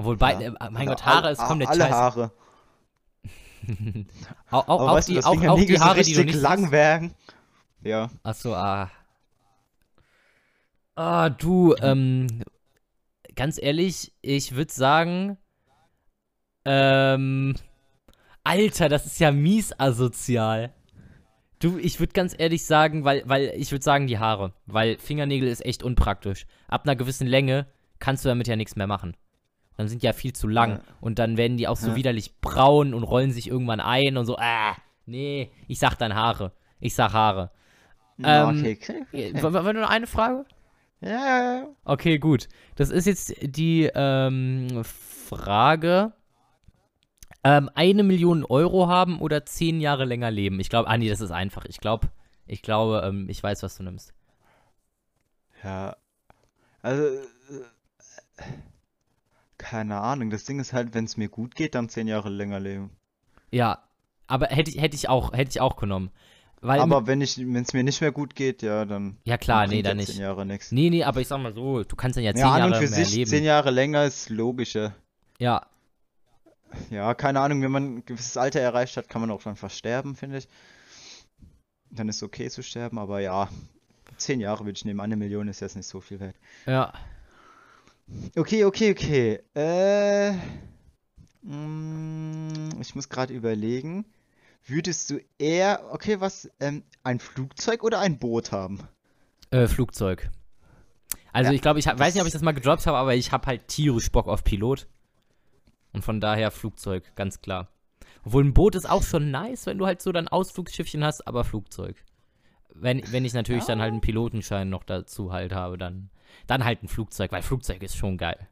Obwohl, 0.00 0.16
bei, 0.16 0.32
Ja. 0.32 0.40
äh, 0.40 0.50
mein 0.70 0.86
Oder 0.88 0.96
Gott, 0.96 1.04
Haare 1.04 1.26
all- 1.26 1.32
ist 1.34 1.38
komplett 1.44 1.68
Alle 1.68 1.80
scheiße. 1.82 1.94
Haare. 1.94 2.32
Auch, 4.50 4.66
auch, 4.66 4.80
auch, 4.88 5.00
du, 5.00 5.12
die, 5.12 5.18
auch, 5.22 5.46
auch 5.46 5.58
die 5.60 5.78
Haare, 5.78 6.00
die 6.00 6.14
du 6.14 6.24
nicht 6.24 6.40
lang 6.40 6.70
werden. 6.70 7.14
Ja. 7.82 8.08
Achso, 8.22 8.54
ah. 8.54 8.90
Ah, 10.94 11.28
du, 11.28 11.74
ähm, 11.82 12.42
ganz 13.36 13.58
ehrlich, 13.62 14.14
ich 14.22 14.54
würde 14.54 14.72
sagen, 14.72 15.36
ähm, 16.64 17.54
Alter, 18.42 18.88
das 18.88 19.04
ist 19.04 19.20
ja 19.20 19.32
mies 19.32 19.78
asozial. 19.78 20.72
Du, 21.58 21.76
ich 21.76 22.00
würde 22.00 22.14
ganz 22.14 22.34
ehrlich 22.38 22.64
sagen, 22.64 23.04
weil, 23.04 23.22
weil, 23.26 23.52
ich 23.54 23.70
würde 23.70 23.84
sagen 23.84 24.06
die 24.06 24.18
Haare, 24.18 24.54
weil 24.64 24.96
Fingernägel 24.98 25.46
ist 25.50 25.62
echt 25.66 25.82
unpraktisch. 25.82 26.46
Ab 26.68 26.84
einer 26.84 26.96
gewissen 26.96 27.26
Länge 27.26 27.66
kannst 27.98 28.24
du 28.24 28.30
damit 28.30 28.48
ja 28.48 28.56
nichts 28.56 28.76
mehr 28.76 28.86
machen. 28.86 29.14
Dann 29.80 29.88
sind 29.88 30.02
die 30.02 30.06
ja 30.06 30.12
viel 30.12 30.34
zu 30.34 30.46
lang 30.46 30.72
Ja. 30.72 30.80
und 31.00 31.18
dann 31.18 31.38
werden 31.38 31.56
die 31.56 31.66
auch 31.66 31.76
so 31.78 31.88
Ja. 31.92 31.96
widerlich 31.96 32.38
braun 32.42 32.92
und 32.92 33.02
rollen 33.02 33.32
sich 33.32 33.48
irgendwann 33.48 33.80
ein 33.80 34.18
und 34.18 34.26
so, 34.26 34.36
ah, 34.38 34.76
nee, 35.06 35.50
ich 35.68 35.78
sag 35.78 35.94
dann 35.94 36.14
Haare. 36.14 36.52
Ich 36.80 36.94
sag 36.94 37.14
Haare. 37.14 37.50
Ähm, 38.22 38.48
okay, 38.60 38.78
okay. 39.08 39.42
War, 39.42 39.54
war 39.54 39.72
nur 39.72 39.88
eine 39.88 40.06
Frage? 40.06 40.44
Ja, 41.00 41.08
ja, 41.10 41.54
ja. 41.60 41.66
Okay, 41.86 42.18
gut. 42.18 42.48
Das 42.76 42.90
ist 42.90 43.06
jetzt 43.06 43.32
die 43.40 43.90
ähm, 43.94 44.82
Frage. 44.84 46.12
Ähm, 47.42 47.70
eine 47.74 48.02
Million 48.02 48.44
Euro 48.44 48.86
haben 48.88 49.18
oder 49.18 49.46
zehn 49.46 49.80
Jahre 49.80 50.04
länger 50.04 50.30
leben? 50.30 50.60
Ich 50.60 50.68
glaube, 50.68 50.90
ah 50.90 50.98
nee, 50.98 51.08
das 51.08 51.22
ist 51.22 51.30
einfach. 51.30 51.64
Ich 51.64 51.80
glaube, 51.80 52.08
ich 52.46 52.60
glaube, 52.60 53.02
ähm, 53.06 53.30
ich 53.30 53.42
weiß, 53.42 53.62
was 53.62 53.78
du 53.78 53.82
nimmst. 53.84 54.12
Ja. 55.64 55.96
Also, 56.82 57.02
äh, 57.04 58.42
keine 59.60 60.00
Ahnung. 60.00 60.30
Das 60.30 60.44
Ding 60.44 60.58
ist 60.58 60.72
halt, 60.72 60.94
wenn 60.94 61.04
es 61.04 61.16
mir 61.16 61.28
gut 61.28 61.54
geht, 61.54 61.74
dann 61.74 61.88
zehn 61.88 62.08
Jahre 62.08 62.28
länger 62.30 62.58
leben. 62.60 62.90
Ja, 63.50 63.82
aber 64.26 64.46
hätte 64.46 64.70
ich, 64.70 64.80
hätte 64.80 64.96
ich 64.96 65.08
auch, 65.08 65.32
hätte 65.32 65.50
ich 65.50 65.60
auch 65.60 65.76
genommen. 65.76 66.10
Weil 66.62 66.80
Aber 66.80 67.06
wenn 67.06 67.20
ich, 67.20 67.38
wenn 67.38 67.56
es 67.62 67.72
mir 67.72 67.84
nicht 67.84 68.00
mehr 68.00 68.12
gut 68.12 68.34
geht, 68.34 68.60
ja, 68.62 68.84
dann. 68.84 69.16
ja 69.24 69.38
klar, 69.38 69.62
dann 69.62 69.70
nee, 69.70 69.82
dann 69.82 69.96
nicht. 69.96 70.10
zehn 70.12 70.20
Jahre 70.20 70.44
nichts. 70.44 70.72
Nee, 70.72 70.90
nee, 70.90 71.04
aber 71.04 71.20
ich 71.20 71.28
sag 71.28 71.38
mal 71.40 71.54
so, 71.54 71.84
du 71.84 71.96
kannst 71.96 72.16
dann 72.16 72.24
ja 72.24 72.34
zehn 72.34 72.40
Ja, 72.42 72.58
Jahre 72.58 72.74
für 72.74 72.80
mehr 72.80 72.88
sich 73.04 73.14
leben. 73.14 73.30
zehn 73.30 73.44
Jahre 73.44 73.70
länger 73.70 74.04
ist 74.04 74.28
logischer. 74.28 74.94
Ja, 75.38 75.66
Ja, 76.90 77.14
keine 77.14 77.40
Ahnung, 77.40 77.62
wenn 77.62 77.70
man 77.72 77.96
ein 77.96 78.04
gewisses 78.04 78.36
Alter 78.36 78.60
erreicht 78.60 78.96
hat, 78.96 79.08
kann 79.08 79.20
man 79.22 79.30
auch 79.30 79.44
einfach 79.46 79.70
sterben, 79.70 80.14
finde 80.16 80.38
ich. 80.38 80.48
Dann 81.90 82.08
ist 82.08 82.16
es 82.16 82.22
okay 82.22 82.48
zu 82.50 82.62
sterben, 82.62 82.98
aber 82.98 83.20
ja, 83.20 83.48
zehn 84.16 84.38
Jahre 84.38 84.60
würde 84.64 84.76
ich 84.76 84.84
nehmen. 84.84 85.00
Eine 85.00 85.16
Million 85.16 85.48
ist 85.48 85.60
jetzt 85.60 85.76
nicht 85.76 85.88
so 85.88 86.00
viel 86.00 86.20
wert. 86.20 86.36
ja. 86.66 86.92
Okay, 88.36 88.64
okay, 88.64 88.90
okay. 88.92 89.40
Äh, 89.54 90.32
mm, 91.42 92.80
ich 92.80 92.94
muss 92.94 93.08
gerade 93.08 93.32
überlegen. 93.34 94.04
Würdest 94.66 95.10
du 95.10 95.20
eher, 95.38 95.82
okay, 95.90 96.20
was, 96.20 96.50
ähm, 96.60 96.82
ein 97.02 97.18
Flugzeug 97.18 97.82
oder 97.82 98.00
ein 98.00 98.18
Boot 98.18 98.52
haben? 98.52 98.80
Äh, 99.50 99.66
Flugzeug. 99.66 100.30
Also 101.32 101.50
Ja, 101.50 101.54
ich 101.54 101.62
glaube, 101.62 101.78
ich 101.78 101.88
hab, 101.88 101.98
weiß 101.98 102.14
nicht, 102.14 102.20
ob 102.20 102.26
ich 102.26 102.32
das- 102.32 102.42
mal 102.42 102.52
gedroppt 102.52 102.86
habe, 102.86 102.98
aber 102.98 103.14
ich 103.14 103.32
habe 103.32 103.46
halt 103.46 103.68
tierisch 103.68 104.10
Bock 104.10 104.26
auf 104.28 104.44
Pilot. 104.44 104.86
Und 105.92 106.04
von 106.04 106.20
daher 106.20 106.50
Flugzeug, 106.50 107.10
ganz 107.16 107.40
klar. 107.40 107.68
Obwohl 108.24 108.44
ein 108.44 108.54
Boot 108.54 108.74
ist 108.74 108.88
auch 108.88 109.02
schon 109.02 109.30
nice, 109.30 109.66
wenn 109.66 109.78
du 109.78 109.86
halt 109.86 110.02
so 110.02 110.12
dein 110.12 110.28
Ausflugsschiffchen 110.28 111.02
hast, 111.02 111.26
aber 111.26 111.42
Flugzeug. 111.44 111.96
Wenn, 112.74 113.02
wenn 113.12 113.24
ich 113.24 113.32
natürlich 113.32 113.64
dann 113.64 113.80
halt 113.80 113.92
einen 113.92 114.00
Pilotenschein 114.00 114.68
noch 114.68 114.84
dazu 114.84 115.32
halt 115.32 115.52
habe, 115.52 115.78
dann, 115.78 116.10
dann 116.46 116.64
halt 116.64 116.82
ein 116.82 116.88
Flugzeug, 116.88 117.32
weil 117.32 117.42
Flugzeug 117.42 117.82
ist 117.82 117.96
schon 117.96 118.16
geil. 118.18 118.48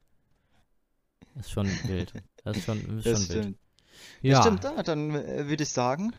Ist 1.38 1.50
schon 1.50 1.66
wild. 1.84 2.12
Das 2.44 2.56
ist 2.56 2.64
schon, 2.64 2.98
ist 2.98 3.06
Das 3.06 3.26
schon 3.26 3.28
wild. 3.36 3.44
stimmt. 3.44 3.58
Ja, 4.22 4.34
Das 4.36 4.44
stimmt, 4.44 4.64
ja, 4.64 4.82
dann 4.82 5.14
äh, 5.14 5.48
würde 5.48 5.62
ich 5.62 5.68
sagen, 5.70 6.12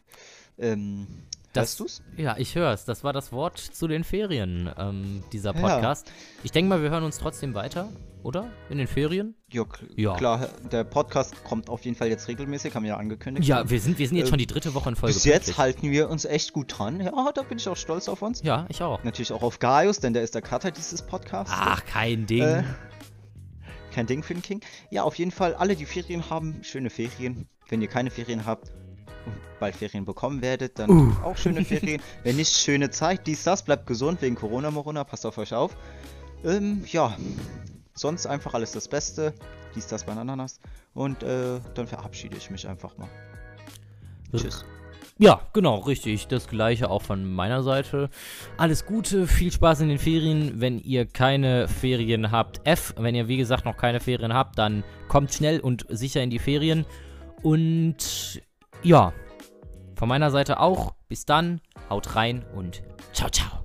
ähm, 0.57 1.07
Das- 1.53 1.69
hörst 1.71 1.79
du's? 1.79 2.01
ja, 2.17 2.35
ich 2.37 2.55
hör's. 2.55 2.85
Das 2.85 3.03
war 3.03 3.11
das 3.13 3.31
Wort 3.31 3.57
zu 3.57 3.87
den 3.87 4.03
Ferien, 4.03 4.69
ähm, 4.77 5.23
dieser 5.33 5.55
Ja. 5.55 5.61
Podcast. 5.61 6.11
Ich 6.43 6.51
denke 6.51 6.69
mal, 6.69 6.81
wir 6.83 6.89
hören 6.91 7.03
uns 7.03 7.17
trotzdem 7.17 7.55
weiter, 7.55 7.89
oder? 8.21 8.51
In 8.69 8.77
den 8.77 8.85
Ferien? 8.87 9.33
Ja, 9.51 9.63
kl- 9.63 9.89
Ja. 9.95 10.15
klar, 10.15 10.49
der 10.71 10.83
Podcast 10.83 11.43
kommt 11.43 11.69
auf 11.69 11.85
jeden 11.85 11.97
Fall 11.97 12.07
jetzt 12.07 12.27
regelmäßig, 12.27 12.75
haben 12.75 12.83
wir 12.83 12.89
ja 12.89 12.97
angekündigt. 12.97 13.47
Ja, 13.47 13.67
wir 13.69 13.79
sind, 13.81 13.97
wir 13.97 14.07
sind 14.07 14.17
jetzt 14.17 14.27
Äh, 14.27 14.29
schon 14.29 14.37
die 14.37 14.45
dritte 14.47 14.75
Woche 14.75 14.89
in 14.89 14.95
Folge. 14.95 15.15
Bis 15.15 15.23
jetzt 15.25 15.57
halten 15.57 15.89
wir 15.89 16.09
uns 16.09 16.25
echt 16.25 16.53
gut 16.53 16.77
dran. 16.77 16.99
Ja, 17.01 17.31
da 17.33 17.41
bin 17.41 17.57
ich 17.57 17.67
auch 17.67 17.77
stolz 17.77 18.09
auf 18.09 18.21
uns. 18.21 18.43
Ja, 18.43 18.67
ich 18.69 18.83
auch. 18.83 19.03
Natürlich 19.03 19.31
auch 19.31 19.41
auf 19.41 19.57
Gaius, 19.57 19.99
denn 19.99 20.13
der 20.13 20.21
ist 20.21 20.35
der 20.35 20.43
Cutter 20.43 20.69
dieses 20.71 21.01
Podcasts. 21.01 21.51
Ach, 21.55 21.83
kein 21.85 22.27
Ding. 22.27 22.43
Äh, 22.43 22.63
kein 23.91 24.05
Ding 24.05 24.21
für 24.21 24.35
den 24.35 24.43
King. 24.43 24.61
Ja, 24.91 25.01
auf 25.03 25.15
jeden 25.15 25.31
Fall, 25.31 25.55
alle, 25.55 25.75
die 25.75 25.85
Ferien 25.87 26.29
haben, 26.29 26.63
schöne 26.63 26.91
Ferien. 26.91 27.47
Wenn 27.69 27.81
ihr 27.81 27.87
keine 27.87 28.11
Ferien 28.11 28.45
habt 28.45 28.71
bald 29.59 29.75
Ferien 29.75 30.05
bekommen 30.05 30.41
werdet, 30.41 30.79
dann 30.79 30.89
Uh. 30.89 31.13
auch 31.23 31.37
schöne 31.37 31.65
Ferien. 31.65 32.01
Wenn 32.23 32.37
nicht, 32.37 32.53
schöne 32.53 32.89
Zeit. 32.89 33.27
Dies, 33.27 33.43
das, 33.43 33.63
bleibt 33.63 33.87
gesund 33.87 34.21
wegen 34.21 34.35
Corona, 34.35 34.71
Morona, 34.71 35.03
passt 35.03 35.25
auf 35.25 35.37
euch 35.37 35.53
auf. 35.53 35.75
Ähm, 36.43 36.83
ja, 36.87 37.15
sonst 37.93 38.25
einfach 38.25 38.53
alles 38.53 38.71
das 38.71 38.87
Beste. 38.87 39.33
Dies, 39.75 39.87
das, 39.87 40.05
Bananas. 40.05 40.59
Und 40.93 41.23
äh, 41.23 41.59
dann 41.75 41.87
verabschiede 41.87 42.37
ich 42.37 42.49
mich 42.49 42.67
einfach 42.67 42.97
mal. 42.97 43.09
Tschüss. 44.35 44.65
Ja, 45.21 45.41
genau, 45.51 45.79
richtig. 45.79 46.27
Das 46.27 46.47
gleiche 46.47 46.89
auch 46.89 47.01
von 47.01 47.29
meiner 47.29 47.61
Seite. 47.61 48.09
Alles 48.55 48.85
Gute, 48.85 49.27
viel 49.27 49.51
Spaß 49.51 49.81
in 49.81 49.89
den 49.89 49.99
Ferien. 49.99 50.61
Wenn 50.61 50.79
ihr 50.79 51.05
keine 51.05 51.67
Ferien 51.67 52.31
habt, 52.31 52.61
F, 52.65 52.93
wenn 52.97 53.15
ihr 53.15 53.27
wie 53.27 53.35
gesagt 53.35 53.65
noch 53.65 53.75
keine 53.75 53.99
Ferien 53.99 54.33
habt, 54.33 54.57
dann 54.57 54.85
kommt 55.09 55.33
schnell 55.33 55.59
und 55.59 55.85
sicher 55.89 56.23
in 56.23 56.29
die 56.29 56.39
Ferien. 56.39 56.85
Und 57.41 58.41
ja, 58.83 59.13
von 59.95 60.07
meiner 60.07 60.31
Seite 60.31 60.59
auch. 60.59 60.93
Bis 61.07 61.25
dann, 61.25 61.61
haut 61.89 62.15
rein 62.15 62.45
und 62.55 62.83
ciao, 63.13 63.29
ciao. 63.29 63.58